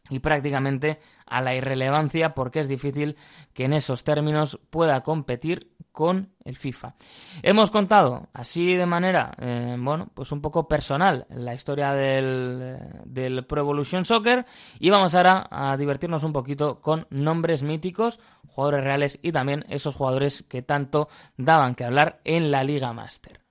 y 0.10 0.20
prácticamente 0.20 0.99
a 1.26 1.41
la 1.41 1.56
irrelevancia 1.56 2.34
porque 2.34 2.60
es 2.60 2.68
difícil 2.68 3.16
que 3.53 3.66
en 3.66 3.74
esos 3.74 4.03
términos 4.03 4.60
pueda 4.70 5.01
competir 5.01 5.72
con 5.91 6.34
el 6.43 6.58
FIFA. 6.58 6.95
Hemos 7.41 7.72
contado 7.72 8.28
así 8.34 8.76
de 8.76 8.86
manera, 8.86 9.34
eh, 9.39 9.78
bueno, 9.80 10.10
pues 10.14 10.32
un 10.32 10.41
poco 10.41 10.68
personal 10.68 11.26
la 11.30 11.56
historia 11.56 11.93
del, 11.93 12.78
del, 13.06 13.45
Pro 13.45 13.62
Evolution 13.62 14.03
Soccer 14.03 14.45
y 14.78 14.89
vamos 14.89 15.16
ahora 15.16 15.47
a 15.49 15.78
divertirnos 15.78 16.24
un 16.24 16.34
poquito 16.34 16.82
con 16.82 17.08
nombres 17.10 17.64
míticos, 17.64 18.20
jugadores 18.47 18.84
reales 18.84 19.20
y 19.22 19.32
también 19.32 19.66
esos 19.70 19.95
jugadores 19.95 20.43
que 20.43 20.62
tanto 20.62 21.08
daban 21.38 21.76
que 21.76 21.86
hablar 21.86 22.20
en 22.26 22.51
la 22.51 22.64
Liga 22.64 22.91
Master. 22.91 23.45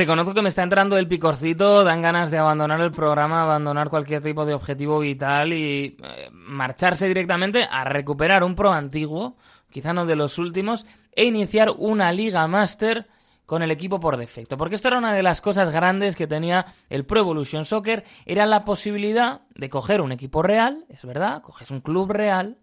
Reconozco 0.00 0.32
que 0.32 0.40
me 0.40 0.48
está 0.48 0.62
entrando 0.62 0.96
el 0.96 1.06
picorcito, 1.06 1.84
dan 1.84 2.00
ganas 2.00 2.30
de 2.30 2.38
abandonar 2.38 2.80
el 2.80 2.90
programa, 2.90 3.42
abandonar 3.42 3.90
cualquier 3.90 4.22
tipo 4.22 4.46
de 4.46 4.54
objetivo 4.54 4.98
vital 4.98 5.52
y 5.52 5.98
eh, 6.02 6.30
marcharse 6.32 7.06
directamente 7.06 7.68
a 7.70 7.84
recuperar 7.84 8.42
un 8.42 8.54
pro 8.54 8.72
antiguo, 8.72 9.36
quizá 9.68 9.92
no 9.92 10.06
de 10.06 10.16
los 10.16 10.38
últimos, 10.38 10.86
e 11.12 11.26
iniciar 11.26 11.74
una 11.76 12.12
Liga 12.12 12.48
Master 12.48 13.08
con 13.44 13.62
el 13.62 13.70
equipo 13.70 14.00
por 14.00 14.16
defecto. 14.16 14.56
Porque 14.56 14.76
esto 14.76 14.88
era 14.88 14.96
una 14.96 15.12
de 15.12 15.22
las 15.22 15.42
cosas 15.42 15.70
grandes 15.70 16.16
que 16.16 16.26
tenía 16.26 16.64
el 16.88 17.04
Pro 17.04 17.20
Evolution 17.20 17.66
Soccer, 17.66 18.02
era 18.24 18.46
la 18.46 18.64
posibilidad 18.64 19.42
de 19.54 19.68
coger 19.68 20.00
un 20.00 20.12
equipo 20.12 20.42
real, 20.42 20.86
es 20.88 21.04
verdad, 21.04 21.42
coges 21.42 21.70
un 21.70 21.82
club 21.82 22.10
real, 22.10 22.56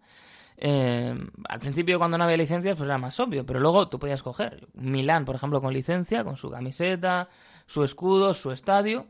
eh, 0.58 1.16
al 1.48 1.60
principio 1.60 2.00
cuando 2.00 2.18
no 2.18 2.24
había 2.24 2.38
licencias 2.38 2.76
pues 2.76 2.88
era 2.88 2.98
más 2.98 3.20
obvio, 3.20 3.46
pero 3.46 3.60
luego 3.60 3.90
tú 3.90 4.00
podías 4.00 4.24
coger 4.24 4.68
Milán, 4.74 5.24
por 5.24 5.36
ejemplo, 5.36 5.62
con 5.62 5.72
licencia, 5.72 6.24
con 6.24 6.36
su 6.36 6.50
camiseta, 6.50 7.30
su 7.68 7.84
escudo, 7.84 8.34
su 8.34 8.52
estadio, 8.52 9.08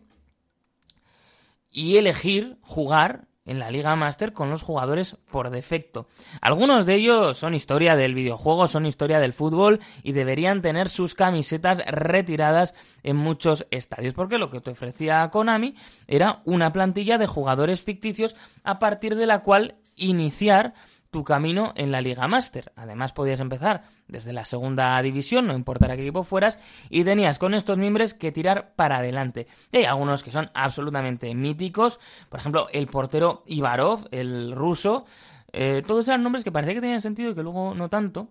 y 1.72 1.98
elegir 1.98 2.58
jugar 2.62 3.28
en 3.46 3.60
la 3.60 3.72
Liga 3.72 3.96
Master 3.96 4.34
con 4.34 4.50
los 4.50 4.62
jugadores 4.62 5.16
por 5.32 5.50
defecto. 5.50 6.08
Algunos 6.42 6.86
de 6.86 6.96
ellos 6.96 7.38
son 7.38 7.56
historia 7.56 7.96
del 7.96 8.14
videojuego, 8.14 8.68
son 8.68 8.86
historia 8.86 9.20
del 9.20 9.32
fútbol 9.32 9.80
y 10.04 10.12
deberían 10.12 10.62
tener 10.62 10.90
sus 10.90 11.16
camisetas 11.16 11.82
retiradas 11.88 12.76
en 13.04 13.16
muchos 13.16 13.66
estadios, 13.72 14.14
porque 14.14 14.38
lo 14.38 14.50
que 14.50 14.60
te 14.60 14.72
ofrecía 14.72 15.30
Konami 15.32 15.76
era 16.08 16.42
una 16.44 16.74
plantilla 16.74 17.18
de 17.18 17.26
jugadores 17.28 17.82
ficticios 17.82 18.36
a 18.64 18.80
partir 18.80 19.16
de 19.16 19.26
la 19.26 19.40
cual 19.40 19.76
iniciar 19.96 20.74
tu 21.12 21.24
camino 21.24 21.74
en 21.76 21.92
la 21.92 22.02
Liga 22.02 22.28
Master. 22.28 22.72
Además, 22.76 23.14
podías 23.14 23.40
empezar 23.40 23.84
desde 24.08 24.34
la 24.34 24.46
segunda 24.46 25.02
división, 25.02 25.48
no 25.48 25.54
importara 25.54 25.96
qué 25.96 26.04
equipo 26.04 26.24
fueras, 26.24 26.60
y 26.90 27.04
tenías 27.04 27.40
con 27.40 27.54
estos 27.54 27.78
miembros 27.78 28.14
que 28.14 28.32
tirar 28.32 28.74
para 28.76 28.98
adelante. 28.98 29.48
Y 29.72 29.78
hay 29.78 29.86
algunos 29.86 30.24
que 30.24 30.32
son 30.32 30.50
absolutamente 30.54 31.34
míticos, 31.36 32.00
por 32.30 32.40
ejemplo, 32.40 32.68
el 32.72 32.88
portero 32.88 33.44
Ivarov, 33.46 34.08
el 34.12 34.54
ruso. 34.54 35.06
Eh, 35.52 35.84
todos 35.86 36.08
eran 36.08 36.24
nombres 36.24 36.44
que 36.44 36.52
parecía 36.52 36.76
que 36.76 36.82
tenían 36.82 37.02
sentido 37.02 37.32
y 37.32 37.36
que 37.36 37.44
luego 37.44 37.74
no 37.74 37.90
tanto, 37.90 38.30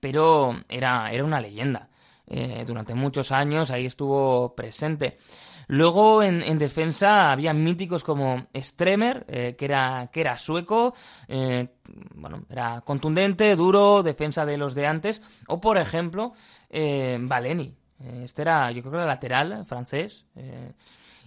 pero 0.00 0.56
era, 0.68 1.10
era 1.10 1.24
una 1.24 1.40
leyenda. 1.40 1.88
Eh, 2.28 2.64
durante 2.66 2.94
muchos 2.94 3.30
años 3.30 3.70
ahí 3.70 3.86
estuvo 3.86 4.54
presente. 4.56 5.18
Luego 5.68 6.22
en, 6.22 6.58
defensa 6.58 7.32
había 7.32 7.52
míticos 7.52 8.04
como 8.04 8.46
Stremer, 8.54 9.24
eh, 9.28 9.56
que, 9.56 9.64
era, 9.64 10.08
que 10.12 10.20
era 10.20 10.38
sueco, 10.38 10.94
eh, 11.26 11.68
bueno, 12.14 12.44
era 12.48 12.82
contundente, 12.82 13.56
duro, 13.56 14.02
defensa 14.02 14.46
de 14.46 14.58
los 14.58 14.74
de 14.74 14.86
antes, 14.86 15.22
o 15.48 15.60
por 15.60 15.76
ejemplo, 15.76 16.32
eh, 16.70 17.18
Valeni. 17.20 17.74
este 18.22 18.42
era, 18.42 18.70
yo 18.70 18.82
creo 18.82 18.92
que 18.92 18.98
era 18.98 19.06
lateral 19.06 19.64
francés 19.66 20.24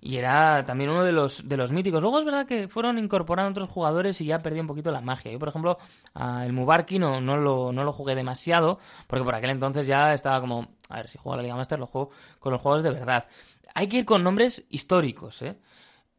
y 0.02 0.16
era 0.16 0.64
también 0.66 0.90
uno 0.92 1.04
de 1.04 1.12
los, 1.12 1.50
de 1.50 1.58
los 1.58 1.74
míticos. 1.74 2.02
Luego 2.02 2.20
es 2.20 2.26
verdad 2.26 2.46
que 2.46 2.70
fueron 2.70 2.98
incorporando 2.98 3.52
otros 3.52 3.70
jugadores 3.70 4.22
y 4.22 4.26
ya 4.26 4.40
perdí 4.40 4.62
un 4.62 4.68
poquito 4.68 4.92
la 4.92 5.02
magia. 5.02 5.32
Yo, 5.32 5.40
por 5.40 5.50
ejemplo, 5.50 5.78
el 6.16 6.54
Mubarki 6.54 7.00
no, 7.00 7.20
no, 7.20 7.36
lo, 7.36 7.74
no 7.74 7.84
lo 7.84 7.92
jugué 7.92 8.16
demasiado, 8.16 8.80
porque 9.08 9.26
por 9.26 9.36
aquel 9.36 9.50
entonces 9.50 9.88
ya 9.88 10.14
estaba 10.14 10.40
como, 10.40 10.70
a 10.88 10.98
ver, 10.98 11.10
si 11.10 11.18
juego 11.18 11.36
la 11.36 11.44
Liga 11.44 11.56
Master, 11.56 11.80
lo 11.80 11.88
juego 11.88 12.12
con 12.40 12.54
los 12.54 12.62
juegos 12.62 12.84
de 12.84 12.92
verdad 12.92 13.26
hay 13.80 13.88
que 13.88 14.00
ir 14.00 14.06
con 14.06 14.26
nombres 14.26 14.66
históricos. 14.70 15.42
¿eh? 15.42 15.58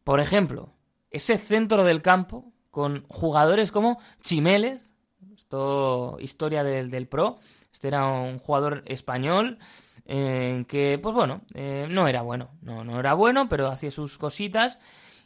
Por 0.03 0.19
ejemplo, 0.19 0.73
ese 1.11 1.37
centro 1.37 1.85
del 1.85 2.01
campo 2.01 2.55
con 2.71 3.05
jugadores 3.09 3.71
como 3.71 4.01
Chimélez, 4.23 4.95
esto 5.37 6.17
historia 6.21 6.65
del, 6.65 6.91
del 6.91 7.07
Pro, 7.07 7.39
este 7.71 7.89
era 7.89 8.07
un 8.07 8.39
jugador 8.39 8.83
español 8.87 9.59
eh, 10.07 10.65
que, 10.69 10.99
pues 11.03 11.15
bueno, 11.15 11.43
eh, 11.53 11.87
no 11.91 12.09
era 12.09 12.23
bueno, 12.23 12.49
no, 12.63 12.83
no 12.83 12.99
era 12.99 13.13
bueno, 13.13 13.51
pero 13.51 13.67
hacía 13.69 13.91
sus 13.91 14.17
cositas. 14.17 14.79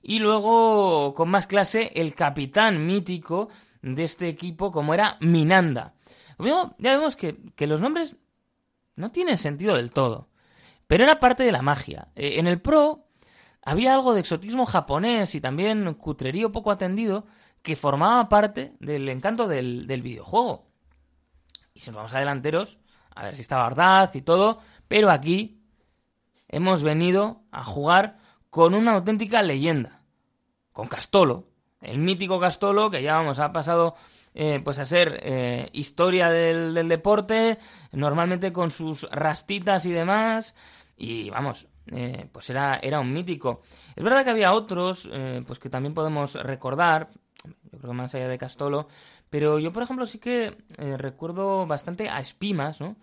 Y 0.03 0.19
luego, 0.19 1.15
con 1.15 1.29
más 1.29 1.47
clase, 1.47 1.93
el 1.95 2.17
capitán 2.17 2.85
mítico 2.85 3.49
de 3.81 4.03
este 4.03 4.27
equipo, 4.27 4.73
como 4.73 4.93
era 4.93 5.19
Minanda. 5.21 5.95
ya 6.41 6.97
vemos 6.97 7.15
que, 7.15 7.37
que 7.55 7.69
los 7.69 7.81
nombres 7.81 8.17
no 8.97 9.13
tienen 9.13 9.39
sentido 9.39 9.77
del 9.77 9.93
todo. 9.93 10.34
Pero 10.87 11.05
era 11.05 11.21
parte 11.21 11.43
de 11.45 11.53
la 11.53 11.63
magia. 11.63 12.09
Eh, 12.15 12.39
en 12.39 12.47
el 12.47 12.61
Pro 12.61 13.09
había 13.63 13.95
algo 13.95 14.15
de 14.15 14.21
exotismo 14.21 14.67
japonés 14.67 15.35
y 15.35 15.41
también 15.41 15.95
cutrerío 15.95 16.53
poco 16.53 16.71
atendido 16.71 17.27
que 17.63 17.77
formaba 17.77 18.29
parte 18.29 18.75
del 18.79 19.09
encanto 19.09 19.49
del, 19.49 19.87
videojuego. 20.03 20.69
Y 21.73 21.81
si 21.81 21.91
nos 21.91 21.97
vamos 21.97 22.15
a 22.15 22.19
delanteros, 22.19 22.79
a 23.15 23.25
ver 23.25 23.37
si 23.37 23.43
estaba 23.43 23.69
verdad 23.69 24.11
y 24.13 24.21
todo, 24.21 24.59
pero 24.87 25.11
aquí 25.11 25.63
hemos 26.49 26.83
venido 26.83 27.43
a 27.51 27.65
jugar 27.65 28.19
con 28.51 28.75
una 28.75 28.93
auténtica 28.93 29.41
leyenda, 29.41 30.03
con 30.73 30.89
Castolo, 30.89 31.49
el 31.85 31.99
mítico 31.99 32.41
Castolo 32.41 32.91
que 32.91 33.03
ya 33.03 33.15
vamos, 33.15 33.39
ha 33.39 33.53
pasado 33.53 33.95
eh, 34.37 34.61
pues 34.65 34.81
a 34.81 34.87
ser 34.87 35.21
eh, 35.23 35.69
historia 35.73 36.29
del, 36.29 36.75
del, 36.75 36.89
deporte, 36.89 37.57
normalmente 37.93 38.53
con 38.53 38.73
sus 38.73 39.09
rastitas 39.13 39.87
y 39.87 39.93
demás, 39.93 40.57
y 40.97 41.31
vamos, 41.31 41.69
eh, 41.93 42.29
pues 42.33 42.51
era, 42.51 42.81
era 42.83 42.99
un 42.99 43.13
mítico. 43.13 43.63
Es 43.95 44.03
verdad 44.03 44.25
que 44.25 44.31
había 44.31 44.53
otros, 44.53 45.09
pues 45.47 45.61
que 45.61 45.71
también 45.71 45.95
podemos 45.95 46.35
recordar, 46.35 47.11
yo 47.45 47.79
creo 47.79 47.93
que 47.93 47.97
más 47.97 48.13
allá 48.17 48.27
de 48.27 48.39
Castolo, 48.39 48.89
pero 49.31 49.61
yo, 49.61 49.73
por 49.73 49.85
ejemplo, 49.85 50.05
sí 50.05 50.19
que 50.19 50.57
recuerdo 50.79 51.65
bastante 51.67 52.09
a 52.09 52.19
Espimas, 52.19 52.81
¿no? 52.81 52.97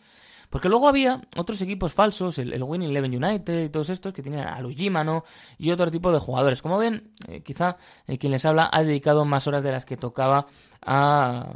Porque 0.52 0.68
luego 0.68 0.89
había 0.89 1.22
otros 1.38 1.62
equipos 1.62 1.93
falsos, 1.93 2.38
el, 2.38 2.62
Winning 2.62 2.89
Eleven 2.89 3.24
United 3.24 3.64
y 3.64 3.70
todos 3.70 3.89
estos 3.89 4.14
que 4.14 4.22
tenían 4.22 4.49
a 4.49 4.60
Lujimano 4.60 5.24
y 5.58 5.72
otro 5.72 5.89
tipo 5.89 6.12
de 6.12 6.20
jugadores. 6.20 6.62
Como 6.62 6.78
ven, 6.78 7.14
eh, 7.30 7.41
quizá 7.41 7.78
eh, 8.06 8.18
quien 8.18 8.34
les 8.34 8.43
habla 8.43 8.70
ha 8.72 8.84
dedicado 8.84 9.24
más 9.24 9.47
horas 9.47 9.64
de 9.64 9.72
las 9.72 9.86
que 9.86 9.95
tocaba 9.95 10.47
a 10.86 11.54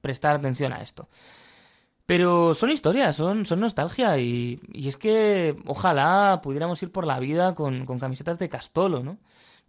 prestar 0.00 0.34
atención 0.34 0.72
a 0.72 0.82
esto. 0.82 1.08
Pero 2.04 2.52
son 2.56 2.72
historias, 2.72 3.14
son, 3.14 3.46
son 3.46 3.60
nostalgia 3.60 4.18
y, 4.18 4.60
es 4.74 4.96
que 4.96 5.56
ojalá 5.66 6.40
pudiéramos 6.42 6.82
ir 6.82 6.90
por 6.90 7.06
la 7.06 7.20
vida 7.20 7.54
con, 7.54 7.86
con 7.86 8.00
camisetas 8.00 8.40
de 8.40 8.48
Castolo, 8.48 9.04
¿no? 9.04 9.18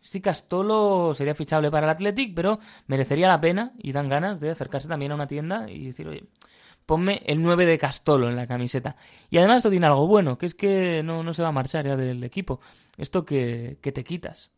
Sí, 0.01 0.19
Castolo 0.19 1.13
sería 1.15 1.35
fichable 1.35 1.69
para 1.69 1.85
el 1.85 1.91
Athletic, 1.91 2.33
pero 2.35 2.59
merecería 2.87 3.27
la 3.27 3.39
pena 3.39 3.73
y 3.77 3.91
dan 3.91 4.09
ganas 4.09 4.39
de 4.39 4.49
acercarse 4.49 4.87
también 4.87 5.11
a 5.11 5.15
una 5.15 5.27
tienda 5.27 5.69
y 5.69 5.85
decir, 5.85 6.07
oye, 6.07 6.25
ponme 6.85 7.21
el 7.25 7.41
9 7.41 7.65
de 7.65 7.77
Castolo 7.77 8.29
en 8.29 8.35
la 8.35 8.47
camiseta. 8.47 8.95
Y 9.29 9.37
además 9.37 9.57
esto 9.57 9.69
tiene 9.69 9.85
algo 9.85 10.07
bueno, 10.07 10.37
que 10.37 10.45
es 10.45 10.55
que 10.55 11.01
no, 11.03 11.23
no 11.23 11.33
se 11.33 11.41
va 11.41 11.49
a 11.49 11.51
marchar 11.51 11.85
ya 11.85 11.95
del 11.95 12.23
equipo. 12.23 12.59
Esto 12.97 13.25
que, 13.25 13.77
que 13.81 13.91
te 13.91 14.03
quitas. 14.03 14.51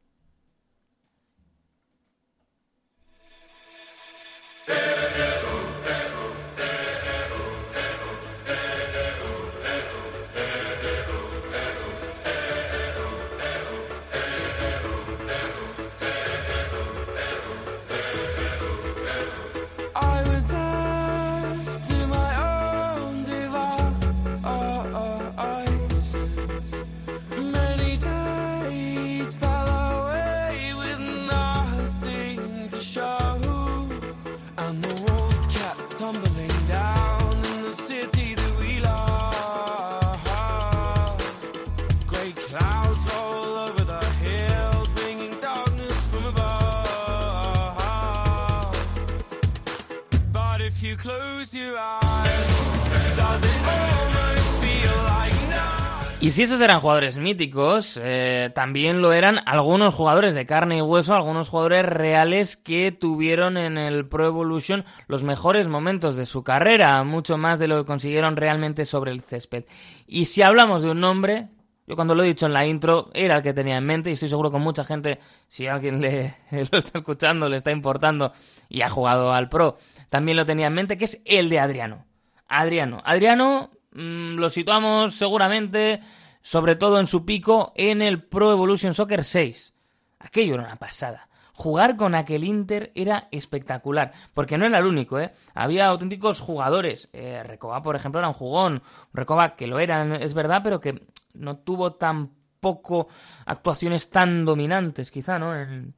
Y 56.26 56.32
si 56.32 56.42
esos 56.42 56.60
eran 56.60 56.80
jugadores 56.80 57.18
míticos, 57.18 58.00
eh, 58.02 58.50
también 58.56 59.02
lo 59.04 59.14
eran 59.14 59.42
algunos 59.46 59.94
jugadores 59.94 60.34
de 60.34 60.48
carne 60.48 60.78
y 60.78 60.82
hueso, 60.82 61.14
algunos 61.14 61.50
jugadores 61.50 61.86
reales 61.86 62.58
que 62.58 62.92
tuvieron 62.92 63.58
en 63.58 63.78
el 63.78 64.08
Pro 64.08 64.26
Evolution 64.26 64.86
los 65.08 65.22
mejores 65.22 65.68
momentos 65.68 66.16
de 66.16 66.26
su 66.26 66.44
carrera, 66.44 67.04
mucho 67.04 67.38
más 67.38 67.60
de 67.60 67.68
lo 67.68 67.78
que 67.78 67.86
consiguieron 67.86 68.38
realmente 68.38 68.86
sobre 68.86 69.12
el 69.12 69.22
césped. 69.22 69.66
Y 70.08 70.26
si 70.26 70.42
hablamos 70.42 70.82
de 70.82 70.90
un 70.90 71.00
nombre, 71.00 71.50
yo 71.88 71.96
cuando 71.96 72.16
lo 72.16 72.24
he 72.24 72.28
dicho 72.28 72.46
en 72.46 72.54
la 72.54 72.66
intro, 72.66 73.12
era 73.14 73.38
el 73.38 73.44
que 73.44 73.54
tenía 73.54 73.78
en 73.78 73.86
mente 73.86 74.10
y 74.10 74.14
estoy 74.14 74.30
seguro 74.30 74.52
que 74.52 74.58
mucha 74.58 74.84
gente, 74.84 75.20
si 75.48 75.68
alguien 75.68 76.02
le, 76.02 76.36
lo 76.72 76.78
está 76.78 77.00
escuchando, 77.00 77.48
le 77.48 77.58
está 77.58 77.72
importando 77.72 78.32
y 78.70 78.82
ha 78.82 78.90
jugado 78.90 79.34
al 79.34 79.50
Pro, 79.50 79.78
también 80.10 80.38
lo 80.38 80.46
tenía 80.46 80.68
en 80.68 80.74
mente, 80.74 80.98
que 80.98 81.06
es 81.06 81.22
el 81.26 81.50
de 81.50 81.60
Adriano. 81.60 82.06
Adriano. 82.48 83.02
Adriano 83.06 83.72
mm, 83.92 84.36
lo 84.36 84.50
situamos 84.50 85.16
seguramente 85.16 86.02
sobre 86.42 86.76
todo 86.76 87.00
en 87.00 87.08
su 87.08 87.26
pico 87.26 87.74
en 87.76 88.02
el 88.02 88.24
Pro 88.24 88.52
Evolution 88.52 88.94
Soccer 88.94 89.24
6. 89.24 89.74
Aquello 90.20 90.56
era 90.56 90.64
una 90.64 90.76
pasada. 90.76 91.28
Jugar 91.58 91.96
con 91.96 92.16
aquel 92.16 92.44
Inter 92.44 92.92
era 92.96 93.30
espectacular, 93.32 94.12
porque 94.34 94.58
no 94.58 94.66
era 94.66 94.80
el 94.80 94.86
único, 94.86 95.22
¿eh? 95.22 95.32
Había 95.54 95.88
auténticos 95.88 96.42
jugadores. 96.42 97.08
Eh, 97.14 97.44
Recoba, 97.44 97.82
por 97.82 97.96
ejemplo, 97.96 98.20
era 98.20 98.28
un 98.28 98.34
jugón. 98.34 98.84
Recoba 99.14 99.56
que 99.56 99.66
lo 99.66 99.80
era, 99.80 100.18
es 100.18 100.34
verdad, 100.34 100.60
pero 100.62 100.82
que 100.82 101.02
no 101.34 101.60
tuvo 101.60 101.94
tampoco 101.94 103.08
actuaciones 103.46 104.10
tan 104.10 104.44
dominantes, 104.44 105.12
quizá, 105.12 105.40
¿no? 105.40 105.56
En 105.56 105.94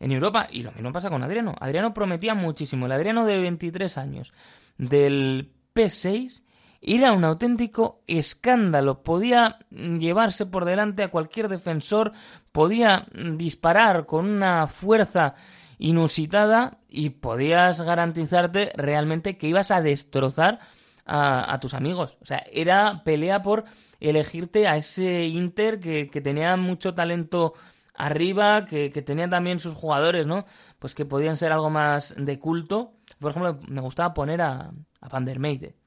Europa. 0.00 0.48
Y 0.50 0.62
lo 0.62 0.72
mismo 0.72 0.92
pasa 0.92 1.10
con 1.10 1.22
Adriano. 1.22 1.56
Adriano 1.60 1.92
prometía 1.92 2.34
muchísimo. 2.34 2.86
El 2.86 2.92
Adriano 2.92 3.26
de 3.26 3.38
23 3.38 3.98
años 3.98 4.32
del 4.78 5.52
P6 5.74 6.42
era 6.82 7.12
un 7.12 7.24
auténtico 7.24 8.02
escándalo. 8.08 9.04
Podía 9.04 9.58
llevarse 9.70 10.46
por 10.46 10.64
delante 10.64 11.04
a 11.04 11.10
cualquier 11.10 11.48
defensor, 11.48 12.12
podía 12.50 13.06
disparar 13.36 14.04
con 14.04 14.26
una 14.26 14.66
fuerza 14.66 15.34
inusitada 15.78 16.78
y 16.88 17.10
podías 17.10 17.80
garantizarte 17.80 18.72
realmente 18.74 19.38
que 19.38 19.46
ibas 19.46 19.70
a 19.70 19.80
destrozar 19.80 20.58
a, 21.06 21.58
tus 21.60 21.74
amigos. 21.74 22.18
O 22.20 22.26
sea, 22.26 22.42
era 22.52 23.02
pelea 23.04 23.42
por 23.42 23.64
elegirte 24.00 24.66
a 24.66 24.76
ese 24.76 25.26
Inter 25.26 25.78
que, 25.78 26.06
tenía 26.22 26.56
mucho 26.56 26.94
talento 26.94 27.54
arriba, 27.94 28.64
que, 28.64 28.90
tenía 28.90 29.30
también 29.30 29.60
sus 29.60 29.74
jugadores, 29.74 30.26
¿no? 30.26 30.46
Pues 30.80 30.94
que 30.94 31.04
podían 31.04 31.36
ser 31.36 31.52
algo 31.52 31.70
más 31.70 32.14
de 32.16 32.38
culto. 32.40 32.94
Por 33.20 33.30
ejemplo, 33.30 33.60
me 33.68 33.80
gustaba 33.80 34.14
poner 34.14 34.42
a, 34.42 34.72
a 35.00 35.08
Van 35.08 35.24
der 35.24 35.38
Meide 35.38 35.81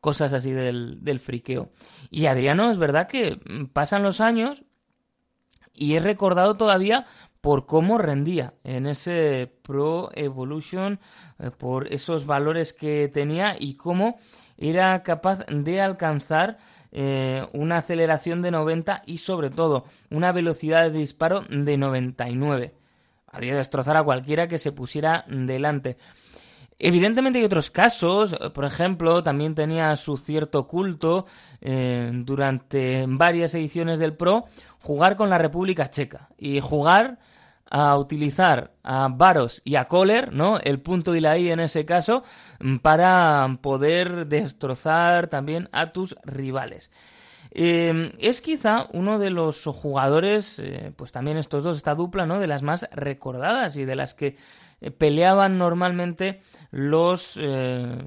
cosas 0.00 0.32
así 0.32 0.52
del, 0.52 1.02
del 1.02 1.20
friqueo. 1.20 1.70
Y 2.10 2.26
Adriano, 2.26 2.70
es 2.70 2.78
verdad 2.78 3.08
que 3.08 3.40
pasan 3.72 4.02
los 4.02 4.20
años 4.20 4.64
y 5.74 5.94
es 5.94 6.02
recordado 6.02 6.56
todavía 6.56 7.06
por 7.46 7.66
cómo 7.66 7.98
rendía 7.98 8.54
en 8.64 8.86
ese 8.86 9.52
Pro 9.62 10.10
Evolution, 10.14 10.98
eh, 11.38 11.52
por 11.56 11.92
esos 11.92 12.26
valores 12.26 12.72
que 12.72 13.08
tenía 13.08 13.56
y 13.56 13.74
cómo 13.74 14.18
era 14.56 15.00
capaz 15.04 15.44
de 15.46 15.80
alcanzar 15.80 16.58
eh, 16.90 17.46
una 17.52 17.78
aceleración 17.78 18.42
de 18.42 18.50
90 18.50 19.02
y 19.06 19.18
sobre 19.18 19.50
todo 19.50 19.84
una 20.10 20.32
velocidad 20.32 20.90
de 20.90 20.98
disparo 20.98 21.42
de 21.48 21.76
99. 21.76 22.74
Haría 23.28 23.54
destrozar 23.54 23.96
a 23.96 24.02
cualquiera 24.02 24.48
que 24.48 24.58
se 24.58 24.72
pusiera 24.72 25.24
delante. 25.28 25.98
Evidentemente 26.78 27.38
hay 27.38 27.44
otros 27.44 27.70
casos, 27.70 28.36
por 28.52 28.66
ejemplo, 28.66 29.22
también 29.22 29.54
tenía 29.54 29.96
su 29.96 30.18
cierto 30.18 30.66
culto 30.66 31.24
eh, 31.62 32.10
durante 32.12 33.06
varias 33.08 33.54
ediciones 33.54 33.98
del 33.98 34.14
Pro 34.14 34.44
jugar 34.80 35.16
con 35.16 35.30
la 35.30 35.38
República 35.38 35.88
Checa 35.88 36.28
y 36.36 36.60
jugar 36.60 37.18
a 37.68 37.96
utilizar 37.96 38.72
a 38.84 39.08
Varos 39.08 39.62
y 39.64 39.74
a 39.74 39.86
Kohler, 39.86 40.32
¿no? 40.32 40.58
El 40.58 40.80
punto 40.80 41.14
y 41.16 41.20
la 41.20 41.36
I 41.36 41.50
en 41.50 41.60
ese 41.60 41.84
caso, 41.84 42.22
para 42.82 43.58
poder 43.60 44.26
destrozar 44.26 45.26
también 45.26 45.68
a 45.72 45.92
tus 45.92 46.14
rivales. 46.24 46.90
Eh, 47.50 48.12
es 48.18 48.40
quizá 48.40 48.86
uno 48.92 49.18
de 49.18 49.30
los 49.30 49.64
jugadores, 49.64 50.58
eh, 50.58 50.92
pues 50.94 51.10
también 51.10 51.38
estos 51.38 51.62
dos, 51.62 51.78
esta 51.78 51.94
dupla, 51.94 52.26
¿no? 52.26 52.38
De 52.38 52.46
las 52.46 52.62
más 52.62 52.86
recordadas 52.92 53.76
y 53.76 53.84
de 53.84 53.96
las 53.96 54.14
que 54.14 54.26
eh, 54.26 54.36
peleaban 54.98 55.58
normalmente 55.58 56.40
los 56.70 57.38
eh, 57.40 57.98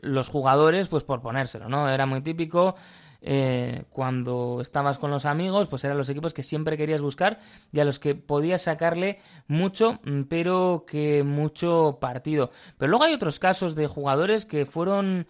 los 0.00 0.28
jugadores 0.28 0.88
pues 0.88 1.04
por 1.04 1.22
ponérselo 1.22 1.68
no 1.68 1.88
era 1.88 2.06
muy 2.06 2.20
típico 2.20 2.74
eh, 3.24 3.84
cuando 3.90 4.58
estabas 4.60 4.98
con 4.98 5.12
los 5.12 5.26
amigos, 5.26 5.68
pues 5.68 5.84
eran 5.84 5.96
los 5.96 6.08
equipos 6.08 6.34
que 6.34 6.42
siempre 6.42 6.76
querías 6.76 7.00
buscar 7.00 7.38
y 7.70 7.78
a 7.78 7.84
los 7.84 8.00
que 8.00 8.16
podías 8.16 8.62
sacarle 8.62 9.20
mucho, 9.46 10.00
mm, 10.02 10.22
pero 10.22 10.84
que 10.88 11.22
mucho 11.22 11.98
partido. 12.00 12.50
Pero 12.78 12.90
luego 12.90 13.04
hay 13.04 13.14
otros 13.14 13.38
casos 13.38 13.76
de 13.76 13.86
jugadores 13.86 14.44
que 14.44 14.66
fueron, 14.66 15.28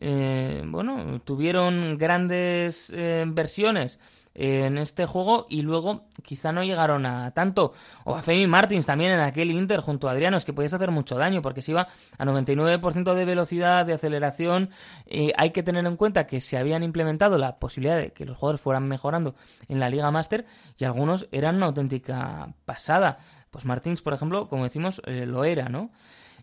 bueno, 0.00 1.20
tuvieron 1.22 1.98
grandes 1.98 2.90
versiones 2.90 4.00
en 4.34 4.78
este 4.78 5.06
juego 5.06 5.46
y 5.48 5.62
luego 5.62 6.06
quizá 6.22 6.52
no 6.52 6.64
llegaron 6.64 7.06
a 7.06 7.30
tanto. 7.32 7.72
O 8.04 8.16
a 8.16 8.22
Femi 8.22 8.46
Martins 8.46 8.86
también 8.86 9.12
en 9.12 9.20
aquel 9.20 9.50
Inter 9.50 9.80
junto 9.80 10.08
a 10.08 10.12
Adriano, 10.12 10.36
es 10.36 10.44
que 10.44 10.52
podías 10.52 10.74
hacer 10.74 10.90
mucho 10.90 11.16
daño 11.16 11.40
porque 11.40 11.62
se 11.62 11.70
iba 11.70 11.88
a 12.18 12.24
99% 12.24 13.14
de 13.14 13.24
velocidad, 13.24 13.86
de 13.86 13.94
aceleración. 13.94 14.70
Eh, 15.06 15.32
hay 15.36 15.50
que 15.50 15.62
tener 15.62 15.86
en 15.86 15.96
cuenta 15.96 16.26
que 16.26 16.40
se 16.40 16.58
habían 16.58 16.82
implementado 16.82 17.38
la 17.38 17.58
posibilidad 17.58 17.96
de 17.96 18.12
que 18.12 18.24
los 18.24 18.36
jugadores 18.36 18.60
fueran 18.60 18.88
mejorando 18.88 19.34
en 19.68 19.78
la 19.80 19.88
Liga 19.88 20.10
Master 20.10 20.44
y 20.76 20.84
algunos 20.84 21.28
eran 21.30 21.56
una 21.56 21.66
auténtica 21.66 22.52
pasada. 22.64 23.18
Pues 23.50 23.64
Martins, 23.64 24.02
por 24.02 24.14
ejemplo, 24.14 24.48
como 24.48 24.64
decimos, 24.64 25.00
eh, 25.06 25.26
lo 25.26 25.44
era, 25.44 25.68
¿no? 25.68 25.92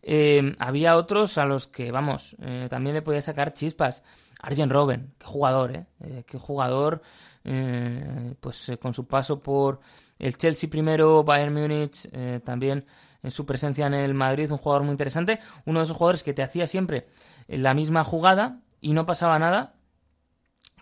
Eh, 0.04 0.56
había 0.58 0.96
otros 0.96 1.38
a 1.38 1.46
los 1.46 1.68
que, 1.68 1.92
vamos, 1.92 2.36
también 2.70 2.96
le 2.96 3.04
podía 3.04 3.22
sacar 3.22 3.54
chispas. 3.54 4.02
Arjen 4.42 4.70
Robben, 4.70 5.14
qué 5.18 5.26
jugador, 5.26 5.76
¿eh? 5.76 6.24
qué 6.26 6.38
jugador 6.38 7.02
eh, 7.44 8.36
pues 8.40 8.70
eh, 8.70 8.78
con 8.78 8.94
su 8.94 9.08
paso 9.08 9.40
por 9.40 9.80
el 10.20 10.38
Chelsea 10.38 10.70
primero, 10.70 11.24
Bayern 11.24 11.54
Múnich, 11.54 12.08
eh, 12.12 12.40
también 12.44 12.86
en 13.24 13.32
su 13.32 13.46
presencia 13.46 13.88
en 13.88 13.96
el 13.96 14.14
Madrid, 14.14 14.52
un 14.52 14.58
jugador 14.60 14.84
muy 14.84 14.92
interesante, 14.92 15.40
uno 15.66 15.80
de 15.80 15.86
esos 15.86 15.98
jugadores 15.98 16.22
que 16.22 16.34
te 16.34 16.44
hacía 16.44 16.68
siempre 16.68 17.08
la 17.48 17.74
misma 17.74 18.04
jugada 18.04 18.60
y 18.80 18.94
no 18.94 19.06
pasaba 19.06 19.40
nada 19.40 19.76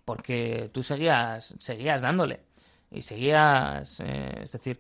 porque 0.03 0.70
tú 0.74 0.84
seguías, 0.84 1.53
seguías 1.60 2.01
dándole 2.01 2.41
y 2.91 3.03
seguías, 3.03 3.99
es 3.99 4.51
decir, 4.51 4.80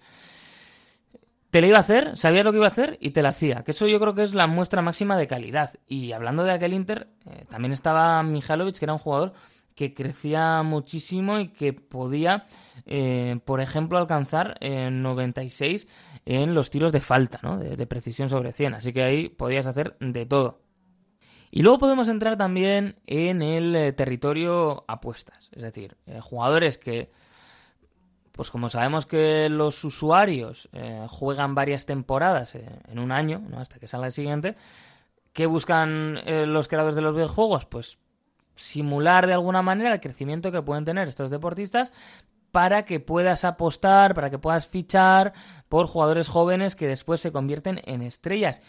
te 1.49 1.61
la 1.61 1.67
iba 1.67 1.77
a 1.77 1.81
hacer, 1.81 2.17
sabías 2.17 2.45
lo 2.45 2.51
que 2.51 2.57
iba 2.57 2.67
a 2.67 2.71
hacer 2.71 2.97
y 3.01 3.11
te 3.11 3.21
la 3.21 3.29
hacía. 3.29 3.63
Que 3.63 3.71
eso 3.71 3.87
yo 3.87 3.99
creo 3.99 4.13
que 4.13 4.23
es 4.23 4.33
la 4.33 4.47
muestra 4.47 4.81
máxima 4.81 5.17
de 5.17 5.27
calidad. 5.27 5.73
Y 5.87 6.11
hablando 6.11 6.43
de 6.43 6.51
aquel 6.51 6.73
Inter, 6.73 7.09
también 7.49 7.73
estaba 7.73 8.21
Mijalovic, 8.23 8.77
que 8.77 8.85
era 8.85 8.93
un 8.93 8.99
jugador 8.99 9.33
que 9.79 9.93
crecía 9.93 10.61
muchísimo 10.61 11.39
y 11.39 11.47
que 11.47 11.71
podía, 11.71 12.43
eh, 12.85 13.39
por 13.45 13.61
ejemplo, 13.61 13.97
alcanzar 13.97 14.57
en 14.59 15.01
96 15.01 15.87
en 16.25 16.53
los 16.53 16.69
tiros 16.69 16.91
de 16.91 16.99
falta, 16.99 17.39
¿no? 17.43 17.57
de, 17.57 17.87
precisión 17.87 18.29
sobre 18.29 18.51
100. 18.51 18.73
Así 18.73 18.91
que 18.91 19.03
ahí 19.03 19.29
podías 19.29 19.67
hacer 19.67 19.95
de 20.01 20.25
todo. 20.25 20.63
Y 21.49 21.61
luego 21.61 21.77
podemos 21.77 22.09
entrar 22.09 22.35
también 22.35 22.99
en 23.07 23.41
el 23.41 23.73
eh, 23.73 23.93
territorio 23.93 24.83
apuestas, 24.89 25.49
es 25.53 25.63
decir, 25.63 25.95
eh, 26.07 26.19
jugadores 26.21 26.77
que, 26.77 27.09
pues 28.39 28.51
como 28.51 28.69
sabemos 28.69 29.05
que 29.05 29.49
los 29.49 29.83
usuarios 29.83 30.69
juegan 31.09 31.55
varias 31.55 31.85
temporadas 31.85 32.55
en 32.55 32.97
un 32.97 33.11
año, 33.11 33.43
¿no? 33.49 33.59
hasta 33.59 33.79
que 33.79 33.87
salga 33.89 34.07
el 34.07 34.13
siguiente, 34.13 34.55
¿qué 35.33 35.45
buscan 35.45 36.21
los 36.25 36.69
creadores 36.69 36.95
de 36.95 37.01
los 37.01 37.13
videojuegos? 37.13 37.65
Pues 37.65 37.97
simular 38.55 39.27
de 39.27 39.33
alguna 39.33 39.61
manera 39.61 39.91
el 39.91 39.99
crecimiento 39.99 40.53
que 40.53 40.61
pueden 40.61 40.85
tener 40.85 41.09
estos 41.09 41.31
deportistas 41.31 41.91
para 42.53 42.85
que 42.85 43.01
puedas 43.01 43.43
apostar, 43.43 44.13
para 44.13 44.29
que 44.29 44.39
puedas 44.39 44.69
fichar 44.69 45.33
por 45.67 45.87
jugadores 45.87 46.29
jóvenes 46.29 46.77
que 46.77 46.87
después 46.87 47.19
se 47.19 47.33
convierten 47.33 47.81
en 47.83 48.01
estrellas. 48.01 48.61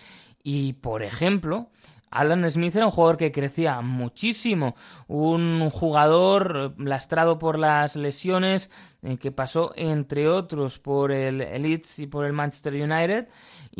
Y, 0.42 0.72
por 0.72 1.04
ejemplo, 1.04 1.70
Alan 2.10 2.48
Smith 2.50 2.74
era 2.74 2.86
un 2.86 2.92
jugador 2.92 3.16
que 3.16 3.30
crecía 3.30 3.80
muchísimo, 3.80 4.74
un 5.06 5.70
jugador 5.70 6.74
lastrado 6.78 7.38
por 7.38 7.58
las 7.58 7.94
lesiones, 7.94 8.70
eh, 9.02 9.16
que 9.16 9.30
pasó 9.30 9.72
entre 9.76 10.28
otros 10.28 10.78
por 10.78 11.12
el 11.12 11.38
Leeds 11.38 12.00
y 12.00 12.06
por 12.06 12.24
el 12.24 12.32
Manchester 12.32 12.74
United 12.74 13.28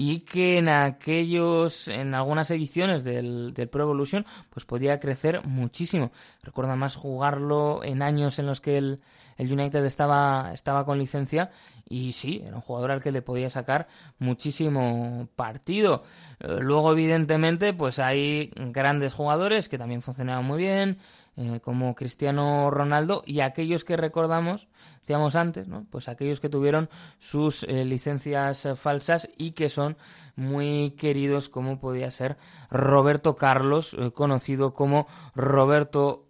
y 0.03 0.21
que 0.21 0.57
en 0.57 0.71
aquellos, 0.71 1.87
en 1.87 2.15
algunas 2.15 2.51
ediciones 2.51 3.05
del, 3.05 3.53
del, 3.53 3.69
Pro 3.69 3.83
Evolution, 3.83 4.25
pues 4.49 4.65
podía 4.65 4.99
crecer 4.99 5.47
muchísimo. 5.47 6.11
Recuerdo 6.43 6.75
más 6.75 6.95
jugarlo 6.95 7.85
en 7.85 8.01
años 8.01 8.39
en 8.39 8.47
los 8.47 8.63
que 8.63 8.79
el, 8.79 9.03
el, 9.37 9.53
United 9.53 9.85
estaba, 9.85 10.53
estaba 10.55 10.87
con 10.87 10.99
licencia 10.99 11.51
y 11.87 12.15
sí, 12.15 12.43
era 12.47 12.57
un 12.57 12.63
jugador 12.63 12.93
al 12.93 13.03
que 13.03 13.13
le 13.13 13.21
podía 13.21 13.51
sacar 13.51 13.89
muchísimo 14.19 15.29
partido. 15.37 16.03
Eh, 16.39 16.57
luego, 16.61 16.93
evidentemente, 16.93 17.75
pues 17.75 17.99
hay 17.99 18.53
grandes 18.57 19.13
jugadores 19.13 19.69
que 19.69 19.77
también 19.77 20.01
funcionaban 20.01 20.47
muy 20.47 20.57
bien, 20.57 20.97
eh, 21.41 21.61
como 21.61 21.95
Cristiano 21.95 22.71
Ronaldo 22.71 23.23
y 23.25 23.41
aquellos 23.41 23.83
que 23.83 23.97
recordamos, 23.97 24.69
decíamos 25.01 25.35
antes, 25.35 25.69
¿no? 25.69 25.87
pues 25.91 26.07
aquellos 26.07 26.39
que 26.39 26.51
tuvieron 26.51 26.91
sus 27.19 27.63
eh, 27.63 27.87
licencias 27.87 28.67
eh, 28.67 28.77
falsas 28.77 29.27
y 29.39 29.53
que 29.53 29.71
son 29.71 29.97
muy 30.37 30.91
queridos 30.99 31.49
como 31.49 31.81
podía 31.81 32.11
ser 32.11 32.37
Roberto 32.71 33.37
Carlos, 33.37 33.97
conocido 34.13 34.75
como 34.75 35.07
Roberto 35.35 36.27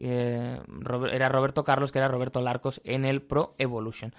era 0.00 1.28
Roberto 1.28 1.64
Carlos, 1.64 1.92
que 1.92 1.98
era 1.98 2.08
Roberto 2.08 2.40
Larcos 2.40 2.80
en 2.84 3.04
el 3.04 3.22
Pro 3.22 3.54
Evolution. 3.58 4.14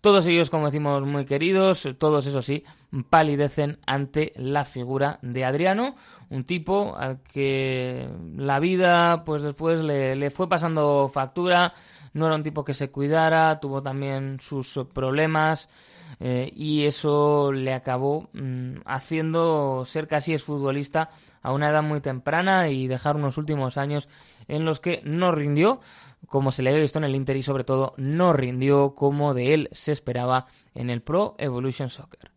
Todos 0.00 0.26
ellos, 0.26 0.50
como 0.50 0.66
decimos, 0.66 1.02
muy 1.02 1.24
queridos, 1.24 1.88
todos, 1.98 2.26
eso 2.26 2.42
sí, 2.42 2.64
palidecen 3.08 3.78
ante 3.86 4.32
la 4.36 4.64
figura 4.64 5.18
de 5.22 5.44
Adriano, 5.44 5.94
un 6.28 6.44
tipo 6.44 6.96
al 6.96 7.22
que 7.22 8.08
la 8.36 8.58
vida 8.58 9.24
pues 9.24 9.42
después 9.42 9.80
le, 9.80 10.16
le 10.16 10.30
fue 10.30 10.48
pasando 10.48 11.08
factura, 11.12 11.74
no 12.14 12.26
era 12.26 12.34
un 12.34 12.42
tipo 12.42 12.64
que 12.64 12.74
se 12.74 12.90
cuidara, 12.90 13.60
tuvo 13.60 13.82
también 13.82 14.38
sus 14.40 14.80
problemas, 14.92 15.68
eh, 16.20 16.52
y 16.54 16.84
eso 16.84 17.52
le 17.52 17.74
acabó 17.74 18.28
mm, 18.32 18.82
haciendo 18.84 19.84
ser 19.84 20.06
casi 20.06 20.32
exfutbolista 20.32 21.10
a 21.42 21.52
una 21.52 21.70
edad 21.70 21.82
muy 21.82 22.00
temprana 22.00 22.68
y 22.68 22.86
dejar 22.86 23.16
unos 23.16 23.38
últimos 23.38 23.76
años 23.76 24.08
en 24.48 24.64
los 24.64 24.80
que 24.80 25.00
no 25.04 25.32
rindió 25.32 25.80
como 26.28 26.52
se 26.52 26.62
le 26.62 26.70
había 26.70 26.82
visto 26.82 26.98
en 26.98 27.04
el 27.04 27.14
Inter 27.14 27.36
y 27.36 27.42
sobre 27.42 27.64
todo 27.64 27.94
no 27.96 28.32
rindió 28.32 28.94
como 28.94 29.34
de 29.34 29.54
él 29.54 29.68
se 29.72 29.92
esperaba 29.92 30.46
en 30.74 30.90
el 30.90 31.02
Pro 31.02 31.34
Evolution 31.38 31.90
Soccer. 31.90 32.32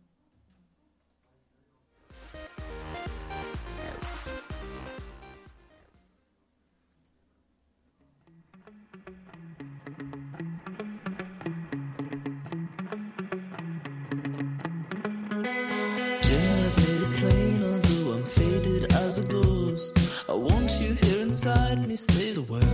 Inside 21.46 21.86
me, 21.88 21.94
say 21.94 22.32
the 22.32 22.42
word. 22.42 22.64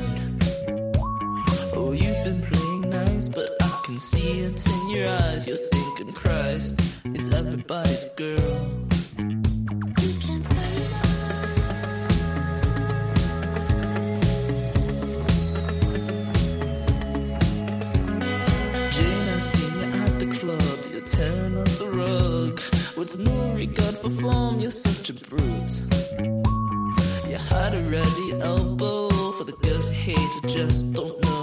Oh, 1.76 1.92
you've 1.92 2.24
been 2.24 2.40
playing 2.40 2.88
nice, 2.88 3.28
but 3.28 3.50
I 3.60 3.82
can 3.84 4.00
see 4.00 4.40
it 4.40 4.66
in 4.66 4.88
your 4.88 5.08
eyes. 5.08 5.46
You're 5.46 5.56
thinking 5.74 6.12
Christ 6.14 6.80
is 7.04 7.30
everybody's 7.34 8.06
girl. 8.16 8.54
You 10.00 10.12
can't 10.24 10.44
spend 10.44 10.78
Jane, 18.94 19.28
I 19.28 19.40
seen 19.52 19.74
you 19.80 19.88
at 20.06 20.14
the 20.22 20.28
club. 20.38 20.78
You're 20.92 21.08
tearing 21.16 21.58
up 21.58 21.68
the 21.82 21.90
rug. 21.90 22.60
With 22.96 23.18
no 23.18 23.54
regard 23.54 23.96
for 23.98 24.10
form, 24.10 24.60
you're 24.60 24.70
such 24.70 25.10
a 25.10 25.14
brute. 25.14 26.31
How 27.52 27.68
to 27.68 27.80
ride 27.80 28.12
elbow 28.40 29.08
for 29.36 29.44
the 29.44 29.52
girls 29.52 29.88
who 29.88 29.94
hate 29.94 30.18
you 30.18 30.48
just 30.48 30.92
don't 30.92 31.22
know. 31.24 31.41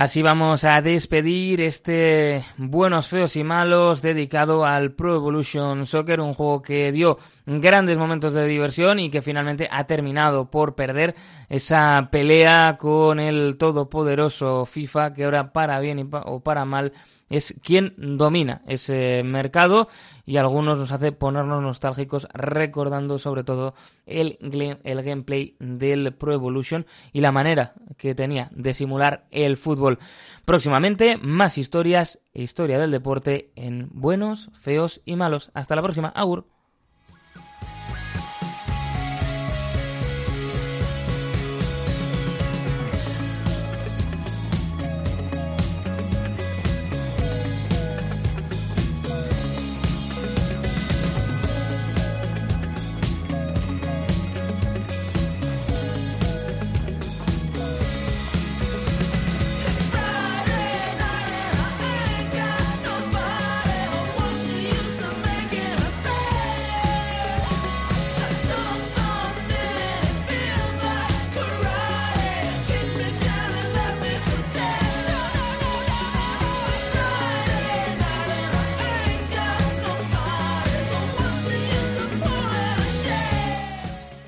Así 0.00 0.22
vamos 0.22 0.62
a 0.62 0.80
despedir 0.80 1.60
este 1.60 2.44
Buenos, 2.56 3.08
Feos 3.08 3.34
y 3.34 3.42
Malos 3.42 4.00
dedicado 4.00 4.64
al 4.64 4.92
Pro 4.92 5.16
Evolution 5.16 5.86
Soccer, 5.86 6.20
un 6.20 6.34
juego 6.34 6.62
que 6.62 6.92
dio 6.92 7.18
grandes 7.46 7.98
momentos 7.98 8.32
de 8.32 8.46
diversión 8.46 9.00
y 9.00 9.10
que 9.10 9.22
finalmente 9.22 9.68
ha 9.68 9.88
terminado 9.88 10.52
por 10.52 10.76
perder 10.76 11.16
esa 11.48 12.10
pelea 12.12 12.76
con 12.78 13.18
el 13.18 13.56
todopoderoso 13.58 14.66
FIFA 14.66 15.14
que 15.14 15.24
ahora 15.24 15.52
para 15.52 15.80
bien 15.80 15.98
y 15.98 16.04
pa- 16.04 16.22
o 16.26 16.38
para 16.38 16.64
mal 16.64 16.92
es 17.28 17.54
quien 17.62 17.94
domina 17.96 18.62
ese 18.66 19.22
mercado 19.24 19.88
y 20.24 20.36
a 20.36 20.40
algunos 20.40 20.78
nos 20.78 20.92
hace 20.92 21.12
ponernos 21.12 21.62
nostálgicos 21.62 22.28
recordando 22.32 23.18
sobre 23.18 23.44
todo 23.44 23.74
el, 24.06 24.38
el 24.84 25.02
gameplay 25.02 25.56
del 25.58 26.12
Pro 26.14 26.32
Evolution 26.32 26.86
y 27.12 27.20
la 27.20 27.32
manera 27.32 27.74
que 27.96 28.14
tenía 28.14 28.50
de 28.52 28.74
simular 28.74 29.26
el 29.30 29.56
fútbol. 29.56 29.98
Próximamente 30.44 31.18
más 31.18 31.58
historias 31.58 32.20
e 32.32 32.42
historia 32.42 32.78
del 32.78 32.90
deporte 32.90 33.50
en 33.56 33.88
buenos, 33.92 34.50
feos 34.58 35.00
y 35.04 35.16
malos. 35.16 35.50
Hasta 35.54 35.76
la 35.76 35.82
próxima. 35.82 36.08
Agur. 36.08 36.57